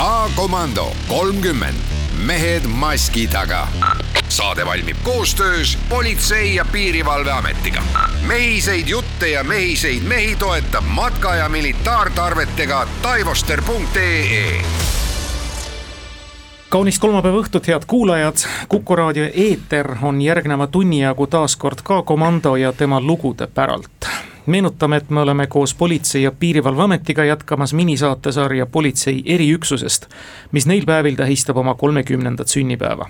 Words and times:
K-komando 0.00 0.92
kolmkümmend, 1.08 1.76
mehed 2.26 2.62
maski 2.66 3.26
taga. 3.28 3.68
saade 4.28 4.66
valmib 4.66 4.96
koostöös 5.02 5.78
Politsei- 5.88 6.54
ja 6.54 6.64
Piirivalveametiga. 6.72 7.82
mehiseid 8.26 8.88
jutte 8.88 9.28
ja 9.28 9.44
mehiseid 9.44 10.02
mehi 10.02 10.36
toetab 10.36 10.84
matka- 10.84 11.34
ja 11.34 11.48
militaartarvetega 11.48 12.86
taivoster.ee 13.02 14.62
kaunist 16.68 16.98
kolmapäeva 16.98 17.42
õhtut, 17.42 17.66
head 17.66 17.82
kuulajad. 17.86 18.36
kuku 18.68 18.96
raadio 18.96 19.28
eeter 19.34 19.96
on 20.02 20.22
järgneva 20.22 20.66
tunni 20.66 21.00
jagu 21.02 21.26
taas 21.26 21.56
kord 21.56 21.78
ka 21.82 22.02
komando 22.02 22.56
ja 22.56 22.72
tema 22.72 23.00
lugude 23.00 23.46
päralt. 23.46 24.09
Meenutame, 24.46 24.96
et 24.96 25.10
me 25.10 25.20
oleme 25.20 25.46
koos 25.46 25.74
Politsei- 25.74 26.22
ja 26.22 26.32
Piirivalveametiga 26.32 27.24
jätkamas 27.24 27.72
minisaatesarja 27.72 28.66
Politsei 28.66 29.22
eriüksusest, 29.26 30.06
mis 30.52 30.66
neil 30.66 30.84
päevil 30.86 31.16
tähistab 31.16 31.56
oma 31.56 31.74
kolmekümnendat 31.74 32.48
sünnipäeva 32.48 33.08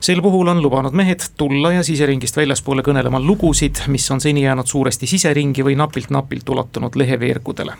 sel 0.00 0.22
puhul 0.22 0.48
on 0.48 0.62
lubanud 0.62 0.92
mehed 0.92 1.20
tulla 1.36 1.72
ja 1.72 1.82
siseringist 1.84 2.36
väljaspoole 2.36 2.82
kõnelema 2.82 3.20
lugusid, 3.20 3.82
mis 3.92 4.10
on 4.10 4.20
seni 4.20 4.44
jäänud 4.44 4.66
suuresti 4.66 5.06
siseringi 5.06 5.64
või 5.64 5.76
napilt-napilt 5.76 6.48
ulatunud 6.48 6.96
leheveergudele. 6.96 7.74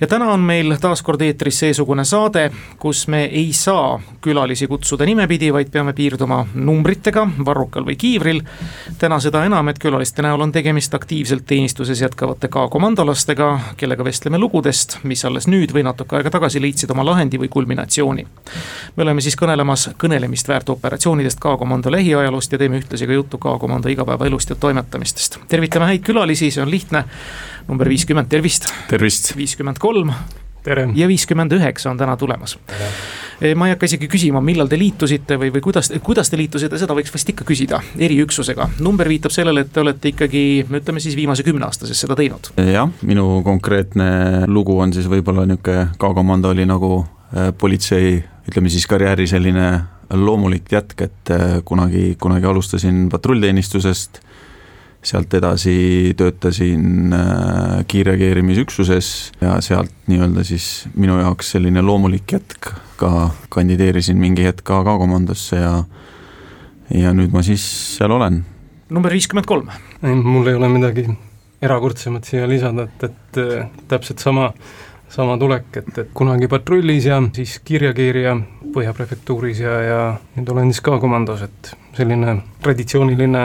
ja 0.00 0.06
täna 0.06 0.32
on 0.32 0.40
meil 0.40 0.76
taas 0.80 1.02
kord 1.02 1.20
eetris 1.20 1.58
seesugune 1.58 2.04
saade, 2.04 2.50
kus 2.78 3.06
me 3.08 3.24
ei 3.24 3.52
saa 3.52 4.00
külalisi 4.20 4.66
kutsuda 4.66 5.04
nimepidi, 5.04 5.52
vaid 5.52 5.70
peame 5.72 5.92
piirduma 5.92 6.46
numbritega, 6.54 7.26
varrukal 7.44 7.86
või 7.86 7.96
kiivril. 7.96 8.42
täna 8.98 9.20
seda 9.20 9.44
enam, 9.44 9.68
et 9.68 9.78
külaliste 9.78 10.22
näol 10.22 10.40
on 10.40 10.52
tegemist 10.52 10.94
aktiivselt 10.94 11.46
teenistuses 11.46 12.00
jätkavate 12.00 12.48
K-komandolastega, 12.48 13.60
kellega 13.76 14.04
vestleme 14.04 14.38
lugudest, 14.38 14.98
mis 15.02 15.24
alles 15.24 15.48
nüüd 15.48 15.72
või 15.72 15.82
natuke 15.88 16.16
aega 16.16 16.30
tagasi 16.30 16.60
leidsid 16.60 16.90
oma 16.90 17.04
lahendi 17.04 17.38
või 17.38 17.48
kulminatsiooni. 17.48 18.26
me 18.96 19.02
oleme 19.02 19.20
siis 19.20 19.36
kõnelemas 19.36 19.88
kõnelemist 19.98 20.48
väärt 20.48 20.68
operatsioonidest 20.98 21.38
K-komando 21.38 21.90
lähiajaloost 21.90 22.52
ja 22.52 22.58
teeme 22.58 22.78
ühtlasi 22.78 23.06
ka 23.06 23.12
juttu 23.12 23.38
K-komando 23.38 23.88
igapäevaelust 23.88 24.50
ja 24.50 24.56
toimetamistest. 24.56 25.38
tervitame 25.48 25.86
häid 25.86 26.02
külalisi, 26.02 26.50
see 26.50 26.62
on 26.62 26.70
lihtne. 26.70 27.04
number 27.68 27.88
viiskümmend, 27.88 28.28
tervist. 28.28 28.66
tervist. 28.88 29.36
viiskümmend 29.36 29.78
kolm. 29.78 30.10
tere. 30.62 30.88
ja 30.94 31.08
viiskümmend 31.08 31.52
üheksa 31.52 31.90
on 31.90 31.96
täna 31.96 32.16
tulemas. 32.16 32.58
ma 33.56 33.66
ei 33.66 33.70
hakka 33.70 33.86
isegi 33.86 34.08
küsima, 34.08 34.40
millal 34.40 34.66
te 34.66 34.78
liitusite 34.78 35.38
või, 35.38 35.52
või 35.54 35.60
kuidas, 35.60 35.92
kuidas 36.02 36.30
te 36.30 36.36
liitusite, 36.36 36.78
seda 36.78 36.94
võiks 36.94 37.14
vast 37.14 37.28
ikka 37.28 37.44
küsida 37.44 37.80
eriüksusega. 37.98 38.68
number 38.80 39.08
viitab 39.08 39.30
sellele, 39.30 39.60
et 39.60 39.72
te 39.72 39.80
olete 39.80 40.08
ikkagi, 40.08 40.66
ütleme 40.80 41.00
siis 41.00 41.14
viimase 41.16 41.46
kümne 41.46 41.66
aasta 41.66 41.86
sees 41.86 42.00
seda 42.00 42.16
teinud. 42.16 42.50
jah, 42.72 42.90
minu 43.02 43.42
konkreetne 43.44 44.46
lugu 44.46 44.80
on 44.80 44.92
siis 44.92 45.06
võib-olla 45.06 45.46
niisugune 45.46 45.92
K-komando 45.94 46.50
oli 46.50 46.66
nagu 46.66 47.06
äh, 47.36 47.52
politsei, 47.58 48.18
ütleme 48.50 48.68
siis 48.68 48.86
karjääri 48.86 49.26
selline 49.30 49.97
loomulik 50.10 50.72
jätk, 50.72 51.00
et 51.02 51.30
äh, 51.30 51.60
kunagi, 51.64 52.16
kunagi 52.20 52.46
alustasin 52.46 53.08
patrullteenistusest, 53.12 54.20
sealt 55.02 55.34
edasi 55.34 56.14
töötasin 56.16 57.12
äh, 57.14 57.84
kiirreageerimisüksuses 57.88 59.32
ja 59.40 59.60
sealt 59.64 59.92
nii-öelda 60.10 60.44
siis 60.44 60.88
minu 60.96 61.20
jaoks 61.20 61.54
selline 61.54 61.82
loomulik 61.82 62.32
jätk, 62.32 62.72
ka 62.98 63.30
kandideerisin 63.54 64.18
mingi 64.18 64.44
hetk 64.48 64.64
ka 64.66 64.82
K-komandosse 64.84 65.62
ja 65.62 65.74
ja 66.94 67.12
nüüd 67.12 67.32
ma 67.32 67.42
siis 67.44 67.62
seal 67.98 68.10
olen. 68.16 68.42
number 68.90 69.12
viiskümmend 69.12 69.46
kolm. 69.46 69.68
mul 70.02 70.46
ei 70.46 70.54
ole 70.54 70.68
midagi 70.72 71.04
erakordsemat 71.62 72.24
siia 72.24 72.48
lisada, 72.48 72.86
et, 72.88 73.04
et 73.04 73.40
äh, 73.42 73.70
täpselt 73.88 74.18
sama 74.18 74.52
sama 75.08 75.38
tulek, 75.40 75.68
et, 75.80 75.90
et 75.98 76.08
kunagi 76.14 76.48
patrullis 76.50 77.08
ja 77.08 77.20
siis 77.36 77.58
kiirreageerija 77.64 78.36
Põhja 78.68 78.92
prefektuuris 78.92 79.62
ja, 79.64 79.76
ja 79.80 80.00
nüüd 80.36 80.50
olen 80.52 80.68
siis 80.68 80.82
ka 80.84 80.98
komandos, 81.00 81.40
et 81.46 81.70
selline 81.96 82.34
traditsiooniline 82.60 83.44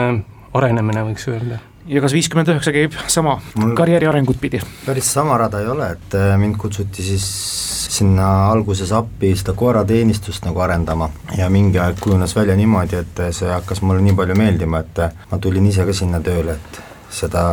arenemine, 0.54 1.04
võiks 1.08 1.24
öelda. 1.32 1.62
ja 1.88 2.02
kas 2.04 2.12
viiskümmend 2.16 2.52
üheksa 2.52 2.74
käib 2.74 2.96
sama 3.08 3.38
Mul... 3.56 3.72
karjääri 3.78 4.10
arengut 4.10 4.40
pidi? 4.40 4.60
päris 4.84 5.08
sama 5.16 5.38
rada 5.40 5.62
ei 5.64 5.70
ole, 5.72 5.90
et 5.96 6.18
äh, 6.20 6.34
mind 6.40 6.60
kutsuti 6.60 7.02
siis 7.02 7.24
sinna 7.94 8.50
alguses 8.50 8.92
appi 8.92 9.32
seda 9.38 9.54
koerateenistust 9.56 10.44
nagu 10.44 10.60
arendama 10.60 11.08
ja 11.38 11.48
mingi 11.50 11.80
aeg 11.80 12.00
kujunes 12.00 12.36
välja 12.36 12.56
niimoodi, 12.58 13.00
et 13.00 13.22
see 13.36 13.50
hakkas 13.50 13.82
mulle 13.82 14.04
nii 14.04 14.16
palju 14.18 14.36
meeldima, 14.38 14.84
et 14.84 15.04
ma 15.30 15.38
tulin 15.40 15.72
ise 15.72 15.86
ka 15.88 15.96
sinna 15.96 16.20
tööle, 16.24 16.58
et 16.58 16.82
seda 17.14 17.44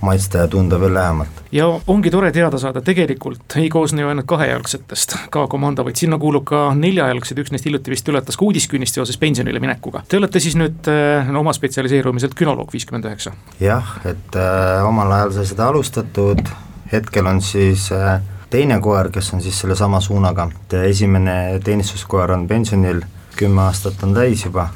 maitsta 0.00 0.38
ja 0.38 0.48
tunda 0.48 0.80
veel 0.80 0.94
lähemalt. 0.94 1.42
ja 1.52 1.66
ongi 1.86 2.10
tore 2.10 2.32
teada 2.32 2.58
saada, 2.58 2.80
tegelikult 2.80 3.56
ei 3.56 3.68
koosne 3.68 4.02
ju 4.02 4.08
ainult 4.08 4.26
kahejalgsetest 4.30 5.16
K-komando, 5.30 5.84
vaid 5.84 6.00
sinna 6.00 6.18
kuulub 6.18 6.46
ka 6.48 6.62
neljajalgsed, 6.74 7.38
üks 7.42 7.52
neist 7.54 7.68
hiljuti 7.68 7.92
vist 7.94 8.08
ületas 8.08 8.38
ka 8.40 8.44
uudiskünnist 8.46 8.98
seoses 8.98 9.18
pensionile 9.20 9.60
minekuga. 9.60 10.02
Te 10.08 10.18
olete 10.20 10.40
siis 10.40 10.56
nüüd 10.58 10.88
äh, 10.90 11.30
oma 11.36 11.52
spetsialiseerumiselt 11.56 12.34
günoloog 12.38 12.72
viiskümmend 12.72 13.08
üheksa? 13.10 13.34
jah, 13.60 13.94
et 14.04 14.36
äh, 14.36 14.88
omal 14.88 15.12
ajal 15.18 15.36
sai 15.38 15.46
seda 15.52 15.68
alustatud, 15.70 16.44
hetkel 16.92 17.26
on 17.26 17.42
siis 17.44 17.90
äh, 17.94 18.20
teine 18.50 18.80
koer, 18.80 19.10
kes 19.14 19.34
on 19.34 19.44
siis 19.44 19.60
sellesama 19.60 20.00
suunaga, 20.00 20.50
et 20.50 20.78
esimene 20.84 21.60
teenistuskoer 21.64 22.32
on 22.36 22.48
pensionil, 22.48 23.04
kümme 23.36 23.68
aastat 23.68 24.02
on 24.04 24.14
täis 24.16 24.44
juba 24.44 24.70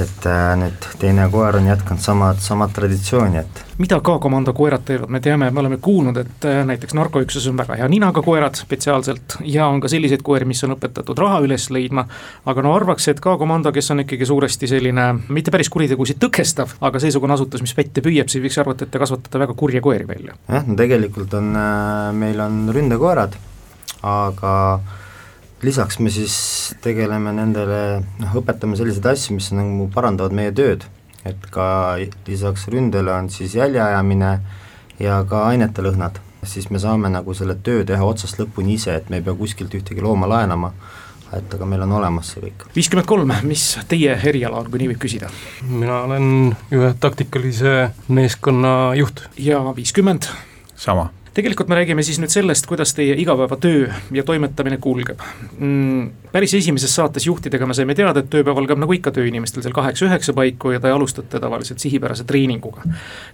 et 0.00 0.26
äh, 0.26 0.54
nüüd 0.56 0.86
teine 1.00 1.26
koer 1.32 1.58
on 1.58 1.66
jätkanud 1.68 2.00
samad, 2.00 2.40
samad 2.40 2.72
traditsiooni, 2.72 3.42
et 3.42 3.62
mida 3.82 3.98
K-komando 4.00 4.54
koerad 4.56 4.84
teevad, 4.88 5.10
me 5.12 5.20
teame, 5.20 5.50
me 5.50 5.60
oleme 5.60 5.76
kuulnud, 5.82 6.16
et 6.16 6.46
äh, 6.48 6.60
näiteks 6.68 6.94
narkoüksuses 6.96 7.50
on 7.50 7.58
väga 7.60 7.76
hea 7.80 7.88
ninaga 7.92 8.22
koerad 8.24 8.56
spetsiaalselt 8.56 9.36
ja 9.44 9.66
on 9.68 9.82
ka 9.84 9.90
selliseid 9.92 10.24
koeri, 10.24 10.48
mis 10.48 10.62
on 10.64 10.76
õpetatud 10.76 11.18
raha 11.20 11.42
üles 11.44 11.68
leidma, 11.74 12.06
aga 12.48 12.64
no 12.64 12.72
arvaks, 12.76 13.10
et 13.12 13.20
K-komando, 13.20 13.72
kes 13.74 13.92
on 13.92 14.04
ikkagi 14.04 14.28
suuresti 14.28 14.70
selline 14.70 15.08
mitte 15.28 15.52
päris 15.52 15.72
kuritegusid 15.72 16.20
tõkestav, 16.22 16.76
aga 16.80 17.02
seesugune 17.02 17.36
asutus, 17.36 17.64
mis 17.64 17.76
pätte 17.76 18.04
püüab, 18.04 18.32
siis 18.32 18.44
võiks 18.44 18.60
arvata, 18.62 18.86
et 18.86 18.94
te 18.94 19.02
kasvatate 19.02 19.44
väga 19.44 19.58
kurje 19.58 19.84
koeri 19.84 20.08
välja. 20.08 20.38
jah, 20.48 20.66
no 20.66 20.78
tegelikult 20.78 21.36
on, 21.36 21.52
äh, 21.56 22.08
meil 22.16 22.40
on 22.40 22.64
ründekoerad, 22.72 23.36
aga 24.02 24.56
lisaks 25.62 25.98
me 25.98 26.10
siis 26.10 26.34
tegeleme 26.82 27.32
nendele, 27.36 28.02
noh, 28.20 28.34
õpetame 28.42 28.76
selliseid 28.78 29.06
asju, 29.12 29.36
mis 29.38 29.50
nagu 29.54 29.86
parandavad 29.94 30.34
meie 30.34 30.52
tööd, 30.54 30.86
et 31.28 31.46
ka 31.54 31.66
lisaks 32.26 32.66
ründele 32.72 33.12
on 33.14 33.30
siis 33.30 33.54
jäljeajamine 33.58 34.32
ja 35.02 35.20
ka 35.28 35.46
ainete 35.50 35.84
lõhnad, 35.86 36.18
siis 36.42 36.68
me 36.70 36.82
saame 36.82 37.12
nagu 37.12 37.34
selle 37.38 37.54
töö 37.54 37.86
teha 37.86 38.04
otsast 38.04 38.42
lõpuni 38.42 38.76
ise, 38.78 38.98
et 38.98 39.10
me 39.10 39.20
ei 39.20 39.26
pea 39.26 39.38
kuskilt 39.38 39.74
ühtegi 39.78 40.02
looma 40.02 40.26
laenama, 40.30 40.72
et 41.32 41.54
aga 41.54 41.66
meil 41.68 41.86
on 41.86 41.96
olemas 42.00 42.34
see 42.34 42.42
kõik. 42.42 42.66
viiskümmend 42.74 43.08
kolm, 43.08 43.32
mis 43.46 43.70
teie 43.88 44.18
eriala 44.18 44.64
on, 44.64 44.70
kui 44.70 44.82
nii 44.82 44.92
võib 44.92 45.02
küsida? 45.06 45.30
mina 45.70 46.02
olen 46.08 46.28
ühe 46.74 46.92
taktikalise 47.00 47.92
meeskonna 48.10 48.92
juht. 48.98 49.28
ja 49.38 49.62
viiskümmend? 49.78 50.30
sama 50.76 51.12
tegelikult 51.34 51.68
me 51.68 51.78
räägime 51.78 52.02
siis 52.04 52.18
nüüd 52.20 52.32
sellest, 52.32 52.66
kuidas 52.68 52.92
teie 52.96 53.14
igapäevatöö 53.20 53.86
ja 54.12 54.24
toimetamine 54.26 54.76
kulgeb 54.82 55.20
mm,. 55.58 56.10
päris 56.32 56.54
esimeses 56.54 56.94
saates 56.94 57.26
juhtidega 57.26 57.66
me 57.66 57.76
saime 57.76 57.96
teada, 57.96 58.20
et 58.20 58.30
tööpäev 58.32 58.60
algab 58.62 58.82
nagu 58.82 58.96
ikka 58.96 59.14
tööinimestel 59.16 59.64
seal 59.64 59.76
kaheksa-üheksa 59.76 60.34
paiku 60.36 60.74
ja 60.74 60.80
te 60.80 60.92
alustate 60.92 61.40
tavaliselt 61.40 61.80
sihipärase 61.84 62.26
treeninguga. 62.28 62.84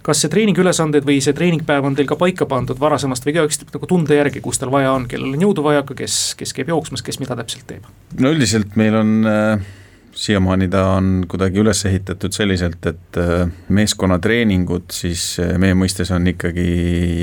kas 0.05 0.23
see 0.23 0.31
treeningülesanded 0.31 1.07
või 1.07 1.19
see 1.23 1.35
treeningpäev 1.35 1.89
on 1.91 1.97
teil 1.99 2.07
ka 2.09 2.19
paika 2.19 2.47
pandud 2.49 2.79
varasemast 2.79 3.27
või 3.27 3.35
igaüks 3.35 3.63
nagu 3.65 3.91
tunde 3.91 4.15
järgi, 4.15 4.43
kus 4.45 4.61
tal 4.61 4.71
vaja 4.71 4.93
on, 4.95 5.09
kellel 5.11 5.35
on 5.35 5.49
jõudu 5.49 5.65
vaja, 5.65 5.83
kes, 5.83 6.21
kes 6.39 6.55
käib 6.55 6.71
jooksmas, 6.71 7.03
kes 7.03 7.19
mida 7.19 7.35
täpselt 7.39 7.67
teeb? 7.67 7.91
no 8.19 8.31
üldiselt 8.35 8.79
meil 8.79 8.95
on 9.03 9.19
äh 9.27 9.77
siiamaani 10.15 10.67
ta 10.69 10.83
on 10.97 11.25
kuidagi 11.29 11.61
üles 11.61 11.81
ehitatud 11.85 12.33
selliselt, 12.35 12.85
et 12.89 13.19
äh, 13.19 13.45
meeskonnatreeningud 13.73 14.89
siis 14.93 15.23
äh, 15.41 15.55
meie 15.61 15.77
mõistes 15.77 16.11
on 16.15 16.27
ikkagi, 16.31 16.67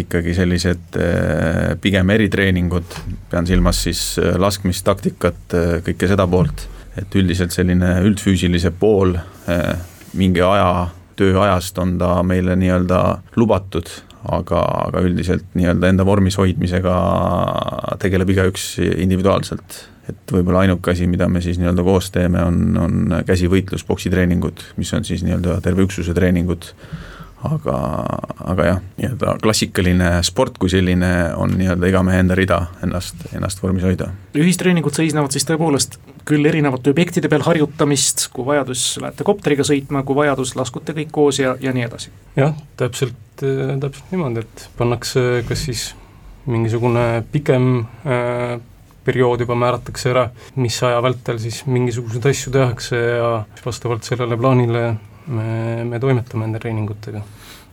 ikkagi 0.04 0.34
sellised 0.36 0.98
äh, 1.00 1.74
pigem 1.82 2.10
eritreeningud, 2.14 2.98
pean 3.30 3.48
silmas 3.48 3.82
siis 3.86 4.02
laskmistaktikat, 4.38 5.56
kõike 5.86 6.10
seda 6.10 6.26
poolt, 6.30 6.66
et 6.96 7.18
üldiselt 7.18 7.54
selline 7.54 7.98
üldfüüsilise 8.06 8.72
pool 8.80 9.16
mingi 10.16 10.42
aja, 10.44 10.88
tööajast 11.16 11.78
on 11.82 11.96
ta 12.00 12.20
meile 12.26 12.56
nii-öelda 12.58 13.00
lubatud, 13.36 13.90
aga, 14.32 14.62
aga 14.88 15.02
üldiselt 15.04 15.44
nii-öelda 15.56 15.92
enda 15.92 16.06
vormis 16.08 16.38
hoidmisega 16.40 16.96
tegeleb 18.02 18.32
igaüks 18.32 18.76
individuaalselt. 18.80 19.84
Et 20.10 20.32
võib-olla 20.32 20.64
ainuke 20.64 20.92
asi, 20.92 21.08
mida 21.10 21.28
me 21.28 21.42
siis 21.44 21.58
nii-öelda 21.60 21.84
koos 21.86 22.12
teeme, 22.14 22.42
on, 22.46 22.78
on 22.78 23.18
käsivõitlus, 23.26 23.84
poksitreeningud, 23.88 24.62
mis 24.80 24.92
on 24.94 25.04
siis 25.04 25.26
nii-öelda 25.26 25.60
terve 25.64 25.86
üksuse 25.86 26.14
treeningud 26.14 26.70
aga, 27.44 27.76
aga 28.52 28.66
jah, 28.66 28.82
nii-öelda 28.98 29.36
klassikaline 29.42 30.10
sport 30.26 30.58
kui 30.60 30.70
selline 30.72 31.10
on 31.36 31.54
nii-öelda 31.58 31.90
iga 31.90 32.02
mehe 32.06 32.20
enda 32.22 32.36
rida 32.38 32.60
ennast, 32.84 33.26
ennast 33.36 33.62
vormis 33.62 33.84
hoida. 33.86 34.10
ühistreeningud 34.36 34.96
seisnevad 34.96 35.34
siis 35.34 35.46
tõepoolest 35.48 35.98
küll 36.26 36.48
erinevate 36.48 36.90
objektide 36.90 37.30
peal 37.30 37.44
harjutamist, 37.46 38.28
kui 38.34 38.46
vajadus 38.48 38.86
lähete 39.02 39.26
kopteriga 39.26 39.66
sõitma, 39.66 40.02
kui 40.06 40.18
vajadus 40.18 40.56
laskute 40.58 40.96
kõik 40.96 41.12
koos 41.14 41.40
ja, 41.42 41.54
ja 41.60 41.74
nii 41.76 41.86
edasi. 41.86 42.14
jah, 42.38 42.56
täpselt, 42.80 43.18
täpselt 43.36 44.14
niimoodi, 44.14 44.46
et 44.46 44.68
pannakse 44.78 45.44
kas 45.48 45.66
siis 45.68 45.90
mingisugune 46.46 47.24
pikem 47.32 47.84
äh, 48.06 48.56
periood 49.06 49.44
juba 49.44 49.56
määratakse 49.58 50.10
ära, 50.12 50.28
mis 50.60 50.76
aja 50.86 51.00
vältel 51.04 51.40
siis 51.42 51.62
mingisuguseid 51.70 52.26
asju 52.32 52.52
tehakse 52.54 53.00
ja 53.00 53.30
vastavalt 53.64 54.06
sellele 54.08 54.38
plaanile 54.40 54.84
me, 55.26 55.84
me 55.84 56.00
toimetame 56.02 56.46
nende 56.46 56.62
treeningutega. 56.62 57.22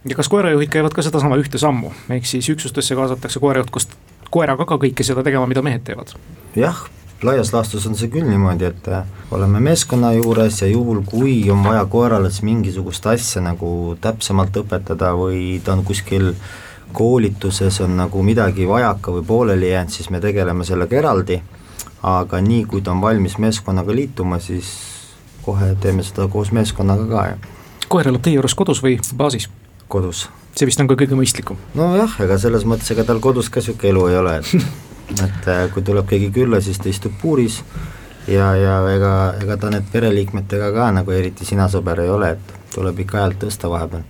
ja 0.06 0.15
kas 0.15 0.30
koerajuhid 0.30 0.71
käivad 0.74 0.95
ka 0.95 1.06
sedasama 1.06 1.38
ühte 1.41 1.62
sammu, 1.62 1.94
ehk 2.13 2.27
siis 2.30 2.50
üksustesse 2.53 2.97
kaasatakse 3.00 3.41
koerajuht 3.44 3.71
koos 3.74 3.88
koeraga 4.33 4.65
ka 4.65 4.80
kõike 4.81 5.06
seda 5.06 5.24
tegema, 5.25 5.47
mida 5.50 5.63
mehed 5.65 5.85
teevad? 5.88 6.15
jah, 6.57 6.85
laias 7.24 7.53
laastus 7.53 7.86
on 7.89 7.95
see 8.00 8.12
küll 8.13 8.27
niimoodi, 8.27 8.68
et 8.71 8.89
äh, 8.91 9.06
oleme 9.31 9.62
meeskonna 9.63 10.13
juures 10.18 10.62
ja 10.62 10.69
juhul, 10.71 11.03
kui 11.07 11.38
on 11.53 11.63
vaja 11.65 11.86
koerale 11.89 12.31
siis 12.31 12.45
mingisugust 12.47 13.07
asja 13.13 13.44
nagu 13.45 13.97
täpsemalt 14.01 14.57
õpetada 14.63 15.13
või 15.18 15.59
ta 15.63 15.77
on 15.77 15.86
kuskil 15.88 16.33
koolituses 16.94 17.81
on 17.81 17.98
nagu 17.98 18.24
midagi 18.24 18.68
vajaka 18.69 19.12
või 19.18 19.25
pooleli 19.28 19.72
jäänud, 19.72 19.94
siis 19.94 20.10
me 20.13 20.22
tegeleme 20.22 20.66
sellega 20.66 20.98
eraldi, 21.01 21.42
aga 22.04 22.42
nii, 22.42 22.66
kui 22.69 22.81
ta 22.81 22.94
on 22.94 23.01
valmis 23.01 23.38
meeskonnaga 23.42 23.95
liituma, 23.95 24.40
siis 24.40 24.72
kohe 25.45 25.74
teeme 25.81 26.04
seda 26.04 26.28
koos 26.31 26.54
meeskonnaga 26.56 27.10
ka, 27.10 27.25
jah. 27.34 27.51
koer 27.90 28.10
elab 28.13 28.24
teie 28.24 28.38
juures 28.38 28.56
kodus 28.56 28.84
või 28.84 28.98
baasis? 29.18 29.50
kodus. 29.88 30.28
see 30.56 30.69
vist 30.69 30.80
on 30.80 30.88
ka 30.88 30.98
kõige 31.00 31.18
mõistlikum? 31.19 31.60
nojah, 31.75 32.18
ega 32.24 32.38
selles 32.40 32.66
mõttes, 32.69 32.92
ega 32.96 33.06
tal 33.07 33.19
kodus 33.24 33.50
ka 33.50 33.62
niisugune 33.62 33.92
elu 33.92 34.07
ei 34.12 34.18
ole, 34.22 34.38
et 34.39 34.56
et 35.28 35.48
äh, 35.51 35.68
kui 35.74 35.84
tuleb 35.84 36.07
keegi 36.10 36.31
külla, 36.34 36.62
siis 36.62 36.80
ta 36.80 36.89
istub 36.89 37.13
puuris 37.22 37.60
ja, 38.28 38.54
ja 38.56 38.80
ega, 38.94 39.13
ega 39.44 39.57
ta 39.60 39.72
need 39.74 39.88
pereliikmetega 39.92 40.72
ka 40.75 40.89
nagu 40.96 41.12
eriti 41.12 41.46
sina 41.46 41.68
sõber 41.72 42.04
ei 42.04 42.12
ole, 42.12 42.34
et 42.38 42.54
tuleb 42.74 43.04
ikka 43.04 43.19
häält 43.22 43.42
tõsta 43.44 43.69
vahepeal. 43.69 44.06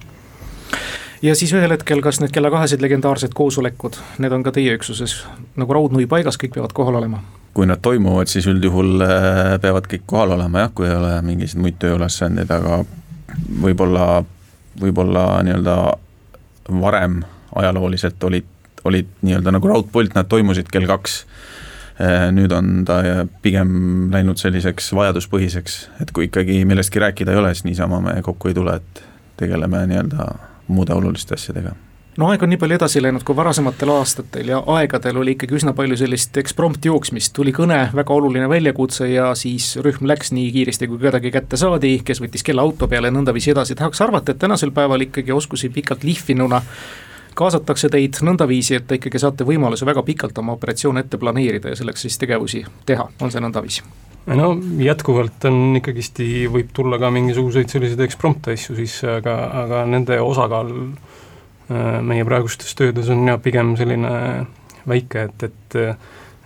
Ja 1.23 1.35
siis 1.35 1.53
ühel 1.55 1.71
hetkel, 1.71 2.01
kas 2.03 2.19
need 2.21 2.33
kella 2.35 2.51
kahesed 2.53 2.83
legendaarsed 2.83 3.33
koosolekud, 3.37 3.97
need 4.23 4.35
on 4.35 4.43
ka 4.43 4.51
teie 4.55 4.75
üksuses 4.77 5.21
nagu 5.59 5.75
raudnui 5.75 6.07
paigas, 6.09 6.37
kõik 6.41 6.57
peavad 6.57 6.75
kohal 6.75 6.99
olema? 7.01 7.23
kui 7.53 7.67
nad 7.69 7.83
toimuvad, 7.85 8.25
siis 8.31 8.47
üldjuhul 8.49 9.03
äh, 9.05 9.55
peavad 9.61 9.85
kõik 9.89 10.07
kohal 10.09 10.33
olema 10.33 10.63
jah, 10.63 10.71
kui 10.73 10.87
ei 10.89 10.95
ole 10.97 11.11
mingisuguseid 11.21 11.61
muid 11.61 11.75
tööülesandeid, 11.83 12.49
aga 12.49 12.79
võib-olla, 13.61 14.07
võib-olla 14.81 15.25
nii-öelda 15.45 15.75
varem 16.81 17.19
ajalooliselt 17.61 18.25
olid, 18.25 18.47
olid 18.89 19.11
nii-öelda 19.21 19.53
nagu 19.53 19.69
raudpolt, 19.69 20.15
nad 20.17 20.31
toimusid 20.31 20.71
kell 20.73 20.89
kaks. 20.89 21.19
Äh, 22.01 22.31
nüüd 22.33 22.55
on 22.57 22.81
ta 22.89 22.97
pigem 23.45 24.09
läinud 24.09 24.41
selliseks 24.41 24.89
vajaduspõhiseks, 24.97 25.77
et 26.01 26.09
kui 26.09 26.31
ikkagi 26.31 26.63
millestki 26.65 27.05
rääkida 27.05 27.35
ei 27.35 27.43
ole, 27.43 27.53
siis 27.53 27.69
niisama 27.69 28.01
me 28.01 28.17
kokku 28.25 28.49
ei 28.49 28.57
tule, 28.57 28.79
et 28.81 29.05
tegeleme 29.37 29.85
nii-öelda 29.93 30.31
muude 30.67 30.93
oluliste 30.93 31.35
asjadega. 31.35 31.75
No 32.17 32.27
aeg 32.29 32.43
on 32.45 32.51
nii 32.53 32.59
palju 32.61 32.75
edasi 32.77 33.01
läinud 33.01 33.23
kui 33.25 33.33
varasematel 33.33 33.89
aastatel 33.89 34.51
ja 34.51 34.59
aegadel 34.75 35.17
oli 35.17 35.33
ikkagi 35.33 35.55
üsna 35.57 35.71
palju 35.73 35.95
sellist 35.97 36.37
eksprompt 36.37 36.85
jooksmist, 36.85 37.33
tuli 37.33 37.49
kõne, 37.55 37.79
väga 37.95 38.13
oluline 38.13 38.49
väljakutse 38.51 39.07
ja 39.09 39.31
siis 39.37 39.71
rühm 39.81 40.05
läks 40.11 40.29
nii 40.37 40.51
kiiresti, 40.53 40.91
kui 40.91 41.01
kedagi 41.01 41.31
kätte 41.33 41.57
saadi, 41.57 41.95
kes 42.05 42.21
võttis 42.21 42.45
kella 42.45 42.61
auto 42.61 42.87
peale 42.91 43.09
ja 43.09 43.15
nõndaviisi 43.17 43.55
edasi, 43.55 43.73
tahaks 43.79 44.05
arvata, 44.05 44.35
et 44.35 44.43
tänasel 44.45 44.75
päeval 44.75 45.07
ikkagi 45.07 45.33
oskusi 45.33 45.73
pikalt 45.73 46.05
lihvinuna 46.05 46.61
kaasatakse 47.33 47.89
teid 47.89 48.21
nõndaviisi, 48.21 48.77
et 48.77 48.85
te 48.87 49.01
ikkagi 49.01 49.17
saate 49.17 49.49
võimaluse 49.49 49.89
väga 49.89 50.05
pikalt 50.05 50.37
oma 50.37 50.53
operatsioone 50.53 51.01
ette 51.01 51.17
planeerida 51.17 51.73
ja 51.73 51.81
selleks 51.81 52.05
siis 52.05 52.21
tegevusi 52.21 52.61
teha, 52.85 53.09
on 53.21 53.33
see 53.33 53.41
nõndaviisi? 53.41 53.81
No 54.27 54.53
jätkuvalt 54.79 55.45
on 55.49 55.79
ikkagist, 55.79 56.21
võib 56.53 56.69
tulla 56.73 56.99
ka 57.01 57.09
mingisuguseid 57.11 57.71
selliseid 57.73 58.05
eksprompt 58.05 58.47
asju 58.53 58.77
sisse, 58.77 59.17
aga, 59.19 59.35
aga 59.63 59.83
nende 59.89 60.19
osakaal 60.23 60.71
Äh, 61.71 62.01
meie 62.03 62.25
praegustes 62.27 62.75
töödes 62.75 63.07
on 63.13 63.23
ja 63.29 63.37
pigem 63.39 63.77
selline 63.79 64.11
väike, 64.89 65.29
et, 65.29 65.45
et 65.47 65.77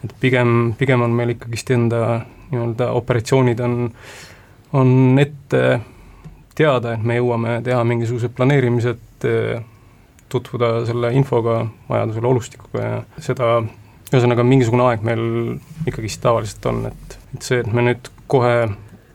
et 0.06 0.12
pigem, 0.21 0.75
pigem 0.77 1.01
on 1.01 1.15
meil 1.18 1.33
ikkagist 1.33 1.71
enda 1.74 2.01
nii-öelda 2.51 2.91
operatsioonid 3.00 3.63
on, 3.65 3.88
on 4.77 4.91
ette 5.18 5.62
teada, 6.56 6.94
et 6.94 7.01
me 7.01 7.18
jõuame 7.18 7.56
teha 7.65 7.81
mingisugused 7.81 8.35
planeerimised, 8.38 9.25
tutvuda 10.30 10.69
selle 10.85 11.09
infoga, 11.18 11.63
vajadusel 11.89 12.30
olustikuga 12.30 12.85
ja 12.85 13.01
seda, 13.25 13.50
ühesõnaga 14.12 14.45
mingisugune 14.45 14.85
aeg 14.85 15.03
meil 15.07 15.25
ikkagist 15.89 16.21
tavaliselt 16.21 16.69
on, 16.69 16.85
et, 16.91 17.17
et 17.35 17.41
see, 17.44 17.62
et 17.63 17.71
me 17.74 17.85
nüüd 17.89 18.12
kohe 18.31 18.68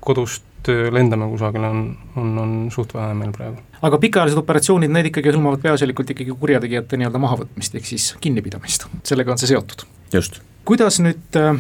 kodust 0.03 0.69
lendame 0.69 1.27
kusagile, 1.33 1.69
on, 1.69 1.85
on, 2.17 2.33
on 2.39 2.57
suht 2.71 2.95
vähe 2.95 3.15
meil 3.19 3.33
praegu 3.35 3.59
aga 3.83 3.99
pikaajalised 3.99 4.39
operatsioonid, 4.39 4.93
need 4.95 5.11
ikkagi 5.11 5.33
hõlmavad 5.33 5.63
peaasjalikult 5.65 6.13
ikkagi 6.15 6.37
kurjategijate 6.39 6.99
nii-öelda 7.01 7.21
mahavõtmist, 7.23 7.75
ehk 7.79 7.89
siis 7.89 8.13
kinnipidamist, 8.23 8.87
sellega 9.07 9.35
on 9.35 9.43
see 9.43 9.51
seotud. 9.51 9.87
just. 10.15 10.39
kuidas 10.69 11.01
nüüd 11.03 11.39
äh, 11.41 11.59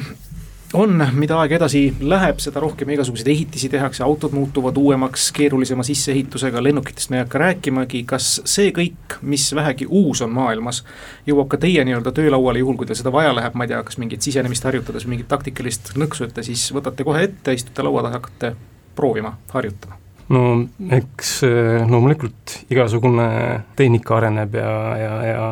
on, 0.72 1.06
mida 1.12 1.36
aeg 1.40 1.54
edasi 1.56 1.82
läheb, 2.00 2.40
seda 2.42 2.60
rohkem 2.62 2.90
igasuguseid 2.94 3.28
ehitisi 3.32 3.68
tehakse, 3.72 4.02
autod 4.04 4.32
muutuvad 4.36 4.76
uuemaks, 4.80 5.30
keerulisema 5.36 5.84
sisseehitusega, 5.86 6.62
lennukitest 6.64 7.10
me 7.12 7.18
ei 7.18 7.24
hakka 7.24 7.40
rääkimagi, 7.42 8.02
kas 8.08 8.34
see 8.48 8.72
kõik, 8.76 9.18
mis 9.22 9.48
vähegi 9.54 9.86
uus 9.88 10.22
on 10.24 10.32
maailmas, 10.36 10.82
jõuab 11.28 11.50
ka 11.52 11.60
teie 11.62 11.84
nii-öelda 11.84 12.14
töölauale, 12.16 12.62
juhul 12.62 12.78
kui 12.80 12.88
teil 12.88 13.00
seda 13.00 13.12
vaja 13.14 13.34
läheb, 13.36 13.56
ma 13.58 13.66
ei 13.66 13.72
tea, 13.74 13.82
kas 13.86 13.98
mingit 14.00 14.24
sisenemist 14.24 14.64
harjutades, 14.68 15.06
mingit 15.10 15.28
taktikalist 15.30 15.92
nõksu, 16.00 16.28
et 16.28 16.36
te 16.36 16.46
siis 16.46 16.64
võtate 16.74 17.04
kohe 17.06 17.26
ette, 17.28 17.56
istute 17.56 17.84
laua 17.84 18.06
taha, 18.06 18.20
hakkate 18.20 18.54
proovima, 18.96 19.36
harjutama? 19.52 19.98
no 20.32 20.42
eks 20.96 21.42
eh, 21.44 21.82
loomulikult 21.90 22.54
igasugune 22.72 23.26
tehnika 23.76 24.16
areneb 24.16 24.54
ja, 24.56 24.72
ja, 24.96 25.14
ja 25.26 25.48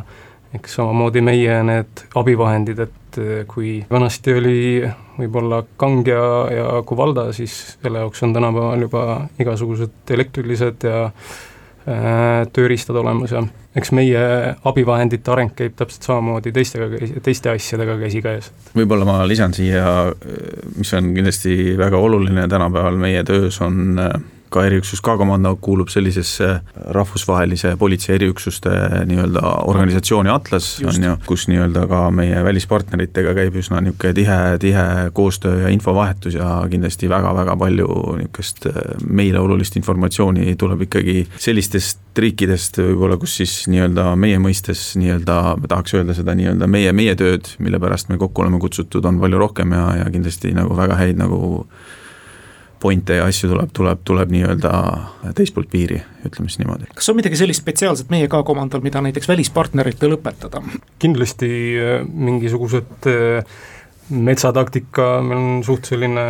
eks 0.56 0.78
samamoodi 0.78 1.20
meie 1.24 1.58
need 1.66 2.04
abivahendid, 2.16 2.86
et 2.86 2.99
eh, 3.18 3.44
kui 3.50 3.78
vanasti 3.90 4.34
oli 4.38 4.58
võib-olla 5.18 5.62
Kang 5.80 6.06
ja, 6.08 6.24
ja 6.54 6.66
Kuvalda, 6.86 7.30
siis 7.36 7.76
selle 7.76 8.04
jaoks 8.04 8.22
on 8.26 8.34
tänapäeval 8.36 8.86
juba 8.86 9.06
igasugused 9.42 10.12
elektrilised 10.16 10.86
ja 10.88 11.06
äh, 11.10 12.46
tööriistad 12.52 12.96
olemas 13.00 13.34
ja 13.34 13.44
eks 13.76 13.92
meie 13.94 14.22
abivahendite 14.66 15.30
areng 15.30 15.52
käib 15.56 15.76
täpselt 15.78 16.06
samamoodi 16.08 16.52
teistega, 16.54 16.88
teiste 17.22 17.52
asjadega 17.52 17.96
käsikäes. 18.00 18.50
võib-olla 18.74 19.06
ma 19.06 19.20
lisan 19.28 19.54
siia, 19.54 20.10
mis 20.76 20.92
on 20.98 21.12
kindlasti 21.14 21.76
väga 21.78 21.98
oluline 21.98 22.48
tänapäeval 22.50 22.98
meie 23.00 23.22
töös, 23.26 23.60
on 23.64 23.98
äh, 24.02 24.20
ka 24.50 24.64
eriüksus 24.66 25.00
K-komando 25.04 25.54
kuulub 25.62 25.90
sellisesse 25.92 26.48
rahvusvahelise 26.96 27.74
politsei 27.80 28.16
eriüksuste 28.18 28.72
nii-öelda 29.10 29.54
organisatsiooni 29.70 30.30
Atlas, 30.32 30.72
on 30.86 31.06
ju, 31.06 31.14
kus 31.26 31.46
nii-öelda 31.50 31.86
ka 31.90 32.02
meie 32.14 32.42
välispartneritega 32.44 33.34
käib 33.38 33.58
üsna 33.62 33.82
niisugune 33.84 34.14
tihe, 34.16 34.38
tihe 34.62 34.86
koostöö 35.14 35.64
ja 35.64 35.72
infovahetus 35.74 36.36
ja 36.38 36.50
kindlasti 36.70 37.10
väga-väga 37.10 37.56
palju 37.60 37.88
niisugust 38.20 38.66
äh, 38.70 38.80
meile 39.06 39.40
olulist 39.40 39.78
informatsiooni 39.80 40.56
tuleb 40.60 40.86
ikkagi 40.88 41.24
sellistest 41.38 42.00
riikidest 42.20 42.80
võib-olla, 42.82 43.16
kus 43.20 43.36
siis 43.40 43.54
nii-öelda 43.70 44.10
meie 44.18 44.40
mõistes 44.42 44.90
nii-öelda, 45.00 45.38
tahaks 45.70 45.94
öelda 45.98 46.16
seda 46.16 46.34
nii-öelda 46.36 46.66
meie, 46.70 46.92
meie 46.96 47.14
tööd, 47.18 47.54
mille 47.62 47.80
pärast 47.82 48.10
me 48.10 48.18
kokku 48.20 48.44
oleme 48.44 48.60
kutsutud, 48.62 49.06
on 49.06 49.20
palju 49.22 49.40
rohkem 49.40 49.74
ja, 49.76 49.86
ja 50.02 50.10
kindlasti 50.12 50.52
nagu 50.56 50.76
väga 50.76 50.98
häid 51.00 51.20
nagu 51.20 51.40
pointe 52.80 53.16
ja 53.18 53.26
asju 53.28 53.50
tuleb, 53.50 53.72
tuleb, 53.76 54.02
tuleb 54.08 54.32
nii-öelda 54.32 54.72
teist 55.36 55.54
poolt 55.54 55.70
piiri, 55.72 56.00
ütleme 56.24 56.48
siis 56.48 56.60
niimoodi. 56.62 56.88
kas 56.96 57.10
on 57.12 57.18
midagi 57.18 57.38
sellist 57.40 57.62
spetsiaalset 57.62 58.10
meie 58.12 58.28
K-komandol, 58.30 58.82
mida 58.84 59.02
näiteks 59.04 59.28
välispartneritel 59.28 60.16
õpetada? 60.16 60.62
kindlasti 61.02 61.50
äh, 61.76 62.06
mingisugused 62.08 63.08
äh, 63.10 63.44
metsataktika, 64.10 65.12
meil 65.26 65.40
on 65.40 65.64
suht 65.66 65.90
selline 65.92 66.26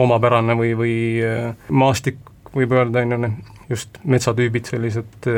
omapärane 0.00 0.56
või, 0.58 0.72
või 0.78 0.96
äh, 1.26 1.52
maastik, 1.68 2.18
võib 2.56 2.72
öelda, 2.76 3.04
on 3.04 3.28
ju, 3.28 3.32
just 3.76 4.00
metsatüübid, 4.04 4.68
sellised, 4.68 5.28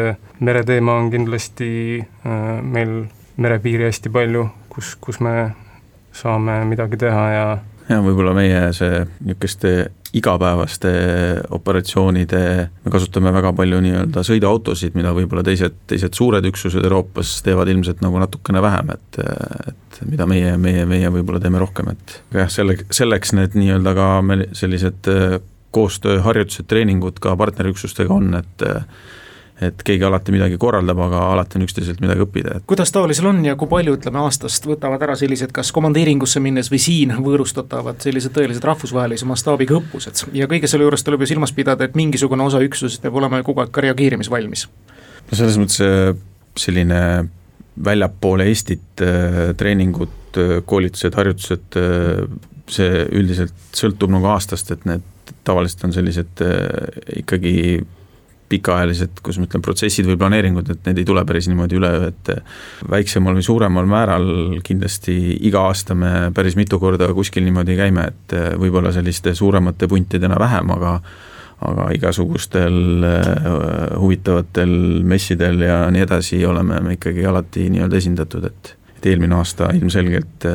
mereteema 0.43 0.97
on 0.99 1.11
kindlasti 1.13 1.69
meil 2.25 3.05
merepiiri 3.37 3.87
hästi 3.87 4.11
palju, 4.11 4.49
kus, 4.73 4.97
kus 4.99 5.21
me 5.23 5.53
saame 6.15 6.57
midagi 6.67 6.99
teha 6.99 7.25
ja 7.31 7.45
jah, 7.89 8.01
võib-olla 8.05 8.35
meie 8.37 8.65
see 8.77 9.05
niisuguste 9.25 9.75
igapäevaste 10.15 10.91
operatsioonide, 11.57 12.43
me 12.85 12.93
kasutame 12.93 13.33
väga 13.35 13.51
palju 13.57 13.81
nii-öelda 13.83 14.23
sõiduautosid, 14.27 14.95
mida 14.95 15.11
võib-olla 15.17 15.43
teised, 15.47 15.81
teised 15.91 16.15
suured 16.15 16.47
üksused 16.47 16.87
Euroopas 16.87 17.41
teevad 17.47 17.71
ilmselt 17.73 18.05
nagu 18.05 18.21
natukene 18.23 18.63
vähem, 18.63 18.95
et 18.95 19.19
et 19.19 19.99
mida 20.11 20.27
meie, 20.27 20.55
meie, 20.59 20.85
meie 20.91 21.11
võib-olla 21.15 21.41
teeme 21.43 21.59
rohkem, 21.63 21.91
et 21.95 22.15
jah, 22.35 22.51
selle, 22.51 22.79
selleks 22.95 23.35
need 23.35 23.59
nii-öelda 23.59 23.95
ka 23.99 24.07
meil 24.27 24.47
sellised 24.55 25.11
koostööharjutused, 25.75 26.69
treeningud 26.71 27.19
ka 27.23 27.35
partnerüksustega 27.39 28.15
on, 28.15 28.39
et 28.39 28.67
et 29.63 29.83
keegi 29.87 30.03
alati 30.05 30.33
midagi 30.35 30.57
korraldab, 30.59 30.99
aga 31.07 31.21
alati 31.31 31.59
on 31.59 31.65
üksteiselt 31.69 32.01
midagi 32.03 32.25
õppida, 32.25 32.57
et 32.59 32.67
kuidas 32.67 32.91
taolisel 32.95 33.29
on 33.31 33.39
ja 33.47 33.55
kui 33.59 33.71
palju, 33.71 33.95
ütleme, 33.99 34.19
aastast 34.27 34.67
võtavad 34.67 35.03
ära 35.07 35.15
sellised 35.19 35.53
kas 35.55 35.71
komandeeringusse 35.75 36.43
minnes 36.43 36.71
või 36.73 36.81
siin 36.83 37.15
võõrustatavad 37.23 38.03
sellised 38.03 38.35
tõelised 38.35 38.67
rahvusvahelise 38.67 39.29
mastaabiga 39.31 39.79
õppused 39.79 40.25
ja 40.35 40.51
kõige 40.51 40.71
selle 40.71 40.89
juures 40.89 41.07
tuleb 41.07 41.23
ju 41.23 41.31
silmas 41.31 41.55
pidada, 41.55 41.87
et 41.87 41.95
mingisugune 41.99 42.43
osa 42.43 42.63
üksusest 42.67 43.05
peab 43.05 43.21
olema 43.23 43.39
ju 43.41 43.49
kogu 43.53 43.63
aeg 43.63 43.71
ka 43.75 43.87
reageerimisvalmis. 43.87 44.67
no 45.31 45.39
selles 45.39 45.61
mõttes 45.63 45.79
äh, 45.87 46.11
selline 46.59 47.01
väljapoole 47.85 48.51
Eestit 48.51 49.03
äh, 49.07 49.55
treeningud, 49.59 50.21
äh, 50.35 50.57
koolitused, 50.67 51.15
harjutused, 51.15 51.83
see 52.75 53.03
üldiselt 53.13 53.55
sõltub 53.77 54.11
nagu 54.11 54.35
aastast, 54.35 54.71
et 54.75 54.87
need 54.89 55.05
tavaliselt 55.45 55.85
on 55.87 55.93
sellised 55.95 56.41
ikkagi 57.21 57.53
pikaajalised, 58.49 59.21
kuidas 59.23 59.41
ma 59.41 59.49
ütlen, 59.49 59.63
protsessid 59.65 60.09
või 60.09 60.19
planeeringud, 60.21 60.71
et 60.71 60.89
need 60.89 61.01
ei 61.01 61.07
tule 61.09 61.25
päris 61.27 61.49
niimoodi 61.51 61.79
üleöö, 61.79 62.11
et 62.13 62.33
väiksemal 62.91 63.37
või 63.39 63.47
suuremal 63.47 63.89
määral 63.89 64.27
kindlasti 64.67 65.17
iga 65.49 65.65
aasta 65.71 65.97
me 65.99 66.13
päris 66.35 66.59
mitu 66.61 66.79
korda 66.83 67.09
kuskil 67.17 67.47
niimoodi 67.47 67.79
käime, 67.79 68.09
et 68.13 68.37
võib-olla 68.61 68.93
selliste 68.95 69.35
suuremate 69.35 69.89
puntidena 69.91 70.41
vähem, 70.41 70.75
aga 70.77 70.99
aga 71.65 71.85
igasugustel 71.95 73.05
äh, 73.09 73.29
huvitavatel 73.97 74.73
messidel 75.07 75.63
ja 75.65 75.79
nii 75.95 76.03
edasi 76.05 76.43
oleme 76.45 76.81
me 76.83 76.97
ikkagi 76.99 77.25
alati 77.31 77.71
nii-öelda 77.73 78.03
esindatud, 78.03 78.51
et 78.51 78.75
et 78.99 79.11
eelmine 79.13 79.37
aasta 79.37 79.69
ilmselgelt 79.77 80.47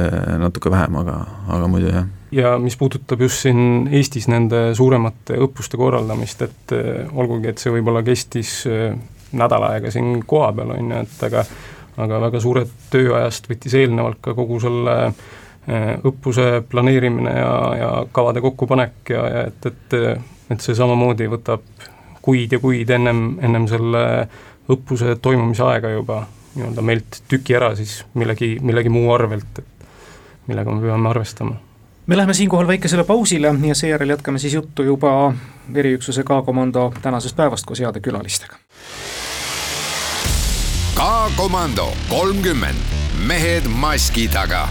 natuke 0.41 0.71
vähem, 0.73 0.95
aga, 1.01 1.19
aga 1.53 1.67
muidu 1.69 1.91
jah 1.93 2.07
ja 2.31 2.57
mis 2.61 2.77
puudutab 2.77 3.21
just 3.21 3.45
siin 3.45 3.89
Eestis 3.91 4.27
nende 4.31 4.69
suuremate 4.77 5.39
õppuste 5.45 5.77
korraldamist, 5.77 6.45
et 6.45 6.75
äh, 6.77 7.09
olgugi, 7.13 7.51
et 7.51 7.61
see 7.61 7.73
võib-olla 7.73 8.03
kestis 8.05 8.61
äh, 8.69 8.95
nädal 9.31 9.67
aega 9.69 9.91
siin 9.93 10.23
kohapeal, 10.27 10.73
on 10.77 10.95
ju, 10.95 11.03
et 11.03 11.27
aga 11.29 11.45
aga 11.99 12.19
väga 12.23 12.39
suure 12.39 12.63
tööajast 12.93 13.49
võttis 13.49 13.73
eelnevalt 13.75 14.21
ka 14.23 14.31
kogu 14.33 14.59
selle 14.63 14.93
õppuse 16.07 16.63
planeerimine 16.71 17.33
ja, 17.35 17.49
ja 17.77 17.89
kavade 18.15 18.39
kokkupanek 18.41 19.11
ja, 19.11 19.25
ja 19.27 19.41
et, 19.49 19.65
et 19.67 19.97
et 20.49 20.63
see 20.63 20.75
samamoodi 20.77 21.27
võtab 21.29 21.65
kuid 22.25 22.53
ja 22.53 22.59
kuid 22.61 22.89
ennem, 22.93 23.23
ennem 23.45 23.67
selle 23.69 24.03
õppuse 24.69 25.15
toimumise 25.21 25.65
aega 25.65 25.93
juba 25.93 26.23
nii-öelda 26.55 26.85
meilt 26.85 27.21
tüki 27.29 27.55
ära 27.57 27.71
siis 27.77 27.99
millegi, 28.17 28.55
millegi 28.65 28.91
muu 28.93 29.11
arvelt, 29.13 29.61
et 29.61 30.47
millega 30.49 30.73
me 30.73 30.81
peame 30.83 31.09
arvestama. 31.11 31.57
Me 32.09 32.17
läheme 32.17 32.33
siinkohal 32.33 32.67
väikesele 32.67 33.03
pausile 33.03 33.55
ja 33.67 33.75
seejärel 33.75 34.09
jätkame 34.09 34.39
siis 34.39 34.53
juttu 34.53 34.83
juba 34.83 35.33
eriüksuse 35.75 36.23
K-komando 36.23 36.93
tänasest 37.01 37.35
päevast 37.35 37.65
koos 37.65 37.79
heade 37.79 37.99
külalistega. 37.99 38.55
K-komando 40.95 41.93
kolmkümmend, 42.09 42.77
mehed 43.27 43.67
maski 43.67 44.27
taga 44.27 44.67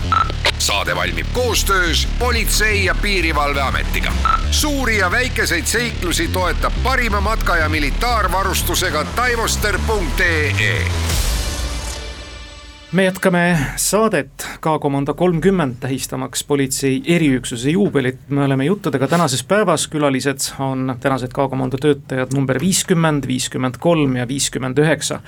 saade 0.59 0.97
valmib 0.97 1.27
koostöös 1.33 2.09
Politsei- 2.19 2.85
ja 2.85 2.95
Piirivalveametiga. 2.95 4.13
suuri 4.51 4.99
ja 4.99 5.11
väikeseid 5.11 5.67
seiklusi 5.67 6.29
toetab 6.29 6.73
parima 6.83 7.21
matka- 7.21 7.57
ja 7.57 7.69
militaarvarustusega 7.69 9.05
taivoster.ee 9.05 10.85
me 12.93 13.05
jätkame 13.05 13.59
saadet 13.77 14.47
K-komando 14.61 15.15
kolmkümmend, 15.15 15.75
tähistamaks 15.81 16.45
politsei 16.45 17.03
eriüksuse 17.07 17.71
juubelit, 17.71 18.19
me 18.29 18.45
oleme 18.45 18.65
juttudega 18.65 19.09
tänases 19.09 19.43
päevas, 19.45 19.89
külalised 19.89 20.39
on 20.59 20.97
tänased 21.01 21.29
K-komando 21.29 21.77
töötajad 21.77 22.33
number 22.35 22.61
viiskümmend, 22.61 23.27
viiskümmend 23.29 23.77
kolm 23.79 24.17
ja 24.17 24.29
viiskümmend 24.29 24.79
üheksa. 24.79 25.21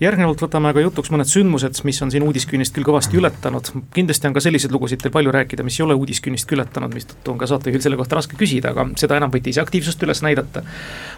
järgnevalt 0.00 0.42
võtame 0.42 0.70
aga 0.70 0.80
jutuks 0.80 1.10
mõned 1.10 1.26
sündmused, 1.26 1.80
mis 1.84 2.02
on 2.02 2.10
siin 2.14 2.22
uudiskünnist 2.22 2.74
küll 2.74 2.86
kõvasti 2.86 3.18
ületanud, 3.18 3.72
kindlasti 3.94 4.30
on 4.30 4.38
ka 4.38 4.40
selliseid 4.40 4.72
lugusid 4.72 5.02
teil 5.02 5.12
palju 5.12 5.34
rääkida, 5.34 5.66
mis 5.66 5.80
ei 5.80 5.86
ole 5.88 5.98
uudiskünnist 5.98 6.52
ületanud, 6.54 6.94
mistõttu 6.94 7.34
on 7.34 7.42
ka 7.42 7.50
saatejuhil 7.50 7.82
selle 7.82 7.98
kohta 7.98 8.20
raske 8.20 8.38
küsida, 8.38 8.70
aga 8.70 8.86
seda 8.96 9.18
enam 9.18 9.34
võite 9.34 9.50
ise 9.50 9.64
aktiivsust 9.64 10.06
üles 10.06 10.22
näidata. 10.22 10.62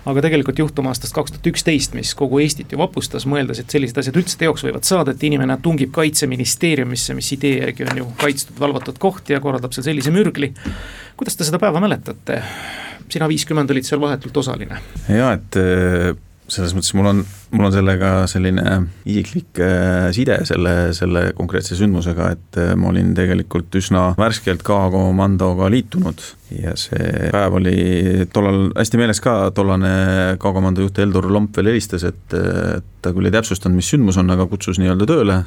aga 0.07 0.21
tegelikult 0.21 0.59
juhtum 0.59 0.87
aastast 0.87 1.13
kaks 1.15 1.37
tuhat 1.37 1.53
üksteist, 1.53 1.95
mis 1.95 2.15
kogu 2.15 2.41
Eestit 2.41 2.73
ju 2.73 2.79
vapustas, 2.79 3.27
mõeldes, 3.27 3.61
et 3.61 3.71
sellised 3.71 3.99
asjad 3.99 4.17
üldse 4.17 4.39
teoks 4.39 4.65
võivad 4.65 4.89
saada, 4.89 5.11
et 5.13 5.23
inimene 5.23 5.59
tungib 5.63 5.90
kaitseministeeriumisse, 5.95 7.15
mis 7.19 7.33
idee 7.37 7.61
järgi 7.65 7.87
on 7.91 8.03
ju 8.03 8.09
kaitstud, 8.21 8.57
valvatud 8.61 8.99
koht 9.03 9.31
ja 9.31 9.41
korraldab 9.41 9.75
seal 9.77 9.91
sellise 9.91 10.13
mürgli. 10.15 10.53
kuidas 11.17 11.37
te 11.37 11.45
seda 11.49 11.61
päeva 11.63 11.83
mäletate? 11.83 12.43
sina 13.11 13.27
viiskümmend 13.29 13.71
olid 13.75 13.87
seal 13.87 14.01
vahetult 14.01 14.37
osaline. 14.43 14.81
jaa, 15.09 15.33
et 15.39 15.61
selles 16.51 16.75
mõttes 16.77 16.93
mul 16.99 17.09
on, 17.11 17.23
mul 17.55 17.69
on 17.69 17.75
sellega 17.75 18.11
selline 18.31 18.65
isiklik 19.09 19.61
äh, 19.63 20.09
side 20.17 20.41
selle, 20.49 20.75
selle 20.97 21.31
konkreetse 21.39 21.79
sündmusega, 21.79 22.31
et 22.37 22.61
äh, 22.61 22.75
ma 22.79 22.91
olin 22.91 23.15
tegelikult 23.17 23.75
üsna 23.81 24.11
värskelt 24.19 24.65
K-komandoga 24.67 25.71
liitunud 25.73 26.23
ja 26.59 26.75
see 26.79 27.31
päev 27.31 27.59
oli 27.61 27.77
tollal 28.35 28.71
hästi 28.75 29.01
meeles 29.01 29.23
ka, 29.23 29.37
tollane 29.55 29.93
K-komando 30.43 30.87
juht 30.87 30.99
Heldur 30.99 31.31
Lomp 31.31 31.55
veel 31.57 31.71
helistas, 31.73 32.05
et 32.09 32.35
ta 33.01 33.15
küll 33.15 33.29
ei 33.29 33.35
täpsustanud, 33.35 33.79
mis 33.79 33.91
sündmus 33.93 34.19
on, 34.21 34.31
aga 34.35 34.47
kutsus 34.51 34.81
nii-öelda 34.83 35.07
tööle, 35.09 35.39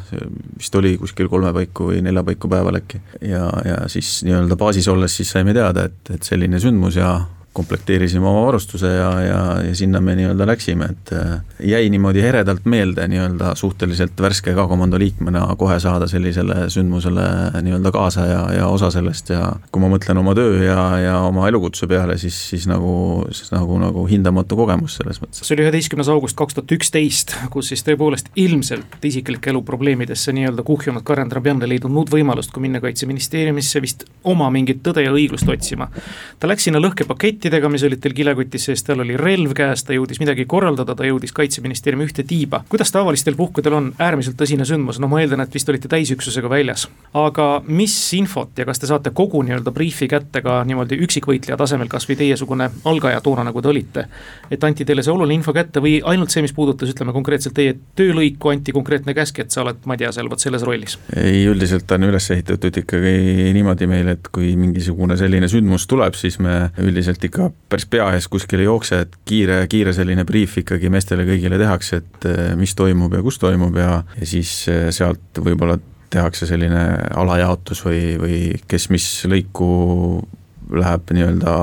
vist 0.58 0.76
oli 0.80 0.96
kuskil 1.02 1.30
kolme 1.32 1.52
paiku 1.56 1.92
või 1.92 2.02
nelja 2.06 2.24
paiku 2.26 2.50
päeval 2.52 2.80
äkki. 2.80 3.04
ja, 3.28 3.46
ja 3.68 3.84
siis 3.92 4.22
nii-öelda 4.28 4.58
baasis 4.60 4.88
olles 4.92 5.20
siis 5.20 5.36
saime 5.36 5.56
teada, 5.56 5.90
et, 5.92 6.16
et 6.16 6.32
selline 6.32 6.62
sündmus 6.64 6.98
ja 7.00 7.18
komplekteerisime 7.54 8.28
oma 8.28 8.46
varustuse 8.46 8.88
ja, 8.88 9.10
ja, 9.22 9.42
ja 9.68 9.76
sinna 9.76 10.02
me 10.02 10.16
nii-öelda 10.18 10.48
läksime, 10.48 10.90
et 10.94 11.14
äh, 11.14 11.34
jäi 11.60 11.90
niimoodi 11.94 12.24
eredalt 12.26 12.66
meelde 12.66 13.06
nii-öelda 13.08 13.54
suhteliselt 13.56 14.22
värske 14.22 14.54
K-komando 14.54 15.00
liikmena 15.00 15.46
kohe 15.58 15.78
saada 15.80 16.08
sellisele 16.10 16.70
sündmusele 16.74 17.28
nii-öelda 17.62 17.92
kaasa 17.94 18.26
ja, 18.26 18.42
ja 18.58 18.68
osa 18.68 18.90
sellest 18.94 19.30
ja 19.30 19.52
kui 19.72 19.84
ma 19.84 19.92
mõtlen 19.94 20.20
oma 20.22 20.34
töö 20.38 20.64
ja, 20.66 20.80
ja 21.02 21.20
oma 21.28 21.48
elukutsuse 21.52 21.90
peale, 21.92 22.18
siis, 22.18 22.38
siis 22.50 22.66
nagu, 22.70 22.94
siis 23.32 23.54
nagu, 23.54 23.78
nagu 23.82 24.08
hindamatu 24.10 24.58
kogemus 24.58 24.98
selles 25.00 25.22
mõttes. 25.22 25.44
see 25.46 25.58
oli 25.58 25.68
üheteistkümnes 25.68 26.10
august 26.14 26.38
kaks 26.40 26.58
tuhat 26.58 26.74
üksteist, 26.78 27.36
kus 27.54 27.70
siis 27.74 27.86
tõepoolest 27.86 28.34
ilmselt 28.40 28.98
isiklike 29.06 29.54
eluprobleemidesse 29.54 30.34
nii-öelda 30.34 30.66
kuhjunud 30.66 31.06
Karen 31.06 31.30
Trabian 31.30 31.62
ei 31.62 31.76
leidnud 31.76 31.94
muud 31.94 32.12
võimalust, 32.14 32.52
kui 32.54 32.66
minna 32.66 32.82
Kaitseministeeriumisse 32.84 33.82
vist 33.84 34.06
oma 34.24 34.50
mingit 34.54 34.82
tõde 34.86 35.06
ja 35.06 35.14
õiglust 35.14 35.50
otsima. 35.50 35.90
ta 36.40 36.50
läks 36.50 36.68
sinna 36.68 36.82
lõhkepaketti, 36.82 37.43
pakettidega, 37.44 37.70
mis 37.70 37.84
olid 37.84 38.00
teil 38.00 38.14
kilekotis 38.16 38.66
sees, 38.70 38.84
tal 38.88 39.02
oli 39.04 39.18
relv 39.20 39.52
käes, 39.58 39.84
ta 39.84 39.94
jõudis 39.94 40.20
midagi 40.22 40.46
korraldada, 40.48 40.96
ta 40.96 41.04
jõudis 41.04 41.34
kaitseministeeriumi 41.36 42.06
ühte 42.08 42.24
tiiba. 42.24 42.64
kuidas 42.70 42.92
tavalistel 42.92 43.36
puhkudel 43.36 43.74
on, 43.74 43.90
äärmiselt 44.00 44.38
tõsine 44.40 44.64
sündmus, 44.66 45.00
no 45.00 45.10
ma 45.12 45.20
eeldan, 45.20 45.44
et 45.44 45.54
vist 45.54 45.68
olite 45.70 45.90
täisüksusega 45.92 46.50
väljas. 46.50 46.88
aga 47.14 47.62
mis 47.68 47.96
infot 48.14 48.58
ja 48.58 48.66
kas 48.66 48.80
te 48.80 48.88
saate 48.88 49.12
kogu 49.12 49.42
nii-öelda 49.44 49.72
briifi 49.72 50.08
kätte 50.08 50.42
ka 50.42 50.64
niimoodi 50.64 50.96
üksikvõitleja 51.04 51.58
tasemel, 51.58 51.90
kas 51.92 52.08
või 52.08 52.18
teiesugune 52.22 52.70
algaja 52.86 53.20
toona, 53.22 53.44
nagu 53.44 53.62
te 53.62 53.68
olite, 53.68 54.06
et 54.50 54.64
anti 54.64 54.86
teile 54.86 55.04
see 55.04 55.12
oluline 55.12 55.42
info 55.42 55.54
kätte 55.54 55.84
või 55.84 56.00
ainult 56.04 56.32
see, 56.32 56.42
mis 56.42 56.54
puudutas, 56.54 56.90
ütleme 56.96 57.12
konkreetselt 57.12 57.56
teie 57.60 57.76
töölõiku, 57.96 58.54
anti 58.54 58.72
konkreetne 58.72 59.14
käsk, 59.14 59.44
et 59.44 59.52
sa 59.52 59.66
oled, 59.66 59.84
ma 59.86 59.98
ei 59.98 60.06
tea, 60.06 60.14
seal 60.16 60.32
vot 60.32 60.40
selles 60.40 60.64
rollis? 60.64 60.98
ei, 61.18 61.44
üldiselt 61.50 61.92
on 61.92 62.08
üles 62.08 62.32
ehitatud 62.32 62.82
ikkagi 62.84 63.52
niimoodi 63.54 63.88
meil, 63.90 64.16
et 64.16 64.32
kui 64.32 64.56
mingisugune 64.56 65.18
selline 65.20 65.52
sündmus 65.52 65.88
tuleb, 65.92 66.16
siis 66.16 66.40
me 66.40 66.70
üldiselt 66.80 67.24
ikka 67.24 67.33
ikka 67.34 67.50
päris 67.70 67.88
pea 67.90 68.12
ees 68.14 68.28
kuskile 68.30 68.62
ei 68.62 68.70
jookse, 68.70 69.00
et 69.06 69.16
kiire, 69.26 69.64
kiire 69.72 69.94
selline 69.96 70.26
briif 70.28 70.60
ikkagi 70.62 70.92
meestele 70.94 71.26
kõigile 71.26 71.58
tehakse, 71.58 72.04
et 72.04 72.28
eh, 72.30 72.54
mis 72.60 72.76
toimub 72.78 73.16
ja 73.18 73.24
kus 73.26 73.42
toimub 73.42 73.78
ja, 73.82 74.04
ja 74.20 74.30
siis 74.30 74.54
eh, 74.70 74.86
sealt 74.94 75.42
võib-olla 75.42 75.80
tehakse 76.14 76.46
selline 76.46 76.84
alajaotus 77.18 77.82
või, 77.88 78.02
või 78.22 78.40
kes 78.70 78.92
mis 78.94 79.08
lõiku 79.26 79.72
läheb 80.80 81.12
nii-öelda 81.14 81.54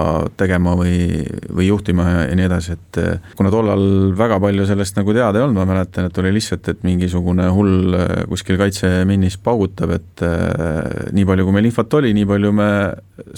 tegema 0.40 0.74
või, 0.78 1.22
või 1.50 1.68
juhtima 1.68 2.06
ja, 2.08 2.24
nii 2.36 2.46
edasi, 2.46 2.76
et 2.76 3.00
eh, 3.02 3.30
kuna 3.38 3.52
tollal 3.52 3.84
väga 4.18 4.40
palju 4.42 4.66
sellest 4.68 4.98
nagu 4.98 5.14
teada 5.16 5.40
ei 5.40 5.46
olnud, 5.46 5.58
ma 5.58 5.66
mäletan, 5.68 6.08
et 6.10 6.20
oli 6.22 6.32
lihtsalt, 6.36 6.68
et 6.72 6.84
mingisugune 6.86 7.48
hull 7.54 7.96
eh, 7.98 8.24
kuskil 8.30 8.58
kaitseminnis 8.60 9.38
paugutab, 9.44 9.94
et 9.96 10.24
äh, 10.26 11.10
nii 11.16 11.26
palju, 11.28 11.46
kui 11.46 11.56
meil 11.56 11.70
infot 11.70 11.98
oli, 12.00 12.12
nii 12.16 12.28
palju 12.30 12.52
me 12.56 12.70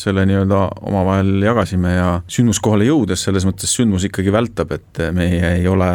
selle 0.00 0.26
nii-öelda 0.28 0.64
omavahel 0.88 1.34
jagasime 1.44 1.96
ja 1.96 2.10
sündmuskohale 2.30 2.88
jõudes 2.88 3.24
selles 3.28 3.46
mõttes 3.48 3.72
sündmus 3.72 4.06
ikkagi 4.08 4.34
vältab, 4.34 4.74
et 4.76 5.06
meie 5.14 5.56
ei 5.58 5.66
ole 5.70 5.90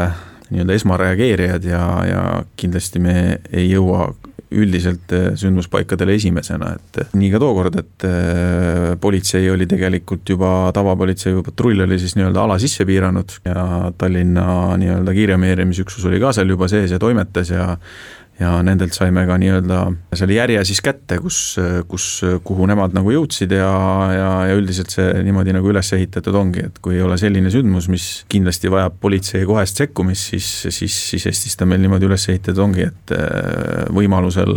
nii-öelda 0.52 0.78
esmareageerijad 0.80 1.68
ja, 1.68 1.84
ja 2.08 2.24
kindlasti 2.60 3.02
me 3.04 3.16
ei 3.52 3.70
jõua 3.70 4.10
üldiselt 4.52 5.12
sündmuspaikadele 5.36 6.16
esimesena, 6.16 6.74
et 6.78 7.16
nii 7.18 7.32
ka 7.34 7.42
tookord, 7.44 7.76
et 7.82 8.06
politsei 9.02 9.50
oli 9.52 9.68
tegelikult 9.68 10.30
juba, 10.30 10.52
tavapolitsei 10.76 11.36
või 11.36 11.44
patrull 11.50 11.84
oli 11.84 12.00
siis 12.00 12.16
nii-öelda 12.16 12.46
ala 12.46 12.60
sisse 12.62 12.86
piiranud 12.88 13.40
ja 13.48 13.66
Tallinna 13.98 14.78
nii-öelda 14.80 15.16
kiirreageerimisüksus 15.18 16.06
oli 16.08 16.22
ka 16.24 16.32
seal 16.36 16.56
juba 16.56 16.70
sees 16.72 16.94
ja 16.96 17.00
toimetas 17.02 17.52
ja 17.52 17.74
ja 18.40 18.52
nendelt 18.66 18.94
saime 18.94 19.24
ka 19.28 19.38
nii-öelda 19.42 19.80
selle 20.18 20.36
järje 20.38 20.62
siis 20.70 20.82
kätte, 20.86 21.18
kus, 21.22 21.40
kus, 21.90 22.06
kuhu 22.46 22.68
nemad 22.70 22.94
nagu 22.96 23.12
jõudsid 23.14 23.54
ja, 23.58 23.72
ja, 24.14 24.30
ja 24.52 24.58
üldiselt 24.58 24.94
see 24.94 25.08
niimoodi 25.26 25.56
nagu 25.56 25.72
üles 25.72 25.90
ehitatud 25.98 26.38
ongi, 26.38 26.68
et 26.70 26.78
kui 26.84 26.98
ei 26.98 27.04
ole 27.06 27.18
selline 27.20 27.52
sündmus, 27.54 27.90
mis 27.92 28.08
kindlasti 28.30 28.72
vajab 28.74 29.00
politsei 29.02 29.46
kohest 29.50 29.82
sekkumist, 29.82 30.30
siis, 30.34 30.50
siis, 30.70 31.00
siis 31.12 31.28
Eestis 31.32 31.58
ta 31.58 31.66
meil 31.70 31.82
niimoodi 31.84 32.08
üles 32.10 32.28
ehitatud 32.30 32.62
ongi, 32.68 32.88
et 32.92 33.16
äh, 33.18 33.88
võimalusel 33.98 34.54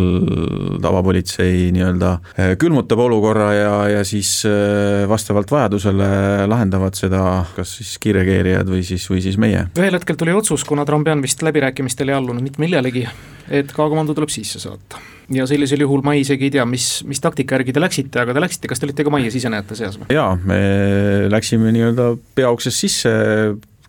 tavapolitsei 0.84 1.70
nii-öelda 1.76 2.12
äh, 2.20 2.54
külmutab 2.60 3.00
olukorra 3.06 3.50
ja, 3.56 3.75
ja 3.96 4.04
siis 4.04 4.42
äh, 4.49 5.08
vastavalt 5.10 5.50
vajadusele 5.52 6.10
lahendavad 6.50 6.96
seda 6.99 7.25
kas 7.56 7.78
siis 7.80 7.96
kiirreageerijad 8.02 8.68
või 8.70 8.84
siis, 8.87 9.08
või 9.10 9.25
siis 9.25 9.40
meie. 9.40 9.66
ühel 9.78 9.96
hetkel 9.96 10.20
tuli 10.20 10.37
otsus, 10.37 10.64
kuna 10.68 10.84
Trambian 10.88 11.22
vist 11.25 11.42
läbirääkimistele 11.46 12.12
ei 12.12 12.20
allunud 12.20 12.44
mitte 12.44 12.62
millelegi, 12.62 13.06
et 13.50 13.73
K-komando 13.73 14.14
tuleb 14.16 14.30
sisse 14.33 14.61
saata. 14.62 15.00
ja 15.35 15.47
sellisel 15.47 15.85
juhul 15.85 16.04
ma 16.07 16.16
isegi 16.19 16.49
ei 16.49 16.54
tea, 16.57 16.66
mis, 16.66 17.00
mis 17.07 17.23
taktika 17.23 17.59
järgi 17.59 17.75
te 17.76 17.83
läksite, 17.83 18.23
aga 18.23 18.35
te 18.37 18.45
läksite, 18.45 18.71
kas 18.71 18.80
te 18.83 18.88
olite 18.88 19.07
ka 19.07 19.12
majja 19.14 19.33
sisenejate 19.35 19.78
seas 19.78 19.99
või? 20.00 20.11
jaa, 20.14 20.35
me 20.47 20.61
läksime 21.33 21.75
nii-öelda 21.76 22.12
peauksest 22.38 22.87
sisse, 22.87 23.12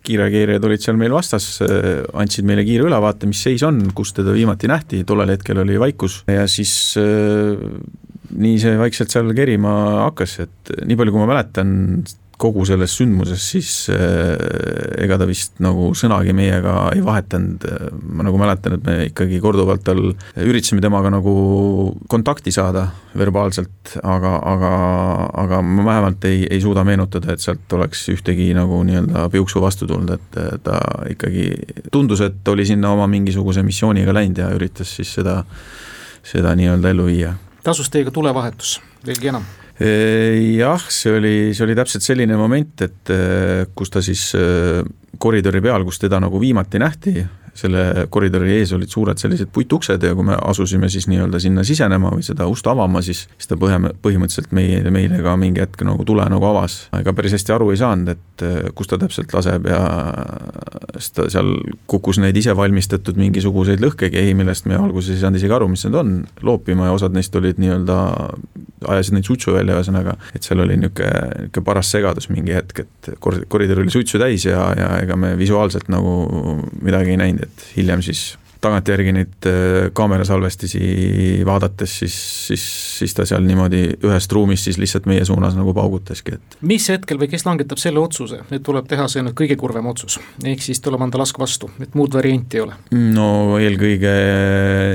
kiirreageerijad 0.02 0.64
olid 0.66 0.82
seal 0.82 0.98
meil 0.98 1.14
vastas, 1.14 1.46
andsid 1.62 2.46
meile 2.46 2.64
kiire 2.66 2.88
ülevaate, 2.88 3.28
mis 3.30 3.42
seis 3.46 3.62
on, 3.66 3.84
kus 3.94 4.14
teda 4.16 4.34
viimati 4.34 4.70
nähti, 4.70 5.04
tollel 5.06 5.30
hetkel 5.34 5.62
oli 5.62 5.78
vaikus 5.82 6.24
ja 6.30 6.48
siis 6.50 6.74
nii 8.32 8.58
see 8.58 8.74
vaikselt 8.80 9.12
seal 9.12 9.30
kerima 9.36 9.74
hakkas, 10.08 10.40
et 10.46 10.74
nii 10.86 10.98
palju, 10.98 11.14
kui 11.14 11.22
ma 11.22 11.30
mäletan, 11.34 11.74
kogu 12.42 12.64
sellest 12.66 12.98
sündmusest, 12.98 13.44
siis 13.54 13.70
äh, 13.92 14.32
ega 15.02 15.18
ta 15.20 15.26
vist 15.28 15.60
nagu 15.62 15.90
sõnagi 15.98 16.34
meiega 16.36 16.74
ei 16.94 17.02
vahetanud, 17.04 17.66
ma 18.02 18.26
nagu 18.26 18.40
mäletan, 18.40 18.76
et 18.78 18.86
me 18.86 18.96
ikkagi 19.10 19.38
korduvalt 19.42 19.84
tal 19.86 20.00
üritasime 20.42 20.82
temaga 20.82 21.12
nagu 21.12 21.34
kontakti 22.10 22.52
saada 22.54 22.88
verbaalselt, 23.18 23.94
aga, 24.02 24.34
aga, 24.54 24.72
aga 25.44 25.62
ma 25.62 25.86
vähemalt 25.90 26.28
ei, 26.28 26.42
ei 26.50 26.60
suuda 26.64 26.84
meenutada, 26.88 27.34
et 27.34 27.44
sealt 27.44 27.78
oleks 27.78 28.04
ühtegi 28.12 28.50
nagu 28.56 28.82
nii-öelda 28.88 29.28
piuksu 29.32 29.62
vastu 29.62 29.88
tulnud, 29.90 30.12
et 30.16 30.62
ta 30.66 30.80
ikkagi 31.12 31.48
tundus, 31.94 32.24
et 32.26 32.52
oli 32.52 32.66
sinna 32.68 32.92
oma 32.96 33.08
mingisuguse 33.10 33.64
missiooniga 33.66 34.14
läinud 34.16 34.42
ja 34.42 34.50
üritas 34.56 34.96
siis 34.98 35.14
seda, 35.20 35.42
seda 36.26 36.56
nii-öelda 36.58 36.94
ellu 36.94 37.08
viia. 37.10 37.34
tasus 37.62 37.90
teiega 37.92 38.10
tulevahetus, 38.10 38.80
veelgi 39.06 39.30
enam 39.34 39.46
jah, 39.80 40.82
see 40.92 41.14
oli, 41.16 41.36
see 41.56 41.64
oli 41.64 41.76
täpselt 41.78 42.04
selline 42.04 42.36
moment, 42.38 42.84
et 42.84 43.12
kus 43.74 43.90
ta 43.90 44.02
siis 44.04 44.26
koridori 45.22 45.62
peal, 45.64 45.86
kus 45.88 46.02
teda 46.02 46.20
nagu 46.22 46.40
viimati 46.42 46.80
nähti, 46.82 47.14
selle 47.54 48.06
koridori 48.12 48.54
ees 48.56 48.72
olid 48.72 48.90
suured 48.92 49.20
sellised 49.20 49.50
puituksed 49.52 50.02
ja 50.02 50.14
kui 50.16 50.24
me 50.24 50.36
asusime 50.40 50.88
siis 50.92 51.06
nii-öelda 51.10 51.40
sinna 51.42 51.64
sisenema 51.68 52.12
või 52.14 52.24
seda 52.24 52.46
ust 52.48 52.66
avama, 52.70 53.02
siis, 53.04 53.26
ta 53.48 53.58
põhja, 53.60 53.78
põhimõtteliselt 54.04 54.54
meie, 54.56 54.80
meile 54.94 55.20
ka 55.24 55.34
mingi 55.40 55.60
hetk 55.60 55.84
nagu 55.84 56.06
tule 56.08 56.24
nagu 56.32 56.48
avas. 56.48 56.78
ega 56.96 57.12
päris 57.16 57.36
hästi 57.36 57.52
aru 57.52 57.70
ei 57.74 57.80
saanud, 57.80 58.14
et 58.14 58.46
eh, 58.46 58.70
kus 58.74 58.88
ta 58.88 58.98
täpselt 59.00 59.34
laseb 59.36 59.68
ja 59.68 59.82
siis 60.96 61.12
ta 61.18 61.28
seal 61.32 61.52
kukkus 61.90 62.22
neid 62.22 62.36
isevalmistatud 62.40 63.20
mingisuguseid 63.20 63.84
lõhkekehi, 63.84 64.32
millest 64.38 64.68
me 64.70 64.80
alguses 64.80 65.16
ei 65.16 65.22
saanud 65.24 65.40
isegi 65.40 65.56
aru, 65.58 65.68
mis 65.72 65.84
need 65.86 66.00
on, 66.00 66.16
loopima 66.42 66.88
ja 66.88 66.96
osad 66.96 67.12
neist 67.16 67.36
olid 67.36 67.60
nii-öelda, 67.60 67.98
ajasid 68.88 69.18
neid 69.18 69.28
suitsu 69.28 69.52
välja, 69.58 69.76
ühesõnaga, 69.76 70.16
et 70.32 70.48
seal 70.48 70.64
oli 70.64 70.80
niisugune, 70.80 71.12
niisugune 71.36 71.68
paras 71.68 71.92
segadus 71.92 72.32
mingi 72.32 72.56
hetk, 72.56 72.86
et 72.86 73.12
koridor 73.52 73.84
oli 73.84 73.92
suitsu 73.92 74.20
täis 74.22 74.48
ja, 74.48 74.64
ja 74.78 74.90
ega 75.04 75.20
me 75.20 75.34
visuaalselt 75.38 75.92
nagu 75.92 76.16
midagi 76.80 77.12
ei 77.12 77.20
näinud 77.20 77.41
et 77.46 77.66
hiljem 77.76 78.02
siis 78.04 78.32
tagantjärgi 78.62 79.12
neid 79.14 79.48
äh, 79.48 79.90
kaamerasalvestisi 79.96 81.42
vaadates, 81.46 81.98
siis, 82.02 82.16
siis, 82.46 82.64
siis 82.98 83.14
ta 83.16 83.26
seal 83.28 83.44
niimoodi 83.46 83.82
ühest 84.06 84.32
ruumist 84.34 84.68
siis 84.68 84.78
lihtsalt 84.80 85.08
meie 85.10 85.24
suunas 85.28 85.56
nagu 85.58 85.74
paugutaski, 85.76 86.36
et 86.38 86.58
mis 86.68 86.86
hetkel 86.92 87.20
või 87.20 87.30
kes 87.32 87.46
langetab 87.48 87.80
selle 87.82 88.02
otsuse, 88.02 88.42
et 88.50 88.64
tuleb 88.64 88.88
teha 88.90 89.08
see 89.10 89.24
nüüd 89.26 89.36
kõige 89.38 89.58
kurvem 89.60 89.90
otsus, 89.92 90.20
ehk 90.44 90.62
siis 90.64 90.82
tuleb 90.84 91.02
anda 91.02 91.20
lask 91.22 91.38
vastu, 91.42 91.70
et 91.82 91.96
muud 91.98 92.14
varianti 92.14 92.60
ei 92.60 92.66
ole? 92.66 92.78
no 93.14 93.28
eelkõige 93.58 94.16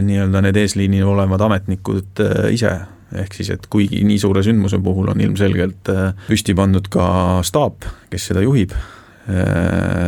nii-öelda 0.08 0.46
need 0.48 0.62
eesliinil 0.64 1.16
olevad 1.16 1.48
ametnikud 1.50 2.24
äh, 2.24 2.52
ise, 2.56 2.76
ehk 3.18 3.36
siis, 3.36 3.52
et 3.56 3.68
kuigi 3.72 4.04
nii 4.08 4.20
suure 4.24 4.44
sündmuse 4.48 4.80
puhul 4.84 5.12
on 5.12 5.24
ilmselgelt 5.28 5.92
äh, 5.92 6.14
püsti 6.30 6.56
pandud 6.56 6.88
ka 6.94 7.10
staap, 7.48 7.88
kes 8.12 8.32
seda 8.32 8.46
juhib 8.46 8.76
Äh, 8.76 8.97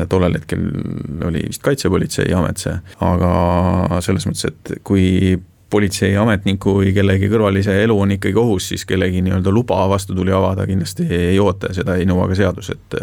tollel 0.09 0.37
hetkel 0.39 0.61
oli 1.27 1.43
vist 1.49 1.63
Kaitsepolitseiamet 1.65 2.61
see, 2.61 2.75
aga 3.03 3.31
selles 4.05 4.27
mõttes, 4.29 4.47
et 4.47 4.77
kui 4.87 5.35
politseiametniku 5.69 6.73
või 6.79 6.93
kellegi 6.93 7.29
kõrvalise 7.29 7.75
elu 7.83 7.95
on 8.01 8.13
ikkagi 8.15 8.37
ohus, 8.41 8.69
siis 8.71 8.85
kellegi 8.89 9.21
nii-öelda 9.25 9.51
luba 9.53 9.77
vastutuli 9.89 10.33
avada 10.33 10.65
kindlasti 10.67 11.05
ei 11.13 11.39
oota 11.39 11.69
ja 11.69 11.79
seda 11.79 11.95
ei 11.99 12.07
nõua 12.09 12.27
ka 12.31 12.37
seadus, 12.39 12.71
et 12.73 12.97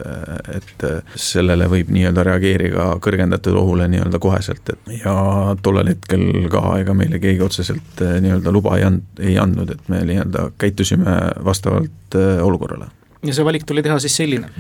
et 0.56 0.84
sellele 1.14 1.68
võib 1.70 1.92
nii-öelda 1.94 2.24
reageerida 2.26 2.88
kõrgendatud 3.02 3.58
ohule 3.60 3.86
nii-öelda 3.92 4.18
koheselt, 4.22 4.74
et 4.74 4.92
ja 5.04 5.16
tollel 5.62 5.92
hetkel 5.94 6.50
ka 6.52 6.64
ega 6.80 6.94
meile 6.94 7.22
keegi 7.22 7.44
otseselt 7.46 8.02
nii-öelda 8.02 8.54
luba 8.54 8.76
ei 8.80 8.86
and-, 8.88 9.22
ei 9.22 9.38
andnud, 9.38 9.70
et 9.70 9.88
me 9.92 10.02
nii-öelda 10.10 10.50
käitusime 10.58 11.18
vastavalt 11.44 12.18
olukorrale 12.42 12.90
ja 13.30 13.36
see 13.36 13.46
valik 13.46 13.66
tuli 13.68 13.84
teha 13.86 13.98
siis 14.02 14.16
selline. 14.18 14.50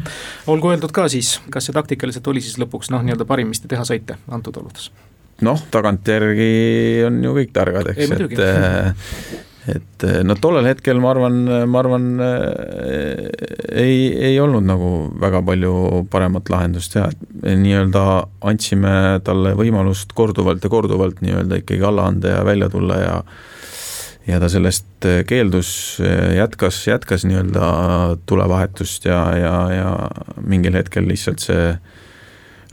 olgu 0.52 0.72
öeldud 0.72 0.94
ka 0.94 1.08
siis, 1.12 1.36
kas 1.50 1.68
see 1.68 1.76
taktikaliselt 1.76 2.26
oli 2.32 2.44
siis 2.44 2.58
lõpuks 2.62 2.92
noh, 2.94 3.04
nii-öelda 3.06 3.28
parim, 3.28 3.50
mis 3.52 3.62
te 3.62 3.70
teha 3.72 3.84
saite 3.88 4.18
antud 4.28 4.56
oludes? 4.62 4.90
noh, 5.46 5.60
tagantjärgi 5.72 7.04
on 7.08 7.20
ju 7.24 7.34
kõik 7.36 7.52
targad, 7.56 7.92
eks, 7.92 8.16
et 8.16 8.40
äh, 8.40 9.10
et 9.66 10.04
no 10.22 10.36
tollel 10.38 10.68
hetkel 10.68 11.00
ma 11.02 11.10
arvan, 11.10 11.40
ma 11.66 11.80
arvan 11.80 12.04
äh, 12.22 13.26
ei, 13.82 13.96
ei 14.28 14.38
olnud 14.40 14.66
nagu 14.66 14.90
väga 15.20 15.42
palju 15.46 16.04
paremat 16.12 16.50
lahendust 16.52 16.94
et 17.00 17.26
nii-öelda 17.42 18.04
andsime 18.46 18.94
talle 19.26 19.56
võimalust 19.58 20.14
korduvalt 20.16 20.62
ja 20.64 20.70
korduvalt 20.72 21.22
nii-öelda 21.24 21.60
ikkagi 21.62 21.82
alla 21.88 22.06
anda 22.12 22.36
ja 22.36 22.46
välja 22.46 22.70
tulla 22.70 23.00
ja 23.02 23.16
ja 24.26 24.40
ta 24.42 24.48
sellest 24.50 25.06
äh, 25.06 25.22
keeldus, 25.28 25.70
äh, 26.02 26.34
jätkas, 26.36 26.80
jätkas 26.86 27.26
nii-öelda 27.28 27.70
tulevahetust 28.26 29.06
ja, 29.08 29.20
ja, 29.38 29.54
ja 29.74 29.94
mingil 30.42 30.76
hetkel 30.78 31.08
lihtsalt 31.08 31.44
see 31.44 31.72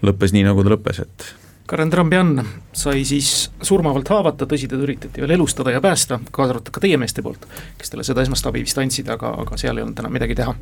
lõppes 0.03 0.33
nii, 0.35 0.45
nagu 0.49 0.65
ta 0.65 0.73
lõppes, 0.73 1.03
et 1.05 1.29
Karen 1.69 1.89
Trambian 1.89 2.41
sai 2.75 3.05
siis 3.07 3.51
surmavalt 3.63 4.09
haavata, 4.11 4.47
tõsi, 4.49 4.67
teda 4.67 4.83
üritati 4.83 5.23
veel 5.23 5.37
elustada 5.37 5.71
ja 5.71 5.79
päästa, 5.81 6.19
kaasa 6.31 6.57
arvatud 6.57 6.73
ka 6.75 6.83
teie 6.83 6.97
meeste 6.99 7.23
poolt, 7.23 7.45
kes 7.79 7.93
talle 7.93 8.03
seda 8.03 8.25
esmast 8.25 8.49
abi 8.49 8.65
vist 8.65 8.81
andsid, 8.81 9.07
aga, 9.13 9.31
aga 9.45 9.59
seal 9.61 9.79
ei 9.79 9.85
olnud 9.85 10.01
enam 10.03 10.13
midagi 10.13 10.35
teha 10.41 10.55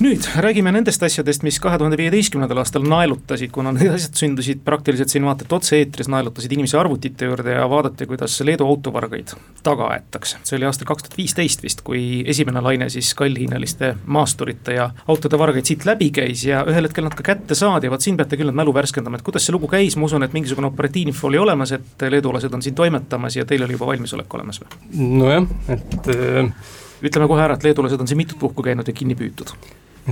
nüüd 0.00 0.24
räägime 0.40 0.72
nendest 0.72 1.02
asjadest, 1.04 1.42
mis 1.44 1.58
kahe 1.60 1.76
tuhande 1.78 1.98
viieteistkümnendal 2.00 2.62
aastal 2.62 2.84
naelutasid, 2.88 3.50
kuna 3.52 3.72
need 3.76 3.90
asjad 3.92 4.16
sündisid 4.16 4.62
praktiliselt 4.64 5.12
siin 5.12 5.26
vaata 5.28 5.44
et 5.44 5.52
otse-eetris, 5.52 6.08
naelutasid 6.08 6.54
inimesi 6.56 6.78
arvutite 6.80 7.28
juurde 7.28 7.52
ja 7.52 7.66
vaadati, 7.68 8.06
kuidas 8.08 8.38
Leedu 8.46 8.64
autovargaid 8.64 9.34
taga 9.66 9.90
aetakse. 9.92 10.38
see 10.48 10.56
oli 10.56 10.68
aastal 10.70 10.88
kaks 10.88 11.04
tuhat 11.04 11.18
viisteist 11.18 11.64
vist, 11.64 11.84
kui 11.84 12.22
esimene 12.32 12.62
laine 12.64 12.88
siis 12.92 13.12
kallhinnaliste 13.18 13.92
maasturite 14.06 14.78
ja 14.78 14.88
autode 15.06 15.38
vargaid 15.38 15.68
siit 15.68 15.84
läbi 15.84 16.08
käis 16.16 16.46
ja 16.48 16.62
ühel 16.68 16.88
hetkel 16.88 17.04
nad 17.04 17.16
ka 17.18 17.26
kätte 17.26 17.58
saadi 17.58 17.90
ja 17.90 17.92
vot 17.92 18.04
siin 18.04 18.16
peate 18.16 18.40
küll 18.40 18.48
nüüd 18.48 18.60
mälu 18.62 18.74
värskendama, 18.76 19.20
et 19.20 19.26
kuidas 19.26 19.44
see 19.44 19.56
lugu 19.56 19.68
käis, 19.68 19.98
ma 20.00 20.08
usun, 20.08 20.24
et 20.24 20.32
mingisugune 20.36 20.70
operatiivinfo 20.72 21.28
oli 21.28 21.42
olemas, 21.44 21.74
et 21.76 22.08
leedulased 22.08 22.56
on 22.56 22.64
siin 22.64 22.78
toimetamas 22.78 23.36
ja 23.36 23.44
teil 23.44 23.68
oli 23.68 23.76
juba 23.76 23.92
valmisolek 23.92 24.40
olemas 24.40 24.64
või? 24.64 24.80
nojah, 25.20 25.52
et 25.76 26.10
äh... 26.16 26.72
ütleme 27.04 27.28
kohe 27.28 27.44
ära, 27.44 27.60
et 27.60 27.68
leedulased 27.68 28.00
on 28.00 28.08
siin 28.08 28.24
mitut 28.24 28.40
puhku 28.40 28.64
käinud 28.64 28.88
ja 28.88 28.96
kinni 28.96 29.18
püütud 29.20 29.52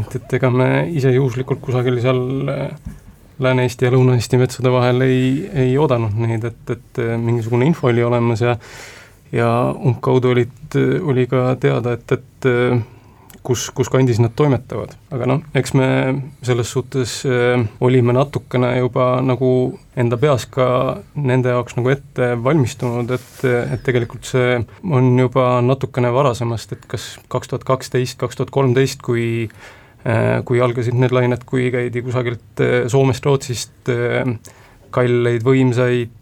et, 0.00 0.18
et 0.20 0.38
ega 0.38 0.50
me 0.50 0.68
ise 0.90 1.12
juhuslikult 1.14 1.60
kusagil 1.64 2.00
seal 2.02 2.52
äh, 2.52 2.68
Lääne-Eesti 3.38 3.86
ja 3.86 3.94
Lõuna-Eesti 3.94 4.38
metsade 4.40 4.70
vahel 4.74 5.04
ei, 5.06 5.26
ei 5.54 5.74
oodanud 5.78 6.16
neid, 6.18 6.44
et, 6.48 6.62
et 6.74 7.02
äh, 7.02 7.16
mingisugune 7.22 7.68
info 7.70 7.90
oli 7.92 8.02
olemas 8.02 8.42
ja 8.42 8.56
ja 9.32 9.74
umbkaudu 9.84 10.30
olid, 10.32 10.76
oli 11.04 11.26
ka 11.28 11.56
teada, 11.60 11.92
et, 11.98 12.12
et 12.12 12.48
äh, 12.48 12.80
kus, 13.44 13.68
kus 13.76 13.90
kandis 13.92 14.20
nad 14.20 14.32
toimetavad. 14.36 14.94
aga 15.14 15.28
noh, 15.28 15.42
eks 15.56 15.74
me 15.76 15.88
selles 16.42 16.72
suhtes 16.72 17.20
äh, 17.28 17.62
olime 17.84 18.12
natukene 18.16 18.74
juba 18.78 19.10
nagu 19.24 19.50
enda 19.96 20.18
peas 20.20 20.46
ka 20.50 20.68
nende 21.14 21.52
jaoks 21.54 21.76
nagu 21.78 21.92
ette 21.92 22.30
valmistunud, 22.44 23.10
et, 23.18 23.32
et 23.44 23.84
tegelikult 23.84 24.28
see 24.28 24.60
on 24.84 25.12
juba 25.18 25.50
natukene 25.64 26.12
varasemast, 26.14 26.76
et 26.76 26.86
kas 26.88 27.16
kaks 27.28 27.52
tuhat 27.52 27.68
kaksteist, 27.68 28.18
kaks 28.20 28.40
tuhat 28.40 28.54
kolmteist, 28.54 29.04
kui 29.04 29.28
Äh, 29.48 29.77
kui 30.48 30.62
algasid 30.64 30.96
need 30.96 31.12
lained, 31.12 31.42
kui 31.48 31.68
käidi 31.74 32.02
kusagilt 32.04 32.62
äh, 32.64 32.86
Soomest, 32.88 33.26
Rootsist 33.26 33.92
äh, 33.92 34.24
kalleid, 34.94 35.44
võimsaid 35.44 36.14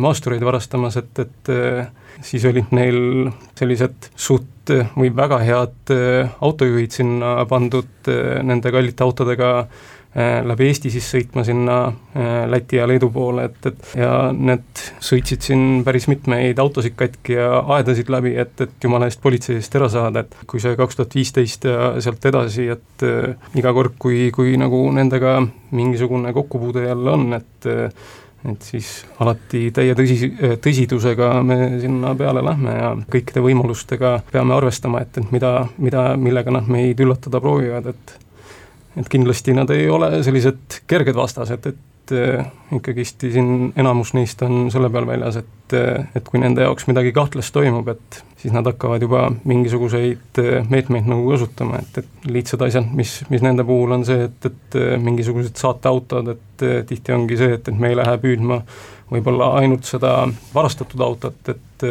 maastureid 0.00 0.42
varastamas, 0.42 0.96
et, 0.98 1.18
et 1.22 1.50
siis 2.24 2.42
olid 2.48 2.72
neil 2.74 3.28
sellised 3.54 4.08
suht 4.18 4.72
või 4.96 5.12
väga 5.14 5.38
head 5.44 5.92
autojuhid 6.42 6.96
sinna 6.96 7.34
pandud 7.46 8.10
nende 8.48 8.72
kallite 8.74 9.04
autodega 9.06 9.52
Äh, 9.62 10.01
läbi 10.44 10.66
Eesti 10.68 10.90
siis 10.92 11.06
sõitma 11.08 11.44
sinna 11.46 11.76
äh, 11.88 12.42
Läti 12.50 12.76
ja 12.76 12.86
Leedu 12.88 13.08
poole, 13.12 13.46
et, 13.48 13.68
et 13.70 13.94
ja 13.96 14.12
need 14.36 14.82
sõitsid 15.00 15.44
siin 15.46 15.62
päris 15.86 16.08
mitmeid 16.10 16.60
autosid 16.60 16.96
katki 16.98 17.38
ja 17.38 17.62
aedasid 17.78 18.12
läbi, 18.12 18.34
et, 18.36 18.52
et 18.60 18.84
jumala 18.84 19.08
eest 19.08 19.22
politsei 19.24 19.56
eest 19.56 19.76
ära 19.80 19.88
saada, 19.92 20.26
et 20.26 20.36
kui 20.46 20.60
see 20.60 20.76
kaks 20.76 20.98
tuhat 21.00 21.16
viisteist 21.16 21.64
ja 21.68 21.92
sealt 22.04 22.28
edasi, 22.28 22.68
et 22.74 23.06
äh, 23.08 23.32
iga 23.56 23.72
kord, 23.72 23.96
kui, 24.02 24.26
kui 24.36 24.56
nagu 24.60 24.84
nendega 24.92 25.38
mingisugune 25.72 26.34
kokkupuude 26.36 26.84
jälle 26.90 27.16
on, 27.16 27.32
et 27.38 27.72
et 28.42 28.64
siis 28.66 28.88
alati 29.22 29.68
täie 29.70 29.94
tõsi, 29.94 30.16
tõsidusega 30.64 31.28
me 31.46 31.56
sinna 31.78 32.10
peale 32.18 32.42
lähme 32.42 32.74
ja 32.74 32.88
kõikide 33.14 33.44
võimalustega 33.44 34.16
peame 34.32 34.56
arvestama, 34.56 35.04
et, 35.04 35.20
et 35.22 35.30
mida, 35.30 35.52
mida, 35.78 36.08
millega 36.18 36.50
nad 36.58 36.66
meid 36.66 37.00
üllatada 37.00 37.38
proovivad, 37.40 37.92
et 37.94 38.16
et 38.96 39.08
kindlasti 39.08 39.54
nad 39.56 39.70
ei 39.72 39.88
ole 39.90 40.20
sellised 40.24 40.82
kerged 40.90 41.16
vastased, 41.16 41.66
et 41.70 42.12
äh, 42.12 42.44
ikkagist 42.76 43.24
siin 43.24 43.72
enamus 43.78 44.12
neist 44.16 44.42
on 44.44 44.66
selle 44.74 44.90
peal 44.92 45.06
väljas, 45.08 45.38
et, 45.40 45.76
äh, 45.78 46.04
et 46.18 46.28
kui 46.28 46.40
nende 46.42 46.66
jaoks 46.66 46.88
midagi 46.90 47.14
kahtlast 47.16 47.54
toimub, 47.56 47.88
et 47.94 48.20
siis 48.42 48.52
nad 48.54 48.66
hakkavad 48.68 49.04
juba 49.04 49.24
mingisuguseid 49.48 50.42
äh, 50.42 50.68
meetmeid 50.68 51.08
nagu 51.08 51.24
kasutama, 51.30 51.80
et, 51.80 52.02
et 52.02 52.30
lihtsad 52.36 52.66
asjad, 52.68 52.90
mis, 52.98 53.20
mis 53.32 53.44
nende 53.44 53.64
puhul 53.68 53.96
on 53.96 54.06
see, 54.08 54.28
et, 54.28 54.50
et 54.50 54.80
mingisugused 55.02 55.56
saateautod, 55.60 56.34
et 56.36 56.66
tihti 56.88 57.16
ongi 57.16 57.40
see, 57.40 57.56
et, 57.56 57.72
et 57.72 57.78
me 57.78 57.92
ei 57.92 57.98
lähe 57.98 58.18
püüdma 58.22 58.62
võib-olla 59.12 59.54
ainult 59.60 59.88
seda 59.88 60.22
varastatud 60.54 61.00
autot, 61.04 61.54
et 61.54 61.88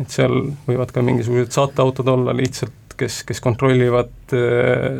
et 0.00 0.12
seal 0.14 0.32
võivad 0.64 0.92
ka 0.94 1.02
mingisugused 1.04 1.50
saateautod 1.52 2.08
olla 2.08 2.32
lihtsalt, 2.32 2.94
kes, 2.96 3.18
kes 3.28 3.40
kontrollivad 3.44 4.32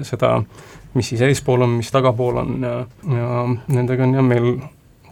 seda 0.05 0.33
äh, 0.41 0.67
mis 0.95 1.13
siis 1.13 1.23
eespool 1.27 1.63
on, 1.67 1.79
mis 1.81 1.91
tagapool 1.95 2.43
on 2.43 2.67
ja, 2.67 2.77
ja 3.15 3.31
nendega 3.71 4.07
on 4.07 4.15
jah, 4.19 4.27
meil 4.27 4.53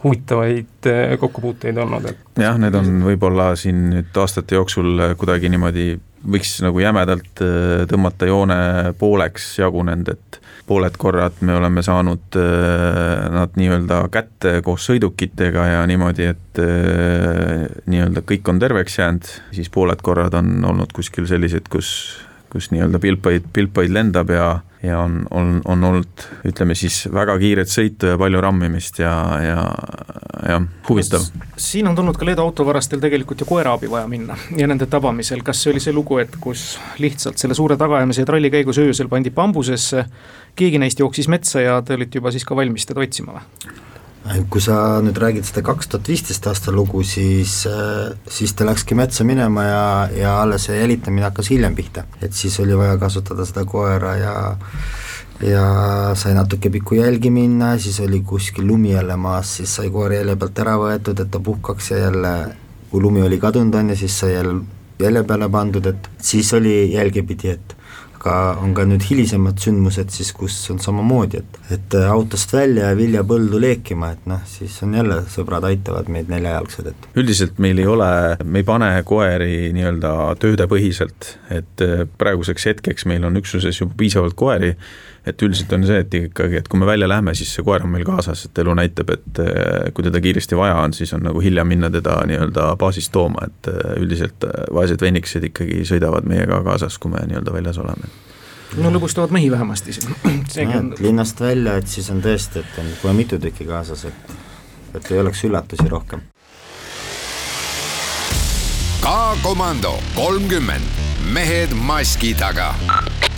huvitavaid 0.03 0.87
eh, 0.87 1.17
kokkupuuteid 1.19 1.77
olnud, 1.77 2.05
et 2.11 2.43
jah, 2.43 2.59
need 2.59 2.75
on 2.79 3.01
võib-olla 3.03 3.51
siin 3.59 3.89
nüüd 3.93 4.19
aastate 4.21 4.55
jooksul 4.55 5.15
kuidagi 5.19 5.51
niimoodi, 5.51 5.89
võiks 6.31 6.59
nagu 6.63 6.79
jämedalt 6.83 7.43
eh, 7.43 7.83
tõmmata 7.89 8.29
joone 8.29 8.59
pooleks 8.99 9.51
jagunenud, 9.59 10.13
et 10.15 10.39
pooled 10.69 10.95
korrad 11.01 11.41
me 11.43 11.57
oleme 11.57 11.83
saanud 11.83 12.39
eh, 12.39 13.27
nad 13.35 13.59
nii-öelda 13.59 14.05
kätte 14.13 14.59
koos 14.63 14.87
sõidukitega 14.87 15.67
ja 15.73 15.83
niimoodi, 15.89 16.31
et 16.31 16.63
nii-öelda 17.89 18.23
kõik 18.27 18.49
on 18.51 18.59
terveks 18.61 18.99
jäänud, 18.99 19.29
siis 19.55 19.71
pooled 19.73 20.01
korrad 20.03 20.35
on 20.39 20.57
olnud 20.71 20.95
kuskil 20.95 21.27
sellised, 21.27 21.67
kus 21.71 21.91
kus 22.49 22.71
nii-öelda 22.73 22.97
pilpaid, 22.97 23.45
pilpaid 23.53 23.91
lendab 23.93 24.31
ja, 24.33 24.47
ja 24.83 24.99
on, 24.99 25.25
on, 25.31 25.61
on 25.65 25.83
olnud 25.83 26.25
ütleme 26.47 26.75
siis 26.77 27.01
väga 27.11 27.35
kiiret 27.39 27.71
sõitu 27.71 28.13
ja 28.13 28.19
palju 28.19 28.41
rammimist 28.41 29.01
ja, 29.01 29.11
ja 29.43 29.57
jah, 30.47 30.67
huvitav. 30.87 31.25
siin 31.59 31.89
on 31.89 31.97
tulnud 31.97 32.17
ka 32.17 32.27
Leedu 32.27 32.45
autovarastel 32.45 33.01
tegelikult 33.03 33.43
ju 33.43 33.49
koeraabi 33.49 33.91
vaja 33.91 34.07
minna 34.07 34.37
ja 34.57 34.69
nende 34.71 34.87
tabamisel, 34.87 35.43
kas 35.43 35.63
see 35.63 35.73
oli 35.73 35.83
see 35.83 35.95
lugu, 35.95 36.21
et 36.23 36.39
kus 36.39 36.77
lihtsalt 37.03 37.41
selle 37.41 37.57
suure 37.57 37.77
tagaajamise 37.79 38.23
ja 38.23 38.29
tralli 38.29 38.51
käigus 38.53 38.79
öösel 38.79 39.11
pandi 39.11 39.33
bambusesse, 39.35 40.05
keegi 40.55 40.79
neist 40.79 41.03
jooksis 41.03 41.27
metsa 41.27 41.65
ja 41.65 41.81
te 41.83 41.99
olite 41.99 42.21
juba 42.21 42.31
siis 42.31 42.47
ka 42.47 42.55
valmis 42.55 42.87
teda 42.87 43.03
otsima 43.03 43.35
või? 43.35 43.87
Kui 44.49 44.61
sa 44.61 44.99
nüüd 45.03 45.17
räägid 45.17 45.47
seda 45.47 45.63
kaks 45.65 45.89
tuhat 45.89 46.09
viisteist 46.11 46.47
aasta 46.51 46.73
lugu, 46.75 47.03
siis, 47.07 47.63
äh, 47.69 48.11
siis 48.29 48.53
ta 48.53 48.67
läkski 48.67 48.97
metsa 48.99 49.25
minema 49.25 49.63
ja, 49.63 49.83
ja 50.15 50.33
alles 50.41 50.67
see 50.67 50.79
jälitamine 50.79 51.25
hakkas 51.29 51.49
hiljem 51.53 51.75
pihta. 51.75 52.03
et 52.21 52.33
siis 52.33 52.59
oli 52.59 52.77
vaja 52.77 52.97
kasutada 52.97 53.45
seda 53.45 53.65
koera 53.65 54.15
ja 54.17 54.33
ja 55.39 55.63
sai 56.19 56.33
natuke 56.35 56.69
pikku 56.69 56.99
jälgi 56.99 57.31
minna, 57.31 57.77
siis 57.79 57.99
oli 58.03 58.19
kuskil 58.21 58.67
lumi 58.67 58.91
jälle 58.91 59.15
maas, 59.15 59.55
siis 59.57 59.75
sai 59.75 59.89
koer 59.89 60.17
jälje 60.17 60.35
pealt 60.35 60.59
ära 60.59 60.75
võetud, 60.77 61.21
et 61.21 61.31
ta 61.31 61.39
puhkaks 61.39 61.91
ja 61.91 62.01
jälle 62.09 62.33
kui 62.91 63.01
lumi 63.01 63.21
oli 63.23 63.39
kadunud, 63.39 63.75
on 63.75 63.93
ju, 63.93 63.95
siis 63.95 64.19
sai 64.19 64.33
jälle 64.33 64.59
jälje 64.99 65.23
peale 65.23 65.49
pandud, 65.49 65.85
et 65.85 66.09
siis 66.21 66.53
oli 66.53 66.91
jälge 66.93 67.23
pidi, 67.23 67.55
et 67.55 67.75
aga 68.19 68.59
on 68.59 68.73
ka 68.75 68.83
nüüd 68.87 69.03
hilisemad 69.07 69.59
sündmused 69.63 70.11
siis, 70.11 70.31
kus 70.35 70.55
on 70.73 70.81
samamoodi, 70.83 71.39
et, 71.39 71.59
et 71.75 71.97
autost 72.01 72.51
välja 72.53 72.91
ja 72.91 72.97
viljapõldu 72.97 73.61
leekima, 73.63 74.11
et 74.15 74.25
noh, 74.29 74.41
siis 74.49 74.75
on 74.83 74.97
jälle 74.97 75.21
sõbrad 75.31 75.67
aitavad 75.69 76.11
meid 76.11 76.31
neljajalgsed, 76.31 76.91
et. 76.91 77.07
Üldiselt 77.19 77.61
meil 77.63 77.79
ei 77.79 77.87
ole, 77.87 78.09
me 78.43 78.59
ei 78.59 78.67
pane 78.67 78.91
koeri 79.07 79.69
nii-öelda 79.75 80.13
töödepõhiselt, 80.41 81.35
et 81.55 81.85
praeguseks 82.19 82.67
hetkeks 82.73 83.07
meil 83.09 83.27
on 83.27 83.39
üksuses 83.39 83.79
juba 83.79 83.95
piisavalt 83.99 84.35
koeri, 84.39 84.73
et 85.29 85.45
üldiselt 85.45 85.73
on 85.77 85.85
see, 85.87 85.99
et 86.03 86.17
ikkagi, 86.21 86.59
et 86.61 86.69
kui 86.71 86.79
me 86.81 86.87
välja 86.89 87.09
läheme, 87.09 87.35
siis 87.37 87.51
see 87.55 87.65
koer 87.65 87.85
on 87.85 87.93
meil 87.93 88.05
kaasas, 88.07 88.45
et 88.47 88.63
elu 88.63 88.75
näitab, 88.79 89.13
et 89.15 89.43
äh, 89.43 89.91
kui 89.93 90.05
teda 90.07 90.21
kiiresti 90.23 90.57
vaja 90.59 90.79
on, 90.83 90.95
siis 90.97 91.13
on 91.17 91.23
nagu 91.27 91.43
hilja 91.43 91.65
minna 91.67 91.91
teda 91.93 92.19
nii-öelda 92.29 92.71
baasist 92.79 93.13
tooma, 93.15 93.47
et 93.49 93.71
üldiselt 93.99 94.47
vaesed 94.73 95.01
vennikesed 95.01 95.49
ikkagi 95.51 95.83
sõidavad 95.87 96.27
meiega 96.29 96.63
kaasas, 96.65 96.97
kui 97.01 97.13
me 97.13 97.23
nii-öelda 97.29 97.55
väljas 97.55 97.81
oleme 97.81 98.11
no 98.77 98.91
lõbustavad 98.93 99.33
mehi 99.33 99.51
vähemasti 99.51 99.93
siin. 99.93 100.15
On... 100.79 100.93
linnast 100.99 101.41
välja, 101.41 101.77
et 101.79 101.87
siis 101.87 102.09
on 102.13 102.21
tõesti, 102.21 102.63
et 102.63 102.81
on 102.81 102.91
kohe 103.01 103.13
mitu 103.17 103.39
tükki 103.41 103.65
kaasas, 103.69 104.05
et, 104.09 104.35
et 104.93 105.11
ei 105.11 105.21
oleks 105.23 105.43
üllatusi 105.47 105.87
rohkem. 105.89 106.21
K-komando 108.99 109.95
kolmkümmend, 110.15 111.01
mehed 111.33 111.73
maski 111.73 112.33
taga. 112.37 112.73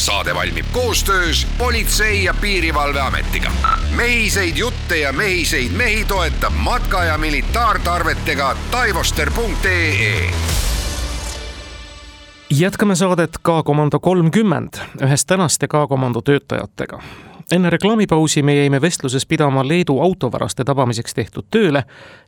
Saade 0.01 0.35
valmib 0.35 0.65
koostöös 0.71 1.47
Politsei- 1.57 2.23
ja 2.23 2.33
Piirivalveametiga. 2.41 3.51
mehiseid 3.95 4.57
jutte 4.57 4.97
ja 4.97 5.13
mehiseid 5.13 5.71
mehi 5.71 6.05
toetab 6.05 6.53
matka- 6.53 7.03
ja 7.03 7.17
militaartarvetega 7.17 8.55
taivoster.ee 8.71 10.31
jätkame 12.49 12.95
saadet 12.95 13.37
K-komando 13.37 13.99
kolmkümmend 13.99 14.73
ühest 15.01 15.27
tänaste 15.27 15.67
K-komando 15.67 16.21
töötajatega. 16.21 16.99
enne 17.51 17.69
reklaamipausi 17.69 18.43
me 18.43 18.55
jäime 18.55 18.81
vestluses 18.81 19.25
pidama 19.25 19.67
Leedu 19.67 19.99
autovaraste 19.99 20.63
tabamiseks 20.63 21.13
tehtud 21.13 21.45
tööle 21.49 21.83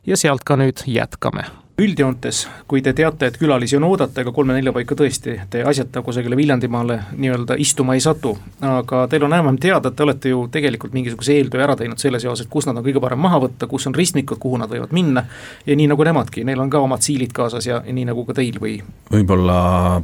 ja 0.06 0.16
sealt 0.16 0.44
ka 0.44 0.56
nüüd 0.56 0.82
jätkame 0.86 1.44
üldjoontes, 1.78 2.44
kui 2.70 2.82
te 2.82 2.92
teate, 2.94 3.26
et 3.26 3.36
külalisi 3.38 3.74
on 3.76 3.86
oodata, 3.88 4.22
ega 4.22 4.30
kolme-nelja 4.34 4.72
paika 4.74 4.94
tõesti 4.98 5.34
te 5.50 5.64
asjata 5.66 6.04
kusagile 6.06 6.36
Viljandimaale 6.38 7.00
nii-öelda 7.18 7.56
istuma 7.58 7.96
ei 7.98 8.02
satu. 8.04 8.36
aga 8.62 9.06
teil 9.10 9.24
on 9.26 9.32
enam-vähem 9.32 9.58
teada, 9.58 9.90
et 9.90 9.96
te 9.96 10.02
olete 10.02 10.30
ju 10.30 10.44
tegelikult 10.54 10.94
mingisuguse 10.94 11.34
eeltöö 11.34 11.64
ära 11.64 11.74
teinud 11.76 11.98
selles 11.98 12.24
osas, 12.24 12.44
et 12.46 12.50
kus 12.50 12.68
nad 12.68 12.78
on 12.78 12.86
kõige 12.86 13.02
parem 13.02 13.18
maha 13.18 13.40
võtta, 13.42 13.66
kus 13.66 13.88
on 13.90 13.94
ristmikud, 13.94 14.38
kuhu 14.38 14.60
nad 14.62 14.70
võivad 14.70 14.94
minna. 14.94 15.24
ja 15.66 15.76
nii 15.76 15.88
nagu 15.90 16.04
nemadki, 16.04 16.44
neil 16.44 16.62
on 16.62 16.70
ka 16.70 16.78
omad 16.78 17.02
siilid 17.02 17.32
kaasas 17.34 17.66
ja, 17.66 17.82
ja 17.86 17.92
nii 17.92 18.06
nagu 18.06 18.24
ka 18.24 18.38
teil 18.38 18.60
või? 18.62 18.78
võib-olla 19.10 20.02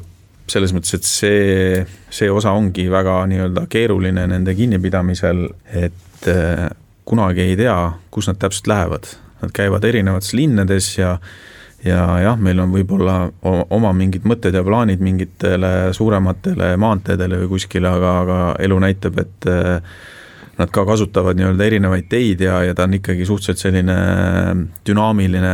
selles 0.51 0.75
mõttes, 0.75 0.97
et 0.99 1.07
see, 1.07 1.87
see 2.11 2.31
osa 2.31 2.51
ongi 2.51 2.89
väga 2.91 3.21
nii-öelda 3.31 3.69
keeruline 3.71 4.27
nende 4.27 4.55
kinnipidamisel, 4.59 5.47
et 5.71 6.27
äh, 6.27 6.67
kunagi 7.07 7.47
ei 7.47 7.55
tea, 7.59 7.77
kus 8.11 8.27
nad 8.27 8.39
täpselt 8.43 8.67
lähevad. 8.67 9.07
Nad 9.41 9.55
käivad 9.57 9.87
erinevates 9.87 10.35
linnades 10.37 10.91
ja 10.99 11.15
ja 11.85 12.05
jah, 12.21 12.39
meil 12.39 12.61
on 12.61 12.73
võib-olla 12.75 13.17
oma 13.43 13.93
mingid 13.97 14.27
mõtted 14.29 14.55
ja 14.55 14.63
plaanid 14.67 15.01
mingitele 15.05 15.93
suurematele 15.97 16.75
maanteedele 16.81 17.43
või 17.43 17.53
kuskile, 17.57 17.89
aga, 17.89 18.15
aga 18.25 18.41
elu 18.67 18.81
näitab, 18.85 19.21
et 19.23 19.51
nad 20.61 20.71
ka 20.73 20.85
kasutavad 20.89 21.39
nii-öelda 21.39 21.67
erinevaid 21.67 22.09
teid 22.11 22.45
ja, 22.45 22.61
ja 22.67 22.75
ta 22.77 22.87
on 22.87 22.97
ikkagi 22.99 23.27
suhteliselt 23.29 23.63
selline 23.63 23.97
dünaamiline 24.87 25.53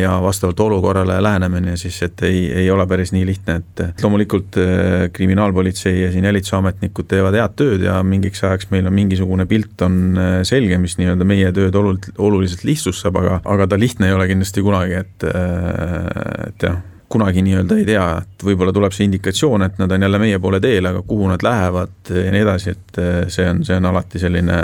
ja 0.00 0.16
vastavalt 0.22 0.60
olukorrale 0.66 1.18
lähenemine 1.22 1.76
siis, 1.80 1.98
et 2.06 2.24
ei, 2.26 2.46
ei 2.64 2.70
ole 2.72 2.86
päris 2.88 3.12
nii 3.14 3.26
lihtne, 3.28 3.58
et 3.60 4.02
loomulikult 4.02 4.58
äh, 4.62 5.06
kriminaalpolitsei 5.12 6.02
ja 6.02 6.10
siin 6.14 6.28
jälitusametnikud 6.28 7.08
teevad 7.10 7.36
head 7.38 7.56
tööd 7.58 7.86
ja 7.86 8.00
mingiks 8.06 8.44
ajaks 8.44 8.70
meil 8.72 8.88
on 8.88 8.96
mingisugune 8.96 9.46
pilt 9.50 9.86
on 9.86 10.02
äh, 10.20 10.40
selge, 10.48 10.80
mis 10.82 10.98
nii-öelda 11.00 11.28
meie 11.28 11.52
tööd 11.56 11.76
olult-, 11.76 12.10
oluliselt 12.18 12.64
lihtsustab, 12.68 13.20
aga, 13.20 13.40
aga 13.44 13.70
ta 13.70 13.80
lihtne 13.80 14.10
ei 14.10 14.16
ole 14.16 14.28
kindlasti 14.30 14.64
kunagi, 14.64 15.00
et, 15.04 15.30
äh, 15.30 16.48
et 16.48 16.68
jah, 16.68 16.82
kunagi 17.16 17.42
nii-öelda 17.42 17.76
ei 17.80 17.84
tea, 17.88 18.06
et 18.22 18.44
võib-olla 18.44 18.72
tuleb 18.76 18.92
see 18.92 19.06
indikatsioon, 19.08 19.64
et 19.66 19.78
nad 19.80 19.92
on 19.92 20.04
jälle 20.06 20.20
meie 20.20 20.38
poole 20.42 20.60
teel, 20.60 20.84
aga 20.90 21.00
kuhu 21.06 21.30
nad 21.30 21.42
lähevad 21.42 22.10
ja 22.12 22.32
nii 22.34 22.42
edasi, 22.44 22.74
et 22.76 23.00
see 23.32 23.46
on, 23.48 23.62
see 23.64 23.78
on 23.78 23.88
alati 23.88 24.20
selline 24.20 24.58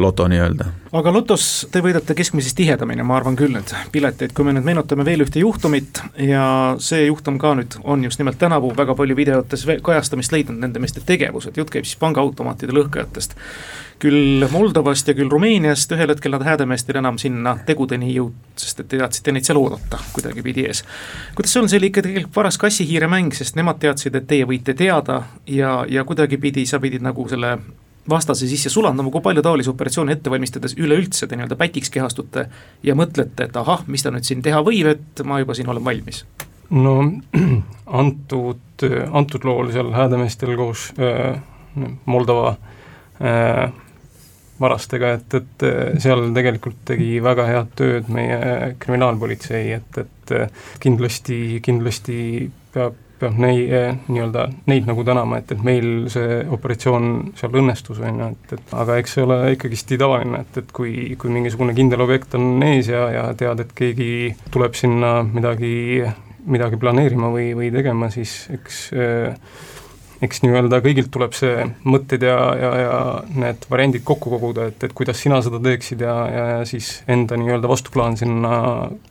loto 0.00 0.28
nii-öelda. 0.32 0.68
aga 0.98 1.12
lotos 1.12 1.46
te 1.72 1.82
võidate 1.84 2.16
keskmisest 2.16 2.56
tihedamini, 2.56 3.04
ma 3.04 3.18
arvan 3.20 3.36
küll, 3.36 3.52
need 3.52 3.74
pileteid, 3.92 4.32
kui 4.36 4.48
me 4.48 4.56
nüüd 4.56 4.68
meenutame 4.68 5.04
veel 5.08 5.26
ühte 5.26 5.44
juhtumit 5.44 6.02
ja 6.20 6.46
see 6.80 7.06
juhtum 7.06 7.38
ka 7.42 7.54
nüüd 7.60 7.76
on 7.84 8.04
just 8.08 8.22
nimelt 8.22 8.40
tänavu 8.40 8.72
väga 8.76 8.96
palju 8.96 9.16
videotes 9.16 9.66
kajastamist 9.84 10.32
leidnud, 10.32 10.60
nende 10.64 10.80
meeste 10.82 11.04
tegevused, 11.06 11.56
jutt 11.60 11.72
käib 11.72 11.88
siis 11.88 12.00
pangaautomaatide 12.00 12.76
lõhkajatest 12.76 13.36
küll 14.02 14.46
Moldovast 14.50 15.08
ja 15.08 15.14
küll 15.14 15.30
Rumeeniast, 15.30 15.92
ühel 15.94 16.10
hetkel 16.10 16.34
nad 16.34 16.42
Häädemeestel 16.46 16.98
enam 16.98 17.18
sinna 17.22 17.54
tegudeni 17.66 18.08
ei 18.10 18.16
jõudnud, 18.16 18.56
sest 18.58 18.82
et 18.82 18.88
te 18.90 18.98
teadsite 18.98 19.34
neid 19.34 19.46
seal 19.46 19.60
oodata 19.60 20.00
kuidagipidi 20.16 20.66
ees. 20.66 20.82
kuidas 21.36 21.54
see 21.54 21.62
on, 21.62 21.70
see 21.70 21.78
oli 21.78 21.92
ikka 21.92 22.04
tegelikult 22.06 22.34
paras 22.34 22.58
kassihiire 22.58 23.08
mäng, 23.10 23.34
sest 23.36 23.58
nemad 23.58 23.78
teadsid, 23.82 24.18
et 24.18 24.26
teie 24.30 24.48
võite 24.48 24.74
teada 24.78 25.22
ja, 25.46 25.82
ja 25.88 26.04
kuidagipidi 26.08 26.66
sa 26.66 26.82
pidid 26.82 27.04
nagu 27.06 27.28
selle 27.30 27.56
vastase 28.10 28.48
sisse 28.50 28.70
sulandama, 28.72 29.12
kui 29.14 29.22
palju 29.22 29.42
taolisi 29.46 29.70
operatsioone 29.70 30.16
ette 30.16 30.30
valmistades 30.30 30.74
üleüldse 30.74 31.28
te 31.28 31.38
nii-öelda 31.38 31.58
pätiks 31.60 31.92
kehastute 31.94 32.48
ja 32.82 32.96
mõtlete, 32.98 33.46
et 33.46 33.56
ahah, 33.56 33.84
mis 33.86 34.02
ta 34.02 34.10
nüüd 34.10 34.26
siin 34.26 34.42
teha 34.42 34.64
võib, 34.66 34.90
et 34.96 35.22
ma 35.24 35.38
juba 35.42 35.54
siin 35.54 35.70
olen 35.70 35.84
valmis? 35.86 36.24
no 36.72 36.96
antud, 38.02 38.88
antud 39.12 39.46
lool 39.46 39.70
seal 39.74 39.94
Häädemeestel 39.94 40.56
koos 40.58 40.88
äh, 40.98 41.38
Moldova 42.10 42.56
äh, 43.22 43.70
varastega, 44.62 45.14
et, 45.18 45.38
et 45.38 45.66
äh, 45.68 45.94
seal 46.02 46.28
tegelikult 46.36 46.82
tegi 46.88 47.16
väga 47.24 47.46
head 47.50 47.72
tööd 47.78 48.10
meie 48.12 48.74
kriminaalpolitsei, 48.82 49.64
et, 49.78 50.02
et 50.04 50.34
äh, 50.36 50.66
kindlasti, 50.82 51.38
kindlasti 51.64 52.18
peab, 52.74 52.98
peab 53.22 53.38
nei-, 53.42 53.66
äh, 53.70 53.98
nii-öelda 54.08 54.48
neid 54.70 54.88
nagu 54.88 55.04
tänama, 55.06 55.40
et, 55.42 55.52
et 55.54 55.64
meil 55.66 56.08
see 56.12 56.40
operatsioon 56.56 57.06
seal 57.38 57.58
õnnestus, 57.62 58.00
on 58.02 58.22
ju, 58.22 58.30
et, 58.34 58.56
et 58.58 58.74
aga 58.84 58.98
eks 59.02 59.18
see 59.18 59.26
ole 59.26 59.38
ikkagist 59.56 59.94
tavaline, 59.98 60.42
et, 60.42 60.62
et 60.62 60.72
kui, 60.74 61.12
kui 61.20 61.34
mingisugune 61.34 61.76
kindel 61.78 62.04
objekt 62.04 62.38
on 62.38 62.64
ees 62.66 62.90
ja, 62.92 63.06
ja 63.14 63.26
tead, 63.38 63.64
et 63.64 63.76
keegi 63.78 64.12
tuleb 64.54 64.78
sinna 64.78 65.18
midagi, 65.26 65.74
midagi 66.50 66.80
planeerima 66.80 67.30
või, 67.34 67.52
või 67.58 67.70
tegema, 67.74 68.10
siis 68.14 68.46
eks 68.54 68.82
äh, 68.96 69.54
eks 70.22 70.42
nii-öelda 70.44 70.78
kõigilt 70.84 71.10
tuleb 71.12 71.34
see 71.34 71.64
mõtted 71.88 72.22
ja, 72.26 72.36
ja, 72.58 72.70
ja 72.78 72.94
need 73.34 73.66
variandid 73.70 74.04
kokku 74.06 74.30
koguda, 74.36 74.68
et, 74.70 74.84
et 74.86 74.94
kuidas 74.96 75.18
sina 75.22 75.40
seda 75.42 75.58
teeksid 75.62 76.04
ja, 76.04 76.14
ja, 76.30 76.46
siis 76.68 77.00
enda 77.10 77.38
nii-öelda 77.40 77.70
vastuplaan 77.70 78.16
sinna 78.20 78.52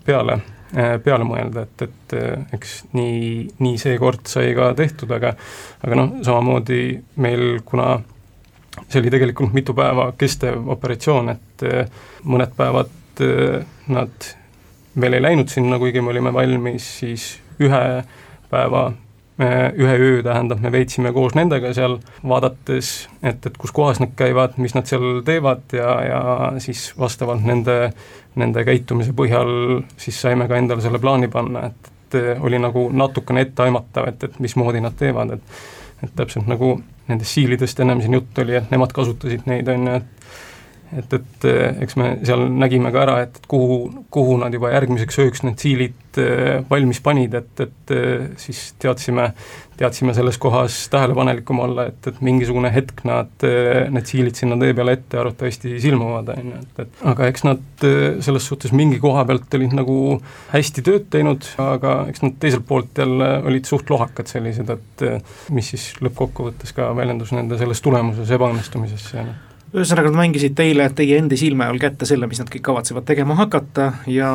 peale, 0.07 0.39
eh, 0.71 0.95
peale 1.03 1.27
mõelda, 1.27 1.65
et, 1.67 1.85
et 1.87 2.15
eh, 2.17 2.55
eks 2.55 2.77
nii, 2.95 3.43
nii 3.59 3.81
seekord 3.81 4.23
sai 4.31 4.55
ka 4.57 4.71
tehtud, 4.77 5.11
aga 5.17 5.35
aga 5.83 5.99
noh, 5.99 6.15
samamoodi 6.23 6.81
meil, 7.23 7.45
kuna 7.67 7.97
see 8.87 9.01
oli 9.01 9.11
tegelikult 9.11 9.55
mitu 9.55 9.75
päeva 9.75 10.11
kestev 10.17 10.71
operatsioon, 10.77 11.35
et 11.35 11.67
eh, 11.67 12.03
mõned 12.23 12.55
päevad 12.57 12.97
nad 13.91 14.27
veel 14.97 15.13
ei 15.13 15.21
läinud 15.21 15.51
sinna, 15.51 15.77
kuigi 15.77 16.01
me 16.01 16.09
olime 16.09 16.31
valmis, 16.33 16.87
siis 17.01 17.25
ühe 17.61 17.81
päeva 18.49 18.87
ühe 19.41 19.97
öö, 19.97 20.21
tähendab, 20.23 20.61
me 20.61 20.71
veetsime 20.71 21.13
koos 21.15 21.35
nendega 21.37 21.73
seal, 21.73 21.97
vaadates, 22.27 22.91
et, 23.23 23.45
et 23.45 23.57
kus 23.57 23.73
kohas 23.75 24.01
nad 24.03 24.13
käivad, 24.17 24.57
mis 24.61 24.75
nad 24.77 24.89
seal 24.89 25.21
teevad 25.25 25.75
ja, 25.77 25.91
ja 26.05 26.21
siis 26.63 26.89
vastavalt 26.99 27.45
nende, 27.47 27.91
nende 28.39 28.65
käitumise 28.67 29.15
põhjal 29.17 29.81
siis 29.97 30.21
saime 30.21 30.47
ka 30.51 30.59
endale 30.61 30.83
selle 30.83 31.01
plaani 31.01 31.31
panna, 31.31 31.67
et, 31.71 31.91
et 32.11 32.41
oli 32.43 32.59
nagu 32.61 32.89
natukene 32.93 33.47
etteaimatav, 33.47 34.11
et, 34.11 34.27
et 34.29 34.41
mismoodi 34.43 34.83
nad 34.83 34.97
teevad, 34.99 35.37
et 35.37 35.61
et 36.01 36.13
täpselt 36.17 36.47
nagu 36.49 36.75
nendest 37.09 37.35
siilidest 37.35 37.79
ennem 37.83 38.01
siin 38.01 38.15
jutt 38.17 38.39
oli, 38.41 38.55
et 38.57 38.71
nemad 38.73 38.93
kasutasid 38.95 39.45
neid, 39.49 39.67
on 39.69 39.87
ju, 39.87 39.99
et 39.99 40.31
et, 40.97 41.13
et 41.15 41.47
eks 41.85 41.97
me 41.99 42.11
seal 42.25 42.45
nägime 42.51 42.91
ka 42.93 43.05
ära, 43.05 43.17
et 43.25 43.41
kuhu, 43.51 44.05
kuhu 44.13 44.37
nad 44.41 44.53
juba 44.53 44.73
järgmiseks 44.73 45.19
ööks 45.23 45.43
need 45.45 45.59
siilid 45.61 46.19
eh, 46.21 46.61
valmis 46.69 47.01
panid, 47.03 47.35
et, 47.37 47.51
et 47.63 47.93
eh, 47.95 48.25
siis 48.41 48.59
teadsime, 48.81 49.29
teadsime 49.79 50.13
selles 50.17 50.37
kohas 50.41 50.77
tähelepanelikum 50.93 51.61
olla, 51.63 51.87
et, 51.91 52.09
et 52.11 52.21
mingisugune 52.25 52.71
hetk 52.73 53.03
nad, 53.07 53.31
need 53.41 54.09
siilid 54.09 54.37
sinna 54.37 54.57
tee 54.61 54.75
peale 54.77 54.97
ette 54.97 55.19
arvatavasti 55.21 55.77
silmuvad, 55.81 56.33
on 56.35 56.51
ju, 56.51 56.63
et, 56.65 56.81
et 56.85 57.05
aga 57.13 57.29
eks 57.31 57.45
nad 57.47 57.85
selles 58.27 58.49
suhtes 58.51 58.75
mingi 58.77 58.99
koha 59.01 59.23
pealt 59.29 59.59
olid 59.59 59.75
nagu 59.77 59.97
hästi 60.51 60.85
tööd 60.85 61.07
teinud, 61.13 61.47
aga 61.63 62.01
eks 62.11 62.25
nad 62.25 62.35
teiselt 62.41 62.67
poolt 62.69 63.01
jälle 63.01 63.31
olid 63.47 63.69
suht 63.69 63.89
lohakad 63.93 64.29
sellised, 64.29 64.69
et 64.75 65.07
mis 65.55 65.71
siis 65.73 65.93
lõppkokkuvõttes 66.03 66.75
ka 66.77 66.91
väljendus 66.97 67.33
nende 67.37 67.57
selles 67.61 67.81
tulemuses 67.81 68.35
ebaõnnestumises 68.37 69.15
ja 69.15 69.25
noh 69.25 69.47
ühesõnaga, 69.71 70.11
nad 70.11 70.19
mängisid 70.19 70.55
teile 70.57 70.89
teie 70.95 71.19
endi 71.21 71.39
silme 71.39 71.67
all 71.69 71.79
kätte 71.81 72.07
selle, 72.09 72.27
mis 72.27 72.41
nad 72.41 72.51
kõik 72.51 72.65
kavatsevad 72.65 73.07
tegema 73.07 73.37
hakata 73.39 73.91
ja 74.11 74.31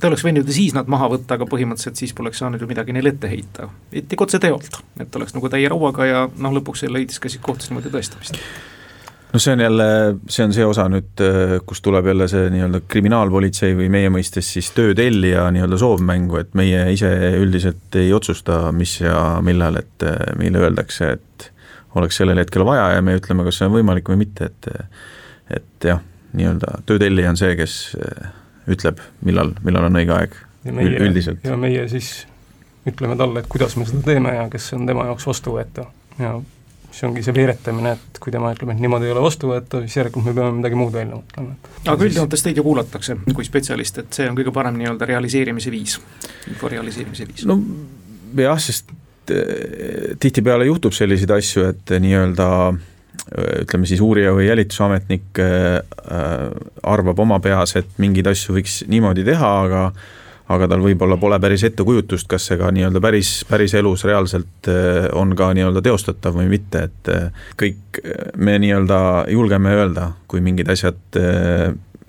te 0.00 0.08
oleks 0.08 0.24
võinud 0.24 0.48
ju 0.48 0.56
siis 0.56 0.74
nad 0.76 0.88
maha 0.90 1.10
võtta, 1.12 1.36
aga 1.36 1.48
põhimõtteliselt 1.50 2.00
siis 2.00 2.16
poleks 2.16 2.40
saanud 2.40 2.62
ju 2.62 2.68
midagi 2.70 2.96
neile 2.96 3.12
ette 3.12 3.28
heita. 3.28 3.68
ikkagi 3.92 4.26
otse 4.26 4.40
teolt, 4.40 4.80
et 5.00 5.16
oleks 5.16 5.36
nagu 5.36 5.52
täie 5.52 5.68
rauaga 5.68 6.08
ja 6.08 6.26
noh, 6.36 6.56
lõpuks 6.56 6.84
see 6.84 6.92
leidis 6.92 7.20
ka 7.20 7.32
siit 7.32 7.44
kohtus 7.44 7.70
niimoodi 7.70 7.92
tõestamist 7.92 8.40
no 9.32 9.38
see 9.38 9.52
on 9.52 9.60
jälle, 9.60 9.86
see 10.28 10.44
on 10.44 10.56
see 10.56 10.64
osa 10.66 10.88
nüüd, 10.90 11.22
kus 11.68 11.84
tuleb 11.84 12.08
jälle 12.10 12.26
see 12.32 12.48
nii-öelda 12.54 12.82
kriminaalpolitsei 12.88 13.76
või 13.78 13.90
meie 13.92 14.10
mõistes 14.12 14.48
siis 14.56 14.72
töötellija 14.74 15.46
nii-öelda 15.54 15.78
soovmängu, 15.84 16.40
et 16.40 16.56
meie 16.58 16.82
ise 16.94 17.12
üldiselt 17.38 18.00
ei 18.00 18.12
otsusta, 18.16 18.62
mis 18.72 18.96
ja 19.04 19.38
millal, 19.44 19.78
et 19.84 20.08
meile 20.40 20.64
öeldakse, 20.64 21.12
et 21.18 21.50
oleks 21.94 22.20
sellel 22.20 22.38
hetkel 22.38 22.64
vaja 22.66 22.90
ja 22.96 23.02
me 23.02 23.16
ütleme, 23.18 23.44
kas 23.46 23.60
see 23.60 23.68
on 23.68 23.74
võimalik 23.78 24.10
või 24.12 24.22
mitte, 24.24 24.50
et 24.50 24.70
et 25.50 25.88
jah, 25.88 26.02
nii-öelda 26.38 26.82
töötellija 26.86 27.32
on 27.32 27.38
see, 27.40 27.56
kes 27.58 27.76
eh, 27.98 28.28
ütleb, 28.70 29.00
millal, 29.26 29.54
millal 29.66 29.88
on 29.88 29.98
õige 29.98 30.14
aeg 30.14 30.36
ja 30.64 30.74
meie, 30.76 31.00
üldiselt. 31.02 31.42
ja 31.44 31.56
meie 31.58 31.88
siis 31.90 32.12
ütleme 32.88 33.16
talle, 33.18 33.42
et 33.42 33.50
kuidas 33.50 33.76
me 33.76 33.86
seda 33.88 34.04
teeme 34.06 34.34
ja 34.36 34.46
kes 34.52 34.72
on 34.76 34.86
tema 34.88 35.08
jaoks 35.10 35.26
vastuvõetav 35.26 36.22
ja 36.22 36.38
see 36.90 37.06
ongi 37.06 37.22
see 37.22 37.34
veeretamine, 37.34 37.92
et 37.96 38.18
kui 38.22 38.32
tema 38.34 38.50
ütleb, 38.54 38.72
et 38.72 38.80
niimoodi 38.82 39.06
ei 39.06 39.14
ole 39.14 39.22
vastuvõetav, 39.22 39.84
siis 39.86 40.00
järelikult 40.00 40.26
me 40.26 40.34
peame 40.34 40.56
midagi 40.58 40.78
muud 40.78 40.94
välja 40.94 41.18
mõtlema. 41.18 41.54
aga 41.86 42.06
üldjoontes 42.08 42.42
teid 42.46 42.58
ju 42.58 42.64
kuulatakse 42.66 43.16
kui 43.34 43.46
spetsialist, 43.46 44.00
et 44.02 44.18
see 44.18 44.26
on 44.30 44.38
kõige 44.38 44.54
parem 44.54 44.78
nii-öelda 44.80 45.06
realiseerimise 45.12 45.70
viis, 45.74 45.98
info 46.50 46.70
realiseerimise 46.72 47.28
viis? 47.30 47.46
no 47.46 47.60
jah, 48.38 48.58
sest 48.62 48.90
Eh, 49.30 50.14
tihtipeale 50.20 50.66
juhtub 50.68 50.94
selliseid 50.96 51.30
asju, 51.34 51.66
et 51.70 51.92
nii-öelda 52.02 52.46
eh, 52.70 53.60
ütleme 53.64 53.88
siis 53.88 54.02
uurija 54.04 54.32
või 54.36 54.48
jälitusametnik 54.48 55.40
eh, 55.42 55.76
arvab 56.82 57.22
oma 57.22 57.40
peas, 57.42 57.76
et 57.78 57.92
mingeid 58.02 58.30
asju 58.32 58.56
võiks 58.58 58.80
niimoodi 58.90 59.26
teha, 59.26 59.52
aga 59.66 59.84
aga 60.50 60.66
tal 60.66 60.80
võib-olla 60.82 61.14
pole 61.14 61.36
päris 61.38 61.62
ettekujutust, 61.68 62.26
kas 62.26 62.48
see 62.48 62.56
ka 62.58 62.72
nii-öelda 62.74 62.98
päris, 62.98 63.28
päris 63.46 63.70
elus 63.78 64.02
reaalselt 64.02 64.66
on 65.14 65.36
ka 65.38 65.52
nii-öelda 65.54 65.78
teostatav 65.86 66.34
või 66.34 66.48
mitte, 66.50 66.88
et 66.88 67.10
kõik 67.60 68.00
me 68.34 68.56
nii-öelda 68.58 68.98
julgeme 69.30 69.76
öelda, 69.78 70.08
kui 70.26 70.42
mingid 70.42 70.72
asjad 70.74 70.98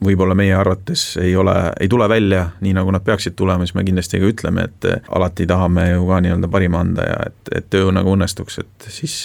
võib-olla 0.06 0.36
meie 0.38 0.54
arvates 0.58 1.18
ei 1.22 1.36
ole, 1.38 1.54
ei 1.80 1.90
tule 1.90 2.08
välja 2.10 2.48
nii, 2.62 2.74
nagu 2.78 2.92
nad 2.94 3.04
peaksid 3.06 3.36
tulema, 3.38 3.66
siis 3.66 3.76
me 3.78 3.86
kindlasti 3.86 4.22
ka 4.22 4.32
ütleme, 4.32 4.66
et 4.70 4.90
alati 5.14 5.48
tahame 5.48 5.92
ju 5.92 6.08
ka 6.10 6.22
nii-öelda 6.26 6.50
parima 6.52 6.82
anda 6.82 7.06
ja 7.06 7.20
et, 7.30 7.54
et 7.56 7.70
töö 7.70 7.92
nagu 7.94 8.16
õnnestuks, 8.16 8.60
et 8.64 8.90
siis 8.90 9.20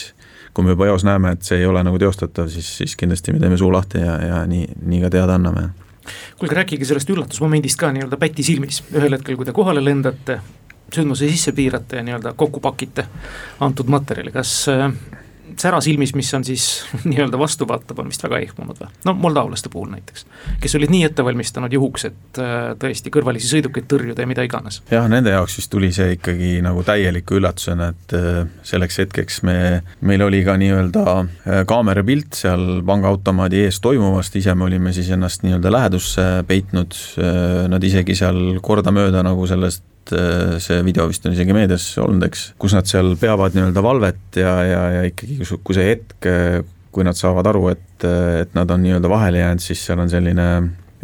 kui 0.56 0.64
me 0.64 0.72
juba 0.72 0.88
eos 0.88 1.04
näeme, 1.04 1.34
et 1.36 1.44
see 1.44 1.58
ei 1.60 1.66
ole 1.68 1.82
nagu 1.84 1.98
teostatav, 2.00 2.48
siis, 2.52 2.68
siis 2.78 2.96
kindlasti 2.96 3.34
me 3.34 3.40
teeme 3.42 3.58
suu 3.60 3.68
lahti 3.72 4.00
ja, 4.00 4.14
ja 4.24 4.38
nii, 4.48 4.68
nii 4.88 5.02
ka 5.04 5.10
teada 5.12 5.36
anname. 5.36 5.68
kuulge, 6.38 6.56
rääkige 6.56 6.88
sellest 6.88 7.10
üllatusmomendist 7.12 7.80
ka 7.80 7.90
nii-öelda 7.92 8.16
päti 8.20 8.44
silmis, 8.46 8.80
ühel 8.94 9.18
hetkel, 9.18 9.36
kui 9.36 9.48
te 9.48 9.52
kohale 9.56 9.84
lendate, 9.84 10.38
sündmuse 10.92 11.28
sisse 11.28 11.52
piirate 11.52 12.00
ja 12.00 12.06
nii-öelda 12.06 12.32
kokku 12.40 12.60
pakite 12.64 13.04
antud 13.60 13.92
materjali, 13.92 14.32
kas 14.32 14.54
sära 15.60 15.80
silmis, 15.80 16.14
mis 16.16 16.32
on 16.34 16.44
siis 16.44 16.66
nii-öelda 17.08 17.38
vastu 17.38 17.68
vaatab, 17.68 18.00
on 18.02 18.10
vist 18.12 18.24
väga 18.24 18.40
ehmunud 18.44 18.80
või? 18.80 18.90
no 19.06 19.14
moldavlaste 19.18 19.70
puhul 19.72 19.90
näiteks, 19.94 20.26
kes 20.62 20.76
olid 20.78 20.92
nii 20.92 21.04
ette 21.08 21.24
valmistanud 21.26 21.72
juhuks, 21.72 22.06
et 22.10 22.40
äh, 22.42 22.74
tõesti 22.80 23.12
kõrvalisi 23.14 23.50
sõidukeid 23.50 23.88
tõrjuda 23.90 24.24
ja 24.24 24.30
mida 24.30 24.44
iganes. 24.46 24.82
jah, 24.92 25.08
nende 25.10 25.34
jaoks 25.34 25.58
vist 25.60 25.72
tuli 25.72 25.92
see 25.96 26.16
ikkagi 26.16 26.52
nagu 26.64 26.84
täieliku 26.86 27.40
üllatusena, 27.40 27.90
et 27.94 28.16
äh, 28.16 28.42
selleks 28.66 29.00
hetkeks 29.04 29.42
me, 29.48 29.58
meil 30.06 30.26
oli 30.26 30.42
ka 30.46 30.58
nii-öelda 30.60 31.04
äh, 31.16 31.64
kaamerapilt 31.68 32.38
seal 32.38 32.82
pangaautomaadi 32.86 33.66
ees 33.66 33.80
toimuvast, 33.84 34.36
ise 34.38 34.54
me 34.54 34.68
olime 34.68 34.94
siis 34.96 35.10
ennast 35.14 35.44
nii-öelda 35.46 35.72
lähedusse 35.72 36.26
peitnud, 36.46 36.94
nad 37.70 37.84
isegi 37.84 38.14
seal 38.18 38.58
kordamööda 38.64 39.22
nagu 39.26 39.46
sellest 39.48 39.84
et 40.06 40.14
äh, 40.16 40.56
see 40.62 40.78
video 40.86 41.08
vist 41.10 41.26
on 41.26 41.34
isegi 41.34 41.54
meedias 41.56 41.90
olnud, 42.02 42.24
eks, 42.28 42.48
kus 42.62 42.76
nad 42.76 42.88
seal 42.88 43.14
peavad 43.20 43.56
nii-öelda 43.56 43.84
valvet 43.84 44.40
ja, 44.40 44.56
ja, 44.66 44.80
ja 44.98 45.04
ikkagi, 45.10 45.42
kui 45.42 45.76
see 45.76 45.90
hetk, 45.90 46.30
kui 46.94 47.04
nad 47.04 47.18
saavad 47.18 47.46
aru, 47.50 47.68
et, 47.74 48.08
et 48.40 48.56
nad 48.56 48.70
on 48.72 48.82
nii-öelda 48.86 49.10
vahele 49.12 49.42
jäänud, 49.42 49.64
siis 49.64 49.82
seal 49.84 50.00
on 50.00 50.12
selline 50.12 50.48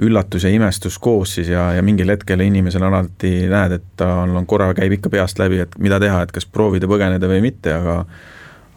üllatus 0.02 0.46
ja 0.46 0.52
imestus 0.52 0.96
koos 0.98 1.34
siis 1.36 1.50
ja, 1.52 1.72
ja 1.76 1.82
mingil 1.84 2.08
hetkel 2.14 2.40
inimesel 2.40 2.84
alati 2.86 3.32
näed, 3.50 3.76
et 3.76 3.88
tal 4.00 4.32
on 4.38 4.46
korra, 4.48 4.72
käib 4.76 4.96
ikka 4.96 5.12
peast 5.12 5.42
läbi, 5.42 5.60
et 5.66 5.76
mida 5.82 6.00
teha, 6.02 6.22
et 6.24 6.32
kas 6.32 6.48
proovida 6.48 6.88
põgeneda 6.90 7.28
või 7.28 7.42
mitte, 7.44 7.74
aga 7.76 7.98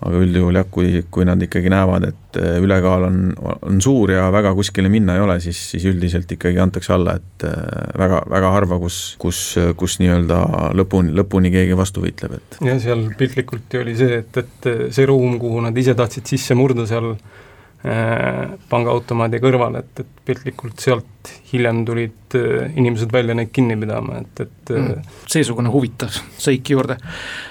aga 0.03 0.21
üldjuhul 0.21 0.59
jah, 0.59 0.65
kui, 0.71 0.89
kui 1.13 1.25
nad 1.27 1.41
ikkagi 1.41 1.71
näevad, 1.71 2.07
et 2.09 2.39
äh, 2.41 2.57
ülekaal 2.63 3.07
on, 3.07 3.19
on 3.55 3.79
suur 3.81 4.11
ja 4.11 4.25
väga 4.33 4.51
kuskile 4.57 4.91
minna 4.91 5.15
ei 5.15 5.23
ole, 5.23 5.37
siis, 5.43 5.59
siis 5.71 5.85
üldiselt 5.89 6.31
ikkagi 6.35 6.59
antakse 6.61 6.93
alla, 6.95 7.15
et 7.21 7.47
äh, 7.47 7.55
väga, 8.01 8.21
väga 8.31 8.51
harva, 8.57 8.79
kus, 8.81 8.99
kus, 9.21 9.41
kus 9.79 9.97
nii-öelda 10.03 10.41
lõpuni, 10.77 11.15
lõpuni 11.15 11.53
keegi 11.53 11.79
vastu 11.79 12.03
võitleb, 12.03 12.37
et. 12.39 12.59
jah, 12.67 12.81
seal 12.83 13.07
piltlikult 13.17 13.71
ju 13.71 13.85
oli 13.85 13.95
see, 13.97 14.21
et, 14.23 14.43
et 14.43 14.69
see 14.95 15.07
ruum, 15.09 15.39
kuhu 15.41 15.63
nad 15.63 15.77
ise 15.79 15.95
tahtsid 15.97 16.35
sisse 16.35 16.57
murda 16.59 16.87
seal 16.89 17.13
pangaautomaadi 18.69 19.39
kõrval, 19.43 19.79
et, 19.81 19.99
et 20.01 20.21
piltlikult 20.25 20.81
sealt 20.81 21.31
hiljem 21.51 21.83
tulid 21.85 22.37
äh, 22.37 22.73
inimesed 22.77 23.13
välja 23.13 23.35
neid 23.37 23.51
kinni 23.53 23.77
pidama, 23.79 24.21
et, 24.23 24.45
et 24.45 24.71
äh, 24.73 24.81
mm, 24.81 25.17
seesugune 25.31 25.71
huvitav 25.73 26.15
seik 26.41 26.69
juurde. 26.69 26.97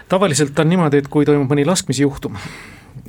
tavaliselt 0.09 0.59
on 0.59 0.73
niimoodi, 0.73 1.03
et 1.03 1.11
kui 1.13 1.27
toimub 1.29 1.51
mõni 1.51 1.67
laskmisjuhtum 1.69 2.39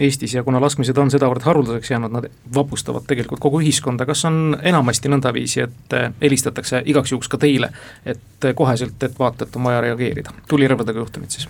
Eestis 0.01 0.33
ja 0.33 0.41
kuna 0.43 0.59
laskmised 0.59 0.97
on 0.97 1.11
sedavõrd 1.13 1.45
haruldaseks 1.45 1.91
jäänud, 1.91 2.11
nad 2.11 2.25
vapustavad 2.55 3.05
tegelikult 3.07 3.39
kogu 3.39 3.61
ühiskonda, 3.61 4.03
kas 4.09 4.25
on 4.27 4.57
enamasti 4.65 5.11
nõndaviisi, 5.13 5.61
et 5.61 5.93
helistatakse 6.23 6.81
igaks 6.89 7.13
juhuks 7.13 7.29
ka 7.31 7.38
teile, 7.39 7.69
et 8.03 8.49
koheselt, 8.57 8.97
et 9.05 9.13
vaata, 9.19 9.45
et 9.45 9.55
on 9.55 9.69
vaja 9.69 9.83
reageerida, 9.85 10.33
tulirõvedega 10.51 10.99
juhtumid 11.05 11.38
siis? 11.38 11.47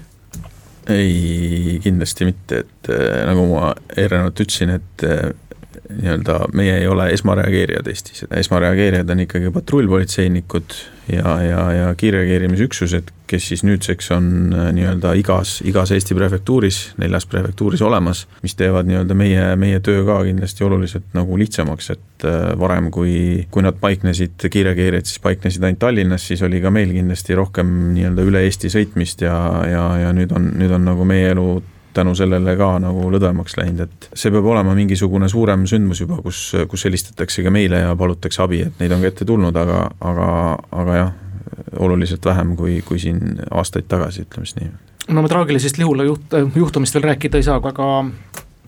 ei, 0.92 1.80
kindlasti 1.82 2.28
mitte, 2.28 2.60
et 2.62 2.92
nagu 3.26 3.48
ma 3.50 3.72
eelnevalt 3.96 4.44
ütlesin, 4.44 4.76
et 4.76 5.08
nii-öelda 5.90 6.40
meie 6.54 6.78
ei 6.80 6.88
ole 6.88 7.10
esmareageerijad 7.14 7.88
Eestis, 7.88 8.26
esmareageerijad 8.32 9.10
on 9.10 9.20
ikkagi 9.26 9.52
patrullpolitseinikud 9.54 10.78
ja, 11.12 11.36
ja, 11.44 11.62
ja 11.74 11.96
kiirreageerimisüksused, 11.98 13.12
kes 13.28 13.48
siis 13.52 13.64
nüüdseks 13.66 14.10
on 14.16 14.28
äh, 14.54 14.70
nii-öelda 14.76 15.14
igas, 15.20 15.60
igas 15.66 15.92
Eesti 15.96 16.18
prefektuuris, 16.18 16.80
neljas 17.02 17.28
prefektuuris 17.30 17.82
olemas, 17.86 18.26
mis 18.44 18.58
teevad 18.58 18.90
nii-öelda 18.90 19.18
meie, 19.18 19.46
meie 19.60 19.80
töö 19.86 20.06
ka 20.08 20.22
kindlasti 20.26 20.66
oluliselt 20.66 21.14
nagu 21.18 21.38
lihtsamaks, 21.40 21.92
et 21.94 22.28
äh, 22.28 22.48
varem, 22.60 22.90
kui, 22.94 23.46
kui 23.52 23.66
nad 23.66 23.78
paiknesid, 23.82 24.50
kiirreageerijad 24.50 25.10
siis 25.10 25.22
paiknesid 25.24 25.64
ainult 25.64 25.84
Tallinnas, 25.86 26.28
siis 26.28 26.42
oli 26.46 26.62
ka 26.64 26.74
meil 26.74 26.94
kindlasti 26.96 27.38
rohkem 27.38 27.72
nii-öelda 27.94 28.26
üle 28.26 28.44
Eesti 28.48 28.74
sõitmist 28.74 29.26
ja, 29.26 29.38
ja, 29.70 29.88
ja 30.06 30.14
nüüd 30.16 30.34
on, 30.36 30.52
nüüd 30.60 30.74
on 30.76 30.86
nagu 30.90 31.08
meie 31.08 31.34
elu 31.36 31.50
tänu 31.96 32.16
sellele 32.18 32.56
ka 32.60 32.70
nagu 32.84 33.10
lõdvemaks 33.14 33.58
läinud, 33.60 33.86
et 33.86 34.10
see 34.14 34.34
peab 34.34 34.48
olema 34.52 34.76
mingisugune 34.78 35.30
suurem 35.32 35.66
sündmus 35.70 36.04
juba, 36.04 36.20
kus, 36.24 36.48
kus 36.72 36.88
helistatakse 36.88 37.46
ka 37.46 37.54
meile 37.54 37.84
ja 37.86 37.96
palutakse 38.00 38.44
abi, 38.44 38.64
et 38.68 38.82
neid 38.82 38.96
on 38.96 39.04
ka 39.04 39.12
ette 39.12 39.28
tulnud, 39.28 39.56
aga, 39.62 39.86
aga, 40.12 40.28
aga 40.84 40.98
jah, 41.00 41.14
oluliselt 41.80 42.26
vähem 42.26 42.56
kui, 42.60 42.80
kui 42.86 43.00
siin 43.02 43.40
aastaid 43.52 43.88
tagasi, 43.92 44.26
ütleme 44.28 44.50
siis 44.50 44.60
nii. 44.62 44.72
no 45.16 45.24
me 45.24 45.32
traagilisest 45.32 45.80
Lihula 45.82 46.08
juht, 46.08 46.36
juhtumist 46.56 46.98
veel 46.98 47.10
rääkida 47.12 47.42
ei 47.42 47.48
saa, 47.48 47.62
aga 47.64 47.90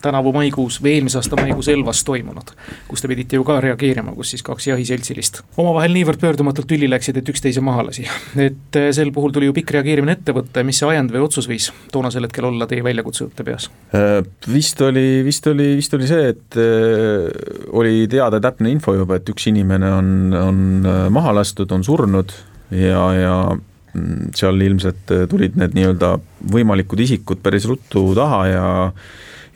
tänavu 0.02 0.34
maikuus 0.36 0.80
või 0.84 0.98
eelmise 0.98 1.22
aasta 1.22 1.40
maikuus 1.40 1.70
Elvas 1.74 2.04
toimunud, 2.08 2.54
kus 2.88 3.04
te 3.04 3.12
pidite 3.12 3.40
ju 3.40 3.46
ka 3.48 3.60
reageerima, 3.64 4.14
kus 4.18 4.36
siis 4.36 4.46
kaks 4.46 4.70
jahiseltsilist 4.72 5.42
omavahel 5.58 5.96
niivõrd 5.96 6.22
pöördumatult 6.22 6.70
tülli 6.70 6.90
läksid, 6.90 7.18
et 7.22 7.30
üksteise 7.32 7.62
maha 7.66 7.88
lasi. 7.90 8.08
et 8.36 8.80
eh, 8.80 8.90
sel 8.96 9.12
puhul 9.16 9.34
tuli 9.36 9.50
ju 9.50 9.56
pikk 9.58 9.76
reageerimine 9.78 10.18
ette 10.18 10.36
võtta 10.36 10.62
ja 10.62 10.68
mis 10.68 10.80
see 10.82 10.90
ajend 10.92 11.14
või 11.14 11.24
otsus 11.26 11.48
võis 11.50 11.70
toonasel 11.94 12.28
hetkel 12.28 12.50
olla 12.50 12.68
teie 12.70 12.84
väljakutsujate 12.86 13.46
peas? 13.48 13.70
Äh, 13.96 14.20
vist 14.52 14.82
oli, 14.86 15.22
vist 15.26 15.48
oli, 15.48 15.70
vist 15.80 15.94
oli 15.98 16.10
see, 16.10 16.34
et 16.34 16.60
äh, 16.62 17.30
oli 17.78 18.06
teada 18.12 18.42
täpne 18.44 18.72
info 18.74 18.96
juba, 18.98 19.20
et 19.20 19.30
üks 19.32 19.50
inimene 19.52 19.92
on, 19.94 20.12
on 20.38 20.62
äh, 20.84 21.06
maha 21.14 21.36
lastud, 21.40 21.72
on 21.76 21.86
surnud 21.88 22.34
ja, 22.76 23.04
ja 23.16 23.38
mm, 23.54 24.34
seal 24.38 24.62
ilmselt 24.68 25.16
tulid 25.32 25.58
need 25.60 25.78
nii-öelda 25.78 26.18
võimalikud 26.54 27.02
isikud 27.08 27.42
päris 27.44 27.68
ruttu 27.70 28.10
taha 28.18 28.42
ja 28.52 28.68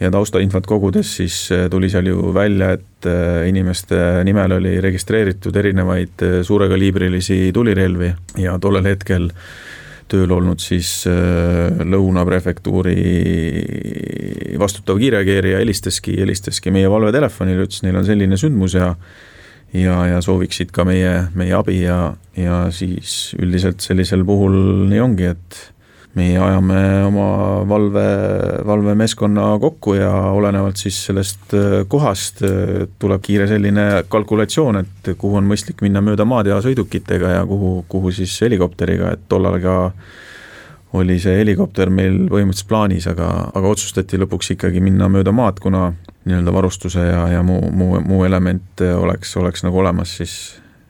ja 0.01 0.09
taustainfot 0.11 0.65
kogudes 0.69 1.15
siis 1.19 1.35
äh, 1.53 1.67
tuli 1.69 1.89
seal 1.89 2.07
ju 2.09 2.33
välja, 2.33 2.71
et 2.77 3.05
äh, 3.09 3.47
inimeste 3.49 4.23
nimel 4.27 4.57
oli 4.57 4.75
registreeritud 4.81 5.55
erinevaid 5.55 6.25
äh, 6.25 6.39
suurekaliibrilisi 6.45 7.51
tulirelvi 7.53 8.13
ja 8.41 8.57
tollel 8.59 8.89
hetkel 8.89 9.29
tööl 10.11 10.31
olnud 10.35 10.59
siis 10.59 11.05
Lõuna 11.07 12.25
prefektuuri 12.27 12.95
vastutav 14.59 14.97
kiirreageerija 14.99 15.61
helistaski, 15.61 16.17
helistaski 16.19 16.73
meie 16.75 16.89
valvetelefonile, 16.91 17.63
ütles, 17.63 17.79
neil 17.85 17.95
on 17.95 18.03
selline 18.09 18.35
sündmus 18.35 18.75
ja 18.75 18.89
ja, 19.71 19.95
ja 20.09 20.19
sooviksid 20.19 20.73
ka 20.75 20.83
meie, 20.83 21.13
meie 21.39 21.55
abi 21.55 21.77
ja, 21.85 22.17
ja 22.35 22.65
siis 22.75 23.31
üldiselt 23.39 23.79
sellisel 23.85 24.25
puhul 24.27 24.57
nii 24.91 24.99
ongi, 24.99 25.31
et 25.31 25.61
meie 26.15 26.39
ajame 26.43 26.79
oma 27.07 27.27
valve, 27.67 28.03
valvemeeskonna 28.67 29.45
kokku 29.63 29.93
ja 29.95 30.09
olenevalt 30.35 30.81
siis 30.81 30.97
sellest 31.07 31.55
äh, 31.55 31.77
kohast 31.87 32.43
äh, 32.43 32.87
tuleb 32.99 33.23
kiire 33.23 33.47
selline 33.47 33.85
kalkulatsioon, 34.11 34.81
et 34.81 35.13
kuhu 35.17 35.39
on 35.39 35.47
mõistlik 35.47 35.83
minna 35.85 36.03
mööda 36.03 36.27
maad 36.27 36.51
ja 36.51 36.59
sõidukitega 36.63 37.37
ja 37.37 37.45
kuhu, 37.47 37.85
kuhu 37.91 38.11
siis 38.15 38.35
helikopteriga, 38.43 39.13
et 39.15 39.23
tollal 39.31 39.59
ka 39.63 39.77
oli 40.99 41.15
see 41.23 41.37
helikopter 41.39 41.87
meil 41.87 42.25
põhimõtteliselt 42.27 42.67
plaanis, 42.67 43.07
aga, 43.07 43.31
aga 43.55 43.71
otsustati 43.71 44.19
lõpuks 44.19 44.51
ikkagi 44.57 44.83
minna 44.83 45.07
mööda 45.07 45.31
maad, 45.31 45.63
kuna 45.63 45.93
nii-öelda 46.27 46.53
varustuse 46.53 47.07
ja, 47.07 47.23
ja 47.37 47.43
muu, 47.47 47.71
muu, 47.71 48.01
muu 48.03 48.25
element 48.27 48.83
oleks, 48.99 49.31
oleks 49.39 49.63
nagu 49.63 49.79
olemas, 49.79 50.17
siis, 50.19 50.35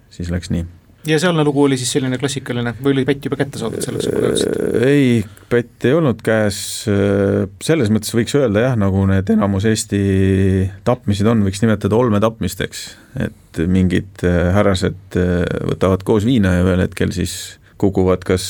siis 0.10 0.34
läks 0.34 0.49
nii 0.49 0.65
ja 1.08 1.20
sealne 1.22 1.44
lugu 1.48 1.64
oli 1.66 1.78
siis 1.80 1.92
selline 1.96 2.18
klassikaline 2.22 2.74
või 2.82 2.96
oli 2.96 3.06
pätt 3.08 3.26
juba 3.26 3.38
kätte 3.40 3.62
saadud 3.62 3.84
selleks, 3.84 4.10
kui 4.12 4.26
jõudsid? 4.26 4.58
ei, 4.86 5.08
pätt 5.52 5.88
ei 5.90 5.96
olnud 5.98 6.22
käes, 6.26 6.60
selles 7.64 7.94
mõttes 7.94 8.14
võiks 8.16 8.36
öelda 8.38 8.66
jah, 8.68 8.78
nagu 8.80 9.06
need 9.10 9.32
enamus 9.34 9.66
Eesti 9.70 10.02
tapmised 10.88 11.30
on, 11.32 11.46
võiks 11.48 11.64
nimetada 11.64 11.98
olmetapmisteks, 11.98 12.84
et 13.28 13.64
mingid 13.72 14.22
härrased 14.26 15.18
võtavad 15.72 16.06
koos 16.08 16.28
viina 16.28 16.58
ja 16.58 16.68
ühel 16.68 16.86
hetkel 16.86 17.14
siis 17.16 17.61
kukuvad 17.82 18.24
kas 18.28 18.48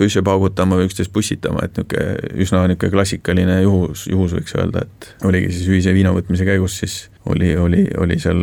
püsse 0.00 0.22
paugutama 0.24 0.78
või 0.80 0.88
üksteist 0.88 1.12
pussitama, 1.12 1.66
et 1.66 1.76
niisugune 1.76 2.40
üsna 2.40 2.64
niisugune 2.66 2.94
klassikaline 2.96 3.60
juhus, 3.62 4.06
juhus 4.10 4.34
võiks 4.38 4.56
öelda, 4.56 4.86
et 4.86 5.26
oligi 5.28 5.52
siis 5.54 5.68
ühise 5.68 5.94
viina 5.96 6.14
võtmise 6.16 6.48
käigus 6.48 6.78
siis 6.80 7.02
oli, 7.26 7.56
oli, 7.56 7.84
oli 7.98 8.18
seal 8.20 8.40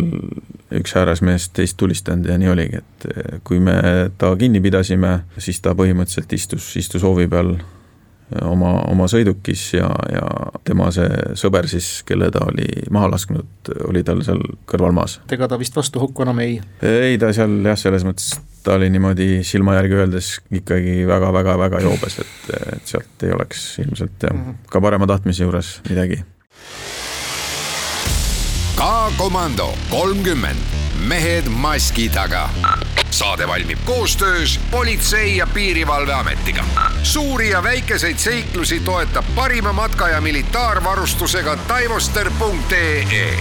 üks 0.77 0.93
härrasmees 0.97 1.49
teist 1.56 1.77
tulistanud 1.80 2.27
ja 2.30 2.38
nii 2.39 2.51
oligi, 2.51 2.82
et 2.82 3.08
eh, 3.12 3.39
kui 3.47 3.60
me 3.63 3.77
ta 4.19 4.34
kinni 4.39 4.62
pidasime, 4.63 5.19
siis 5.41 5.62
ta 5.63 5.73
põhimõtteliselt 5.77 6.38
istus, 6.38 6.69
istus 6.80 7.06
hoovi 7.08 7.27
peal 7.32 7.56
oma, 8.41 8.73
oma 8.91 9.07
sõidukis 9.11 9.69
ja, 9.77 9.87
ja 10.11 10.25
tema 10.67 10.89
see 10.95 11.07
sõber 11.39 11.69
siis, 11.71 12.01
kelle 12.07 12.29
ta 12.33 12.43
oli 12.47 12.67
maha 12.93 13.11
lasknud, 13.13 13.71
oli 13.87 14.03
tal 14.07 14.23
seal 14.27 14.41
kõrval 14.69 14.95
maas. 14.95 15.19
ega 15.31 15.47
ta 15.47 15.59
vist 15.59 15.75
vastu 15.77 16.01
hukku 16.03 16.25
enam 16.27 16.43
ei? 16.43 16.59
ei, 16.83 17.17
ta 17.21 17.31
seal 17.35 17.59
jah, 17.65 17.79
selles 17.79 18.07
mõttes 18.07 18.35
ta 18.63 18.75
oli 18.75 18.89
niimoodi 18.91 19.43
silma 19.47 19.77
järgi 19.77 19.99
öeldes 20.01 20.31
ikkagi 20.51 20.99
väga-väga-väga 21.07 21.83
joobes, 21.85 22.19
et, 22.23 22.55
et 22.75 22.95
sealt 22.95 23.27
ei 23.27 23.35
oleks 23.35 23.69
ilmselt 23.85 24.27
jah, 24.27 24.35
mhm. 24.35 24.65
ka 24.71 24.83
parema 24.83 25.07
tahtmise 25.09 25.47
juures 25.47 25.77
midagi 25.89 26.23
K-komando 28.77 29.71
kolmkümmend, 29.89 30.77
mehed 31.09 31.49
maski 31.49 32.11
taga. 32.13 32.45
Saade 33.17 33.47
valmib 33.47 33.80
koostöös 33.86 34.60
Politsei- 34.71 35.38
ja 35.38 35.47
Piirivalveametiga. 35.47 36.65
suuri 37.03 37.49
ja 37.49 37.63
väikeseid 37.63 38.17
seiklusi 38.17 38.80
toetab 38.80 39.25
parima 39.36 39.73
matka- 39.73 40.10
ja 40.10 40.21
militaarvarustusega 40.21 41.56
taivoster.ee 41.56 43.39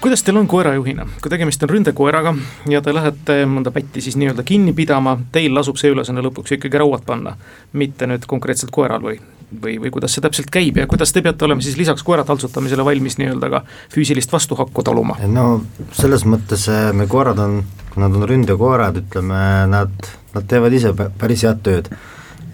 kuidas 0.00 0.22
teil 0.22 0.36
on 0.38 0.46
koerajuhina, 0.48 1.06
kui 1.22 1.30
tegemist 1.32 1.62
on 1.62 1.72
ründekoeraga 1.72 2.34
ja 2.70 2.82
te 2.84 2.94
lähete 2.94 3.40
mõnda 3.50 3.72
pätti 3.74 4.02
siis 4.04 4.18
nii-öelda 4.20 4.44
kinni 4.46 4.72
pidama, 4.76 5.16
teil 5.32 5.54
lasub 5.54 5.80
see 5.80 5.90
ülesanne 5.94 6.22
lõpuks 6.26 6.54
ikkagi 6.58 6.78
rauad 6.78 7.02
panna, 7.06 7.34
mitte 7.72 8.06
nüüd 8.06 8.28
konkreetselt 8.30 8.74
koeral 8.74 9.02
või 9.02 9.18
või, 9.62 9.78
või 9.80 9.90
kuidas 9.90 10.14
see 10.14 10.24
täpselt 10.24 10.50
käib 10.52 10.76
ja 10.76 10.86
kuidas 10.90 11.12
te 11.12 11.22
peate 11.24 11.46
olema 11.46 11.64
siis 11.64 11.78
lisaks 11.80 12.04
koera 12.04 12.24
taltsutamisele 12.28 12.84
valmis 12.84 13.18
nii-öelda 13.20 13.50
ka 13.52 13.62
füüsilist 13.94 14.32
vastuhakku 14.32 14.84
taluma? 14.84 15.16
no 15.26 15.62
selles 15.96 16.26
mõttes 16.28 16.68
eh, 16.72 16.90
me 16.92 17.08
koerad 17.10 17.40
on, 17.42 17.62
nad 17.96 18.14
on 18.14 18.28
ründekoerad, 18.28 19.00
ütleme, 19.02 19.42
nad, 19.72 20.10
nad 20.34 20.48
teevad 20.50 20.76
ise 20.76 20.92
päris 20.92 21.46
head 21.48 21.64
tööd. 21.64 21.88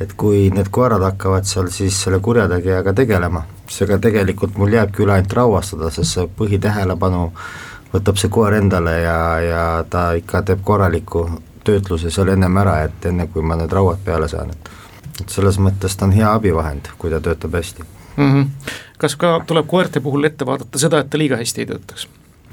Et 0.05 0.13
kui 0.21 0.49
need 0.55 0.71
koerad 0.75 1.03
hakkavad 1.05 1.49
seal 1.49 1.71
siis 1.73 1.99
selle 2.05 2.21
kurjategijaga 2.25 2.95
tegelema, 2.97 3.45
siis 3.67 3.87
ega 3.89 3.99
tegelikult 4.07 4.59
mul 4.61 4.77
jääbki 4.77 5.05
üle 5.05 5.17
ainult 5.17 5.37
rauastada, 5.41 5.91
sest 5.95 6.19
see 6.19 6.29
põhitähelepanu 6.39 7.25
võtab 7.95 8.21
see 8.21 8.33
koer 8.33 8.59
endale 8.61 8.99
ja, 9.01 9.19
ja 9.45 9.65
ta 9.91 10.13
ikka 10.19 10.43
teeb 10.51 10.65
korraliku 10.67 11.29
töötluse 11.65 12.11
seal 12.13 12.33
ennem 12.35 12.57
ära, 12.61 12.81
et 12.89 13.07
enne 13.09 13.29
kui 13.33 13.43
ma 13.43 13.57
need 13.61 13.73
rauad 13.73 14.03
peale 14.05 14.29
saan, 14.29 14.53
et 14.55 14.73
et 15.23 15.31
selles 15.31 15.61
mõttes 15.63 15.95
ta 15.95 16.09
on 16.09 16.13
hea 16.15 16.27
abivahend, 16.35 16.91
kui 16.99 17.13
ta 17.13 17.21
töötab 17.23 17.55
hästi 17.55 17.85
mm. 18.17 18.33
-hmm. 18.33 18.73
kas 18.99 19.17
ka 19.17 19.41
tuleb 19.47 19.67
koerte 19.67 20.01
puhul 20.01 20.25
ette 20.25 20.47
vaadata 20.47 20.79
seda, 20.79 20.99
et 20.99 21.11
ta 21.11 21.19
liiga 21.19 21.37
hästi 21.37 21.61
ei 21.61 21.67
töötaks? 21.67 22.09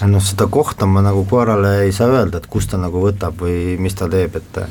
noh, 0.08 0.24
seda 0.24 0.48
kohta 0.48 0.86
ma 0.86 1.02
nagu 1.02 1.26
koerale 1.26 1.82
ei 1.82 1.92
saa 1.92 2.08
öelda, 2.08 2.38
et 2.38 2.48
kust 2.48 2.70
ta 2.70 2.78
nagu 2.78 3.02
võtab 3.02 3.42
või 3.42 3.78
mis 3.80 3.96
ta 3.96 4.10
teeb, 4.10 4.36
et 4.36 4.62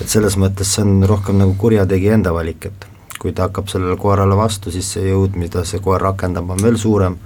et 0.00 0.08
selles 0.08 0.36
mõttes 0.40 0.74
see 0.74 0.84
on 0.86 1.04
rohkem 1.08 1.38
nagu 1.40 1.54
kurjategija 1.60 2.16
enda 2.16 2.32
valik, 2.34 2.70
et 2.70 2.86
kui 3.20 3.34
ta 3.36 3.48
hakkab 3.48 3.68
sellele 3.68 3.98
koerale 4.00 4.36
vastu, 4.38 4.72
siis 4.72 4.88
see 4.94 5.10
jõud, 5.10 5.36
mida 5.36 5.64
see 5.68 5.82
koer 5.84 6.00
rakendab, 6.00 6.48
on 6.50 6.62
veel 6.64 6.78
suurem. 6.80 7.18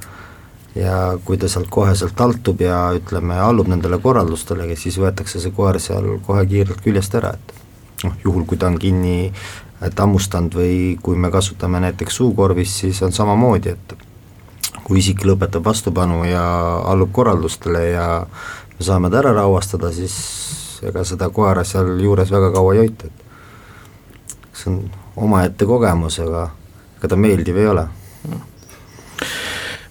Ja 0.75 1.15
kui 1.23 1.39
ta 1.39 1.47
sealt 1.47 1.69
koheselt 1.71 2.19
altub 2.21 2.59
ja 2.65 2.89
ütleme, 2.97 3.37
allub 3.39 3.69
nendele 3.71 4.01
korraldustele, 4.03 4.67
siis 4.75 4.99
võetakse 4.99 5.39
see 5.39 5.55
koer 5.55 5.79
seal 5.79 6.17
kohe 6.27 6.43
kiirelt 6.51 6.83
küljest 6.83 7.15
ära, 7.15 7.37
et 7.39 7.55
noh, 8.03 8.17
juhul 8.25 8.43
kui 8.51 8.59
ta 8.59 8.67
on 8.73 8.81
kinni 8.83 9.31
tammustanud 9.95 10.57
või 10.59 10.75
kui 11.03 11.15
me 11.21 11.31
kasutame 11.31 11.79
näiteks 11.85 12.19
suukorvis, 12.19 12.75
siis 12.81 12.99
on 13.07 13.15
samamoodi, 13.15 13.77
et 13.77 13.95
kui 14.83 14.99
isik 14.99 15.23
lõpetab 15.29 15.63
vastupanu 15.65 16.25
ja 16.27 16.43
allub 16.91 17.13
korraldustele 17.15 17.87
ja 17.93 18.09
me 18.75 18.85
saame 18.85 19.15
ta 19.15 19.23
ära 19.23 19.33
rauastada, 19.39 19.93
siis 19.95 20.19
ega 20.89 21.05
seda 21.05 21.29
koera 21.35 21.65
seal 21.65 21.95
juures 22.01 22.33
väga 22.33 22.51
kaua 22.55 22.75
ei 22.75 22.85
hoita, 22.85 23.11
et 23.11 24.57
see 24.57 24.73
on 24.73 24.81
omaette 25.29 25.67
kogemus, 25.69 26.19
aga 26.25 26.49
ega 26.99 27.13
ta 27.13 27.21
meeldiv 27.21 27.61
ei 27.61 27.71
ole. 27.71 27.87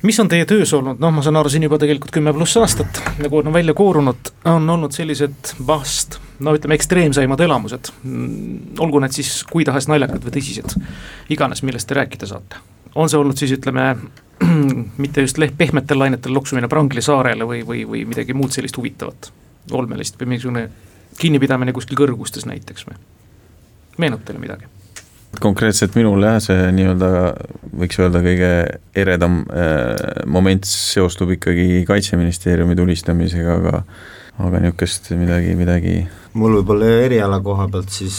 Mis 0.04 0.20
on 0.20 0.28
teie 0.28 0.44
töös 0.46 0.74
olnud, 0.76 1.00
noh, 1.00 1.14
ma 1.16 1.22
saan 1.24 1.38
aru, 1.40 1.48
siin 1.52 1.64
juba 1.64 1.78
tegelikult 1.80 2.12
kümme 2.12 2.34
pluss 2.36 2.58
aastat, 2.60 3.00
nagu 3.24 3.40
on 3.40 3.54
välja 3.56 3.76
koorunud, 3.78 4.34
on 4.52 4.70
olnud 4.70 4.92
sellised 4.92 5.54
vast 5.68 6.20
no 6.44 6.54
ütleme, 6.58 6.76
ekstreemsaimad 6.76 7.40
elamused, 7.46 7.92
olgu 8.84 9.00
need 9.04 9.16
siis 9.16 9.32
kui 9.50 9.64
tahes 9.68 9.88
naljakad 9.88 10.26
või 10.26 10.36
tõsised, 10.36 10.76
iganes, 11.34 11.64
millest 11.64 11.88
te 11.88 11.98
rääkida 11.98 12.28
saate. 12.30 12.60
on 12.96 13.10
see 13.10 13.20
olnud 13.20 13.40
siis 13.40 13.56
ütleme, 13.56 13.96
mitte 15.04 15.24
just 15.24 15.40
pehmetel 15.58 16.00
lainetel 16.00 16.34
loksumine 16.34 16.68
Prangli 16.68 17.02
saarele 17.02 17.48
või, 17.48 17.64
või, 17.68 17.86
või 17.88 18.04
midagi 18.10 18.36
muud 18.36 18.52
sellist 18.52 18.78
huvitavat, 18.78 19.32
olmelist 19.72 20.20
või 20.20 20.34
mingisugune 20.34 20.68
kinnipidamine 21.20 21.74
kuskil 21.76 21.98
kõrgustes 22.00 22.48
näiteks 22.50 22.88
või, 22.90 22.98
meenub 24.02 24.24
teile 24.26 24.42
midagi? 24.44 24.70
konkreetselt 25.42 25.96
minul 25.98 26.22
jah, 26.22 26.38
see 26.44 26.68
nii-öelda 26.78 27.10
võiks 27.82 27.98
öelda 28.02 28.22
kõige 28.22 28.50
eredam 28.96 29.40
äh, 29.50 29.96
moment 30.30 30.68
seostub 30.70 31.32
ikkagi 31.34 31.86
Kaitseministeeriumi 31.90 32.78
tulistamisega, 32.78 33.56
aga 33.62 33.82
aga 34.42 34.60
niisugust 34.62 35.12
midagi, 35.18 35.56
midagi 35.58 35.96
mul 36.38 36.60
võib-olla 36.60 36.90
eriala 37.06 37.40
koha 37.46 37.68
pealt 37.74 37.94
siis 37.94 38.18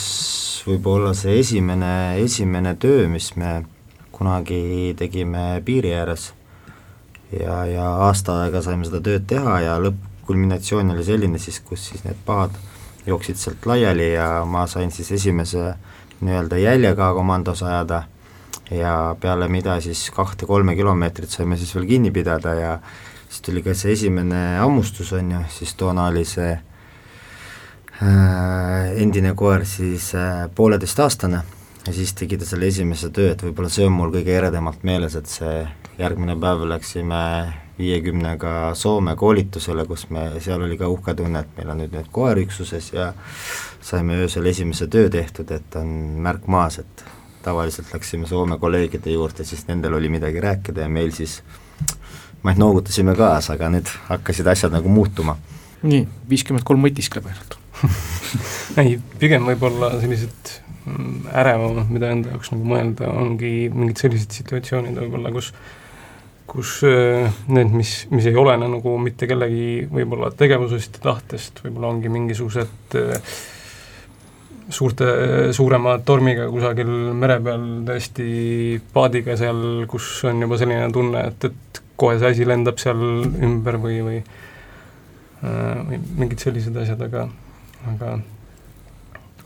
võib-olla 0.67 1.15
see 1.19 1.39
esimene, 1.41 2.17
esimene 2.23 2.75
töö, 2.81 3.09
mis 3.11 3.33
me 3.39 3.61
kunagi 4.15 4.95
tegime 4.99 5.61
piiri 5.67 5.95
ääres 5.99 6.29
ja, 7.35 7.65
ja 7.67 7.89
aasta 8.07 8.45
aega 8.45 8.63
saime 8.63 8.87
seda 8.87 9.03
tööd 9.05 9.27
teha 9.31 9.59
ja 9.65 9.79
lõppkulminatsioon 10.25 10.91
oli 10.91 11.05
selline 11.05 11.39
siis, 11.39 11.61
kus 11.61 11.91
siis 11.91 12.05
need 12.05 12.17
pahad 12.27 12.57
jooksid 13.07 13.37
sealt 13.37 13.67
laiali 13.67 14.15
ja 14.15 14.45
ma 14.49 14.67
sain 14.67 14.91
siis 14.91 15.13
esimese 15.13 15.75
nii-öelda 16.21 16.57
jäljega 16.57 17.13
komandos 17.15 17.63
ajada. 17.63 18.05
Ja 18.71 19.15
peale 19.21 19.49
mida 19.49 19.77
siis 19.81 20.11
kahte-kolme 20.11 20.75
kilomeetrit 20.75 21.31
saime 21.31 21.57
siis 21.57 21.75
veel 21.75 21.85
kinni 21.87 22.11
pidada 22.11 22.55
ja 22.55 22.79
siis 23.29 23.43
tuli 23.45 23.63
ka 23.63 23.75
see 23.75 23.93
esimene 23.93 24.57
hammustus, 24.57 25.13
on 25.13 25.31
ju, 25.31 25.41
siis 25.53 25.75
toona 25.77 26.07
oli 26.09 26.25
see 26.25 26.55
Äh, 28.03 28.91
endine 28.99 29.37
koer 29.39 29.63
siis 29.65 30.09
äh, 30.19 30.49
pooleteistaastane 30.55 31.39
ja 31.87 31.93
siis 31.95 32.11
tegi 32.19 32.35
ta 32.41 32.47
selle 32.49 32.67
esimese 32.67 33.13
töö, 33.15 33.31
et 33.31 33.43
võib-olla 33.45 33.71
see 33.71 33.87
on 33.87 33.95
mul 33.95 34.11
kõige 34.11 34.35
eredamalt 34.35 34.83
meeles, 34.83 35.15
et 35.15 35.31
see 35.31 35.61
järgmine 35.99 36.37
päev 36.41 36.65
läksime 36.69 37.21
viiekümnega 37.79 38.75
Soome 38.75 39.17
koolitusele, 39.17 39.85
kus 39.87 40.07
me, 40.11 40.29
seal 40.41 40.63
oli 40.63 40.79
ka 40.79 40.89
uhke 40.89 41.15
tunne, 41.19 41.43
et 41.43 41.57
meil 41.59 41.73
on 41.73 41.83
nüüd 41.83 41.95
need 41.95 42.11
koer 42.15 42.39
üksuses 42.43 42.93
ja 42.95 43.11
saime 43.83 44.19
öösel 44.23 44.47
esimese 44.47 44.87
töö 44.91 45.11
tehtud, 45.11 45.51
et 45.55 45.77
on 45.79 45.91
märk 46.23 46.47
maas, 46.51 46.79
et 46.83 47.05
tavaliselt 47.45 47.91
läksime 47.95 48.31
Soome 48.31 48.59
kolleegide 48.59 49.13
juurde, 49.15 49.45
siis 49.45 49.67
nendel 49.69 49.99
oli 49.99 50.09
midagi 50.09 50.41
rääkida 50.41 50.87
ja 50.87 50.89
meil 50.89 51.13
siis 51.17 51.41
ma 52.43 52.55
ei 52.55 52.61
noogutasime 52.61 53.17
kaasa, 53.19 53.59
aga 53.59 53.71
nüüd 53.75 53.91
hakkasid 54.09 54.49
asjad 54.51 54.75
nagu 54.75 54.89
muutuma. 54.89 55.37
nii, 55.83 56.07
viiskümmend 56.31 56.65
kolm 56.65 56.85
mõtiskleb 56.87 57.27
ainult 57.29 57.59
ei, 58.81 58.99
pigem 59.21 59.45
võib-olla 59.49 59.91
sellised 60.01 60.53
mm, 60.87 61.31
ärevamad, 61.43 61.91
mida 61.93 62.13
enda 62.15 62.33
jaoks 62.33 62.55
nagu 62.55 62.69
mõelda, 62.71 63.11
ongi 63.11 63.71
mingid 63.75 64.01
sellised 64.01 64.37
situatsioonid 64.39 64.97
võib-olla, 65.03 65.33
kus 65.35 65.51
kus 66.55 66.77
äh, 66.87 67.33
need, 67.51 67.73
mis, 67.75 67.97
mis 68.15 68.29
ei 68.31 68.39
olene 68.39 68.69
nagu 68.71 68.95
mitte 69.03 69.27
kellegi 69.31 69.89
võib-olla 69.91 70.31
tegevusest 70.39 71.01
ja 71.01 71.09
tahtest, 71.11 71.65
võib-olla 71.65 71.91
ongi 71.91 72.13
mingisugused 72.15 72.97
äh, 73.01 73.35
suurte, 74.71 75.09
suurema 75.57 75.97
tormiga 76.07 76.47
kusagil 76.53 76.91
mere 77.19 77.41
peal 77.45 77.67
tõesti 77.89 78.29
paadiga 78.95 79.37
seal, 79.41 79.85
kus 79.91 80.09
on 80.31 80.47
juba 80.47 80.59
selline 80.61 80.87
tunne, 80.95 81.27
et, 81.33 81.49
et 81.51 81.83
kohe 82.01 82.19
see 82.21 82.31
asi 82.31 82.47
lendab 82.49 82.79
seal 82.83 83.03
ümber 83.27 83.81
või, 83.83 83.99
või 84.07 84.21
äh, 84.23 85.83
või 85.91 86.01
mingid 86.23 86.47
sellised 86.47 86.77
asjad, 86.85 87.03
aga 87.09 87.29
aga 87.91 88.17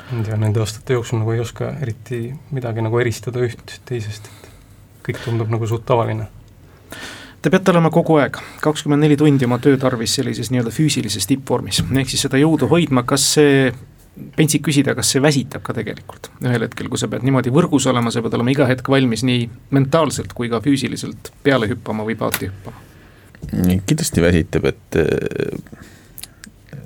ma 0.08 0.20
ei 0.20 0.26
tea, 0.28 0.36
nende 0.38 0.60
aastate 0.62 0.94
jooksul 0.94 1.22
nagu 1.22 1.32
ei 1.34 1.42
oska 1.42 1.72
eriti 1.82 2.28
midagi 2.54 2.84
nagu 2.84 3.00
eristada 3.00 3.42
üht 3.44 3.80
teisest, 3.88 4.28
et 4.28 4.50
kõik 5.08 5.24
tundub 5.24 5.50
nagu 5.52 5.66
suht 5.68 5.88
tavaline. 5.88 6.28
Te 7.42 7.52
peate 7.54 7.70
olema 7.70 7.90
kogu 7.94 8.16
aeg, 8.18 8.38
kakskümmend 8.64 9.04
neli 9.04 9.16
tundi 9.18 9.46
oma 9.46 9.60
töö 9.62 9.78
tarvis 9.78 10.16
sellises 10.18 10.50
nii-öelda 10.50 10.72
füüsilises 10.74 11.28
tippvormis, 11.30 11.84
ehk 11.86 12.10
siis 12.10 12.24
seda 12.26 12.40
jõudu 12.40 12.66
hoidma, 12.70 13.04
kas 13.06 13.28
see 13.36 13.68
pentsik 14.34 14.64
küsida, 14.66 14.96
kas 14.98 15.12
see 15.14 15.22
väsitab 15.22 15.62
ka 15.66 15.76
tegelikult? 15.76 16.32
Ühel 16.42 16.66
hetkel, 16.66 16.88
kui 16.90 16.98
sa 16.98 17.06
pead 17.10 17.22
niimoodi 17.26 17.52
võrgus 17.54 17.86
olema, 17.90 18.10
sa 18.10 18.24
pead 18.24 18.34
olema 18.34 18.50
iga 18.50 18.66
hetk 18.66 18.90
valmis 18.90 19.22
nii 19.28 19.46
mentaalselt 19.76 20.34
kui 20.34 20.50
ka 20.50 20.58
füüsiliselt 20.64 21.30
peale 21.46 21.70
hüppama 21.70 22.06
või 22.08 22.18
paati 22.18 22.50
hüppama? 22.50 22.84
kindlasti 23.86 24.18
väsitab, 24.18 24.64
et 24.66 24.96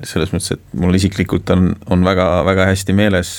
selles 0.05 0.33
mõttes, 0.35 0.53
et 0.57 0.79
mul 0.79 0.99
isiklikult 0.99 1.49
on, 1.55 1.71
on 1.95 2.05
väga, 2.05 2.27
väga 2.45 2.67
hästi 2.69 2.97
meeles, 2.97 3.31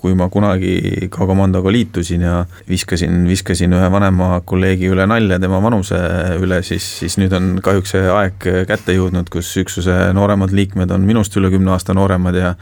kui 0.00 0.14
ma 0.16 0.30
kunagi 0.32 1.08
ka 1.12 1.26
komandoga 1.28 1.72
liitusin 1.72 2.24
ja 2.24 2.36
viskasin, 2.68 3.22
viskasin 3.28 3.76
ühe 3.76 3.90
vanema 3.92 4.38
kolleegi 4.48 4.88
üle 4.88 5.04
nalja 5.10 5.36
tema 5.42 5.60
vanuse 5.60 5.98
üle, 6.40 6.62
siis, 6.64 6.86
siis 7.02 7.18
nüüd 7.20 7.34
on 7.36 7.50
kahjuks 7.64 7.94
see 7.96 8.06
aeg 8.08 8.48
kätte 8.70 8.96
jõudnud, 8.96 9.28
kus 9.32 9.52
üksuse 9.60 9.98
nooremad 10.16 10.54
liikmed 10.56 10.92
on 10.96 11.04
minust 11.04 11.36
üle 11.36 11.52
kümne 11.52 11.74
aasta 11.76 11.96
nooremad 11.96 12.40
ja 12.40 12.54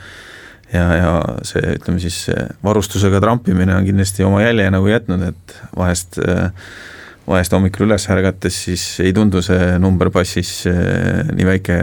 ja, 0.72 0.84
ja 0.98 1.12
see, 1.46 1.62
ütleme 1.78 2.02
siis 2.02 2.26
varustusega 2.64 3.22
trampimine 3.24 3.72
on 3.76 3.86
kindlasti 3.86 4.26
oma 4.26 4.42
jälje 4.42 4.68
nagu 4.74 4.90
jätnud, 4.90 5.22
et 5.30 5.58
vahest 5.76 6.18
vahest 7.28 7.52
hommikul 7.52 7.86
üles 7.86 8.08
ärgates, 8.10 8.56
siis 8.66 8.84
ei 9.04 9.12
tundu 9.16 9.40
see 9.44 9.76
number 9.80 10.10
passis 10.12 10.64
nii 10.66 11.46
väike 11.48 11.78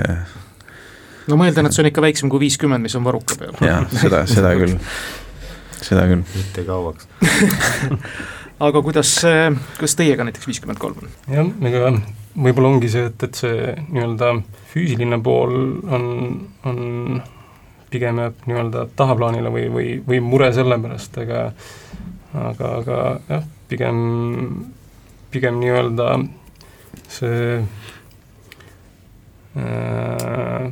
no 1.30 1.38
ma 1.40 1.50
eeldan, 1.50 1.70
et 1.70 1.76
see 1.76 1.84
on 1.84 1.90
ikka 1.90 2.04
väiksem 2.06 2.32
kui 2.32 2.42
viiskümmend, 2.46 2.86
mis 2.86 2.96
on 2.98 3.06
varuka 3.06 3.38
peal. 3.40 3.56
jah, 3.66 3.86
seda, 3.94 4.24
seda 4.30 4.54
küll, 4.60 4.76
seda 5.86 6.08
küll. 6.10 6.26
mitte 6.36 6.66
kauaks 6.68 7.08
aga 8.68 8.82
kuidas, 8.82 9.14
kuidas 9.78 9.98
teiega 10.00 10.28
näiteks 10.28 10.50
viiskümmend 10.50 10.82
kolm 10.82 11.04
on? 11.04 11.16
jah, 11.32 11.50
ega 11.70 11.94
võib-olla 12.36 12.74
ongi 12.76 12.92
see, 12.92 13.08
et, 13.12 13.28
et 13.28 13.40
see 13.40 13.74
nii-öelda 13.88 14.34
füüsiline 14.74 15.20
pool 15.24 15.56
on, 15.96 16.06
on 16.68 16.80
pigem 17.94 18.20
jääb 18.20 18.48
nii-öelda 18.50 18.88
tahaplaanile 19.00 19.52
või, 19.54 19.68
või, 19.72 19.90
või 20.08 20.22
mure 20.24 20.52
selle 20.56 20.80
pärast, 20.82 21.18
aga 21.24 21.50
aga, 22.36 22.72
aga 22.82 22.98
jah, 23.30 23.46
pigem, 23.70 24.00
pigem 25.32 25.60
nii-öelda 25.62 26.10
see 27.12 27.62
äh, 29.56 30.68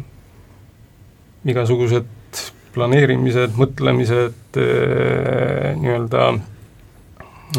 igasugused 1.47 2.09
planeerimised, 2.73 3.57
mõtlemised, 3.59 4.57
äh, 4.59 5.69
nii-öelda 5.79 6.25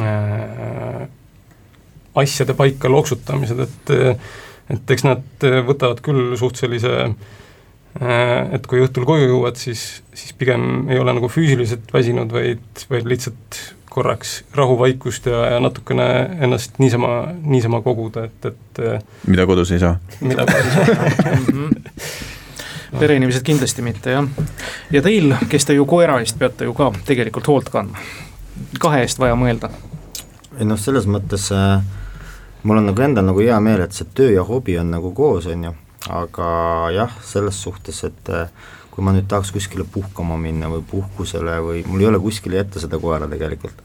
äh, 0.01 1.07
asjade 2.25 2.57
paika 2.59 2.91
loksutamised, 2.93 3.65
et 3.69 3.95
et 4.73 4.91
eks 4.95 5.03
nad 5.05 5.45
võtavad 5.69 5.99
küll 6.01 6.39
suht 6.41 6.57
sellise 6.57 7.11
et 8.01 8.65
kui 8.67 8.81
õhtul 8.81 9.05
koju 9.07 9.27
jõuad, 9.29 9.59
siis, 9.61 9.83
siis 10.17 10.33
pigem 10.39 10.89
ei 10.89 10.99
ole 10.99 11.13
nagu 11.15 11.29
füüsiliselt 11.29 11.93
väsinud, 11.93 12.33
vaid, 12.33 12.65
vaid 12.91 13.05
lihtsalt 13.07 13.59
korraks 13.95 14.41
rahuvaikust 14.57 15.29
ja, 15.31 15.45
ja 15.55 15.61
natukene 15.63 16.07
ennast 16.43 16.81
niisama, 16.83 17.13
niisama 17.45 17.83
koguda, 17.85 18.27
et, 18.27 18.49
et 18.51 18.81
mida 19.31 19.47
kodus 19.47 19.71
ei 19.75 19.83
saa? 19.83 19.99
mida 20.25 20.47
kodus 20.49 20.81
ei 20.81 20.87
saa 20.89 22.33
pereinimesed 22.99 23.45
kindlasti 23.47 23.83
mitte, 23.83 24.15
jah. 24.15 24.29
ja 24.93 25.03
teil, 25.03 25.35
kes 25.51 25.69
te 25.69 25.77
ju 25.77 25.87
koera 25.89 26.21
eest 26.23 26.39
peate 26.39 26.69
ju 26.69 26.75
ka 26.77 26.91
tegelikult 27.07 27.49
hoolt 27.51 27.71
kandma, 27.75 28.01
kahe 28.81 29.03
eest 29.05 29.19
vaja 29.23 29.37
mõelda. 29.39 29.71
ei 30.59 30.69
noh, 30.69 30.81
selles 30.81 31.09
mõttes 31.11 31.51
äh, 31.55 31.83
mul 32.63 32.81
on 32.81 32.89
nagu 32.91 33.03
endal 33.03 33.27
nagu 33.27 33.43
hea 33.43 33.59
meel, 33.61 33.85
et 33.85 33.97
see 33.97 34.09
töö 34.17 34.31
ja 34.35 34.45
hobi 34.47 34.79
on 34.81 34.93
nagu 34.95 35.13
koos, 35.17 35.49
on 35.53 35.69
ju, 35.69 35.75
aga 36.15 36.49
jah, 36.95 37.19
selles 37.25 37.61
suhtes, 37.67 38.05
et 38.09 38.33
äh, 38.33 38.49
kui 38.95 39.05
ma 39.05 39.15
nüüd 39.15 39.27
tahaks 39.31 39.51
kuskile 39.55 39.87
puhkama 39.91 40.39
minna 40.41 40.71
või 40.71 40.85
puhkusele 40.91 41.59
või 41.65 41.83
mul 41.89 42.05
ei 42.05 42.11
ole 42.13 42.21
kuskile 42.23 42.61
jätta 42.63 42.83
seda 42.83 43.01
koera 43.03 43.29
tegelikult. 43.31 43.83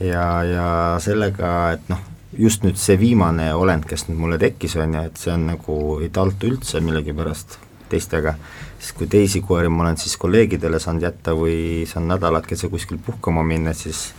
ja, 0.00 0.26
ja 0.44 0.68
sellega, 1.04 1.50
et 1.76 1.88
noh, 1.92 2.00
just 2.38 2.64
nüüd 2.64 2.78
see 2.80 2.98
viimane 2.98 3.52
olend, 3.54 3.84
kes 3.86 4.08
nüüd 4.08 4.22
mulle 4.22 4.38
tekkis, 4.40 4.76
on 4.80 4.94
ju, 4.96 5.08
et 5.10 5.20
see 5.20 5.34
on 5.34 5.50
nagu, 5.52 5.80
ei 6.00 6.08
taltu 6.14 6.48
üldse 6.50 6.80
millegipärast 6.80 7.58
teistega, 7.90 8.34
siis 8.78 8.92
kui 8.96 9.08
teisi 9.10 9.42
koeri 9.44 9.68
ma 9.68 9.84
olen 9.86 9.98
siis 10.00 10.16
kolleegidele 10.20 10.80
saanud 10.82 11.08
jätta 11.08 11.34
või 11.36 11.86
saan 11.90 12.08
nädalakese 12.10 12.70
kuskil 12.72 13.00
puhkama 13.06 13.44
minna, 13.46 13.74
siis 13.74 14.10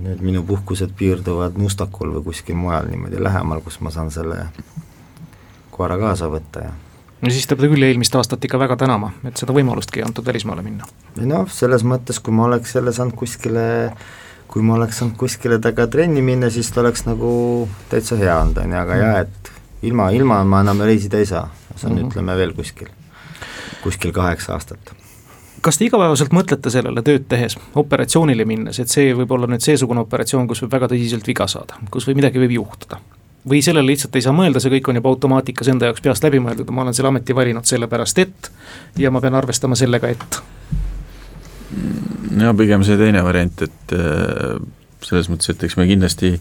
need 0.00 0.20
minu 0.24 0.42
puhkused 0.48 0.92
piirduvad 0.96 1.58
Mustakul 1.60 2.14
või 2.18 2.28
kuskil 2.30 2.56
mujal 2.56 2.88
niimoodi 2.88 3.20
lähemal, 3.22 3.60
kus 3.64 3.80
ma 3.84 3.92
saan 3.92 4.12
selle 4.14 4.46
koera 5.74 5.98
kaasa 6.00 6.30
võtta 6.32 6.68
ja 6.68 6.76
no 7.20 7.32
siis 7.32 7.46
te 7.46 7.56
peate 7.56 7.70
küll 7.72 7.84
eelmist 7.84 8.16
aastat 8.16 8.44
ikka 8.46 8.60
väga 8.60 8.78
tänama, 8.80 9.12
et 9.28 9.40
seda 9.40 9.54
võimalustki 9.56 10.00
ei 10.00 10.06
antud 10.06 10.26
välismaale 10.26 10.64
minna. 10.64 10.88
noh, 11.20 11.46
selles 11.52 11.84
mõttes, 11.86 12.20
kui 12.22 12.34
ma 12.36 12.46
oleks 12.48 12.74
jälle 12.74 12.94
saanud 12.96 13.16
kuskile, 13.18 13.64
kui 14.50 14.64
ma 14.66 14.78
oleks 14.78 15.00
saanud 15.02 15.16
kuskile 15.20 15.60
temaga 15.60 15.86
trenni 15.92 16.24
minna, 16.24 16.50
siis 16.50 16.70
ta 16.72 16.82
oleks 16.84 17.04
nagu 17.08 17.32
täitsa 17.92 18.18
hea 18.20 18.38
olnud, 18.40 18.62
on 18.64 18.76
ju, 18.76 18.80
aga 18.84 18.96
mm. 18.96 19.04
jah, 19.04 19.20
et 19.26 19.86
ilma, 19.90 20.10
ilma 20.16 20.42
ma 20.48 20.62
enam 20.64 20.84
reisida 20.86 21.20
ei 21.20 21.28
saa, 21.28 21.46
see 21.80 21.90
on 21.90 21.96
mm, 21.96 22.02
-hmm. 22.02 22.10
ütleme 22.12 22.36
veel 22.36 22.56
kuskil, 22.56 22.90
kuskil 23.82 24.12
kaheksa 24.16 24.56
aastat 24.58 24.94
kas 25.60 25.78
te 25.78 25.84
igapäevaselt 25.84 26.32
mõtlete 26.32 26.72
sellele 26.72 27.02
tööd 27.04 27.26
tehes, 27.28 27.56
operatsioonile 27.76 28.44
minnes, 28.48 28.78
et 28.80 28.88
see 28.88 29.14
võib 29.16 29.32
olla 29.36 29.48
nüüd 29.50 29.64
seesugune 29.64 30.00
operatsioon, 30.06 30.48
kus 30.48 30.62
võib 30.64 30.76
väga 30.76 30.88
tõsiselt 30.92 31.26
viga 31.26 31.46
saada, 31.50 31.76
kus 31.92 32.08
või 32.08 32.20
midagi 32.20 32.40
võib 32.42 32.56
juhtuda? 32.60 33.00
või 33.48 33.62
sellele 33.64 33.88
lihtsalt 33.88 34.16
ei 34.18 34.24
saa 34.24 34.34
mõelda, 34.36 34.60
see 34.60 34.72
kõik 34.74 34.90
on 34.90 34.98
juba 34.98 35.12
automaatikas 35.14 35.70
enda 35.72 35.88
jaoks 35.88 36.02
peast 36.04 36.24
läbi 36.26 36.42
mõeldud, 36.44 36.68
ma 36.76 36.82
olen 36.84 36.96
selle 36.96 37.08
ameti 37.08 37.36
valinud 37.36 37.64
sellepärast, 37.64 38.18
et 38.20 38.50
ja 39.00 39.10
ma 39.10 39.22
pean 39.24 39.38
arvestama 39.38 39.78
sellega, 39.80 40.10
et. 40.12 40.40
no 42.36 42.52
pigem 42.58 42.84
see 42.84 42.98
teine 43.00 43.24
variant, 43.24 43.64
et 43.64 43.96
äh, 43.96 44.60
selles 45.06 45.30
mõttes, 45.32 45.54
et 45.54 45.64
eks 45.64 45.78
me 45.80 45.88
kindlasti 45.88 46.34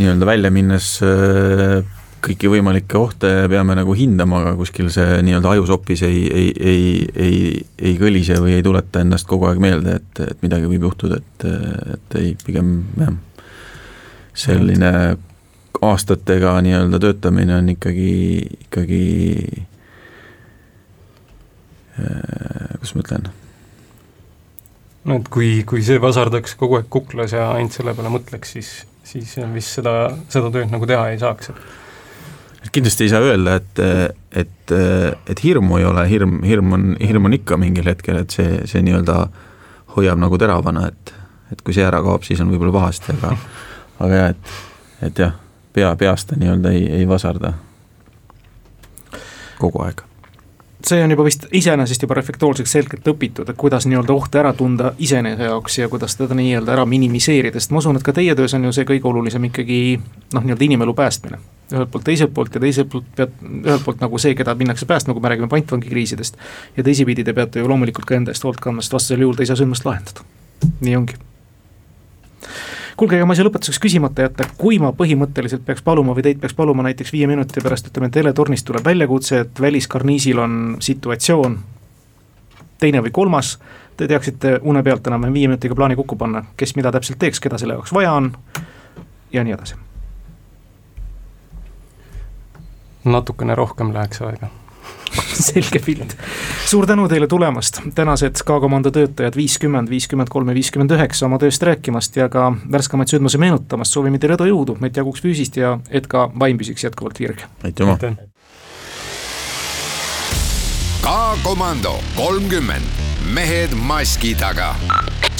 nii-öelda 0.00 0.26
välja 0.32 0.50
minnes 0.54 0.94
äh, 1.04 1.84
kõiki 2.26 2.50
võimalikke 2.50 2.98
ohte 2.98 3.30
peame 3.50 3.76
nagu 3.78 3.94
hindama, 3.96 4.40
aga 4.42 4.54
kuskil 4.58 4.88
see 4.92 5.20
nii-öelda 5.26 5.52
ajusopis 5.54 6.02
ei, 6.08 6.24
ei, 6.26 6.48
ei, 6.72 6.88
ei, 7.26 7.38
ei 7.78 7.94
kõlise 8.00 8.40
või 8.42 8.56
ei 8.56 8.64
tuleta 8.66 9.04
ennast 9.04 9.28
kogu 9.30 9.48
aeg 9.50 9.62
meelde, 9.62 10.00
et, 10.00 10.22
et 10.26 10.42
midagi 10.42 10.68
võib 10.70 10.88
juhtuda, 10.88 11.20
et, 11.22 11.46
et 11.94 12.18
ei, 12.20 12.34
pigem 12.42 12.74
jah, 12.98 13.14
selline 14.36 14.92
aastatega 15.86 16.56
nii-öelda 16.66 17.00
töötamine 17.00 17.58
on 17.60 17.72
ikkagi, 17.76 18.12
ikkagi 18.66 19.02
äh, 22.00 22.76
kuidas 22.80 22.94
ma 22.96 23.04
ütlen? 23.04 23.32
no 25.06 25.20
et 25.20 25.32
kui, 25.32 25.50
kui 25.68 25.84
see 25.86 26.02
vasardaks 26.02 26.56
kogu 26.58 26.80
aeg 26.80 26.90
kuklas 26.90 27.36
ja 27.36 27.52
ainult 27.54 27.76
selle 27.76 27.94
peale 27.94 28.10
mõtleks, 28.12 28.56
siis, 28.56 28.76
siis 29.06 29.36
vist 29.54 29.78
seda, 29.78 29.98
seda 30.32 30.50
tööd 30.50 30.72
nagu 30.72 30.88
teha 30.88 31.12
ei 31.12 31.20
saaks, 31.22 31.52
et 31.52 31.85
kindlasti 32.72 33.06
ei 33.06 33.12
saa 33.12 33.24
öelda, 33.24 33.56
et, 33.60 33.82
et, 34.42 34.74
et 35.30 35.42
hirmu 35.44 35.80
ei 35.80 35.86
ole, 35.88 36.06
hirm, 36.10 36.38
hirm 36.46 36.72
on, 36.76 36.88
hirm 37.00 37.28
on 37.28 37.36
ikka 37.36 37.58
mingil 37.60 37.88
hetkel, 37.90 38.20
et 38.22 38.34
see, 38.34 38.62
see 38.68 38.82
nii-öelda 38.86 39.20
hoiab 39.96 40.20
nagu 40.20 40.38
teravana, 40.40 40.88
et, 40.92 41.14
et 41.52 41.62
kui 41.64 41.76
see 41.76 41.86
ära 41.86 42.02
kaob, 42.04 42.24
siis 42.26 42.40
on 42.44 42.50
võib-olla 42.52 42.74
pahasti, 42.78 43.16
aga 43.16 43.36
aga 44.06 44.22
jah, 44.22 44.34
et, 44.34 44.58
et 45.10 45.24
jah 45.26 45.38
pea, 45.76 45.92
peast 46.00 46.30
ta 46.32 46.40
nii-öelda 46.40 46.72
ei, 46.72 46.84
ei 47.00 47.08
vasarda. 47.08 47.52
Kogu 49.60 49.84
aeg 49.84 50.04
see 50.88 51.02
on 51.02 51.10
juba 51.10 51.24
vist 51.26 51.46
iseenesest 51.52 52.02
juba 52.02 52.14
reflektoorseks 52.18 52.72
selgelt 52.76 53.08
õpitud, 53.10 53.48
et 53.50 53.58
kuidas 53.58 53.86
nii-öelda 53.90 54.14
ohte 54.14 54.38
ära 54.38 54.52
tunda 54.56 54.92
iseenese 55.02 55.48
jaoks 55.48 55.78
ja 55.80 55.88
kuidas 55.90 56.16
teda 56.18 56.36
nii-öelda 56.38 56.76
ära 56.76 56.86
minimiseerida, 56.86 57.60
sest 57.60 57.74
ma 57.74 57.82
usun, 57.82 57.98
et 57.98 58.06
ka 58.06 58.14
teie 58.16 58.34
töös 58.38 58.54
on 58.54 58.68
ju 58.68 58.72
see 58.76 58.86
kõige 58.88 59.10
olulisem 59.10 59.48
ikkagi 59.50 59.80
noh, 60.34 60.42
nii-öelda 60.46 60.66
inimelu 60.68 60.94
päästmine. 60.94 61.40
ühelt 61.72 61.90
poolt, 61.90 62.04
teiselt 62.06 62.34
poolt 62.34 62.54
ja 62.54 62.60
teiselt 62.62 62.90
poolt 62.90 63.06
pead, 63.16 63.32
ühelt 63.42 63.84
poolt 63.84 64.02
nagu 64.04 64.18
see, 64.22 64.34
keda 64.38 64.54
minnakse 64.54 64.86
päästma, 64.86 65.14
kui 65.14 65.22
me 65.22 65.32
räägime 65.32 65.48
pantvangikriisidest. 65.50 66.36
ja 66.76 66.82
teisipidi 66.82 67.24
te 67.24 67.32
peate 67.32 67.58
ju 67.58 67.68
loomulikult 67.68 68.06
ka 68.06 68.14
enda 68.14 68.30
eest 68.30 68.44
hoolt 68.46 68.62
kandma, 68.62 68.82
sest 68.82 68.94
vastasel 68.94 69.26
juhul 69.26 69.34
te 69.34 69.42
ei 69.42 69.50
saa 69.50 69.58
sündmust 69.58 69.84
lahendada. 69.84 70.22
nii 70.80 70.96
ongi 70.96 71.18
kuulge, 72.96 73.16
ega 73.16 73.26
ma 73.28 73.34
ei 73.34 73.40
saa 73.40 73.46
lõpetuseks 73.46 73.80
küsimata 73.82 74.26
jätta, 74.26 74.48
kui 74.58 74.78
ma 74.80 74.92
põhimõtteliselt 74.96 75.64
peaks 75.66 75.84
paluma 75.84 76.14
või 76.16 76.24
teid 76.26 76.40
peaks 76.40 76.56
paluma 76.56 76.86
näiteks 76.86 77.12
viie 77.12 77.28
minuti 77.28 77.62
pärast, 77.64 77.90
ütleme, 77.90 78.10
teletornist 78.12 78.66
tuleb 78.66 78.84
väljakutse, 78.84 79.40
et 79.44 79.60
väliskarniisil 79.60 80.40
on 80.40 80.60
situatsioon, 80.80 81.58
teine 82.80 83.02
või 83.04 83.12
kolmas, 83.12 83.56
te 83.96 84.08
teaksite 84.08 84.58
une 84.62 84.82
pealt 84.86 85.06
enam-vähem 85.06 85.36
viie 85.36 85.48
minutiga 85.48 85.76
plaani 85.76 85.96
kokku 85.96 86.16
panna, 86.16 86.44
kes 86.56 86.76
mida 86.76 86.92
täpselt 86.92 87.20
teeks, 87.20 87.40
keda 87.40 87.60
selle 87.60 87.76
jaoks 87.76 87.92
vaja 87.96 88.12
on 88.16 88.32
ja 89.32 89.44
nii 89.44 89.58
edasi. 89.58 89.82
natukene 93.06 93.54
rohkem 93.54 93.92
läheks 93.94 94.18
aega 94.26 94.48
selge 95.48 95.80
pilt. 95.84 96.16
suur 96.66 96.86
tänu 96.86 97.08
teile 97.08 97.26
tulemast, 97.30 97.80
tänased 97.94 98.42
K-komando 98.44 98.90
töötajad 98.94 99.36
viiskümmend, 99.36 99.90
viiskümmend 99.90 100.32
kolm 100.32 100.48
ja 100.52 100.56
viiskümmend 100.58 100.94
üheksa 100.96 101.26
oma 101.26 101.40
tööst 101.42 101.62
rääkimast 101.66 102.16
ja 102.16 102.28
ka 102.32 102.50
värskemaid 102.72 103.12
sündmusi 103.12 103.40
meenutamast, 103.42 103.96
soovime 103.96 104.20
teile 104.22 104.38
edu, 104.38 104.48
jõudu, 104.52 104.78
et 104.86 104.96
jaguks 104.96 105.24
füüsist 105.24 105.60
ja 105.60 105.76
et 105.90 106.08
ka 106.10 106.28
vaim 106.38 106.58
püsiks 106.58 106.86
jätkuvalt 106.88 107.20
virge. 107.20 107.50
aitüma. 107.64 107.98
K-komando 111.06 111.98
kolmkümmend, 112.16 113.04
mehed 113.34 113.76
maski 113.86 114.34
taga 114.34 114.74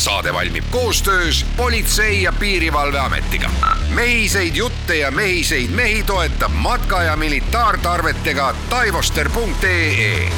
saade 0.06 0.32
valmib 0.32 0.64
koostöös 0.70 1.46
Politsei- 1.56 2.22
ja 2.22 2.32
Piirivalveametiga. 2.32 3.50
mehiseid 3.88 4.54
jutte 4.54 4.96
ja 4.96 5.10
mehiseid 5.10 5.70
mehi 5.70 6.02
toetab 6.02 6.52
matka- 6.52 7.02
ja 7.02 7.16
militaartarvetega 7.16 8.54
taivoster.ee 8.70 10.30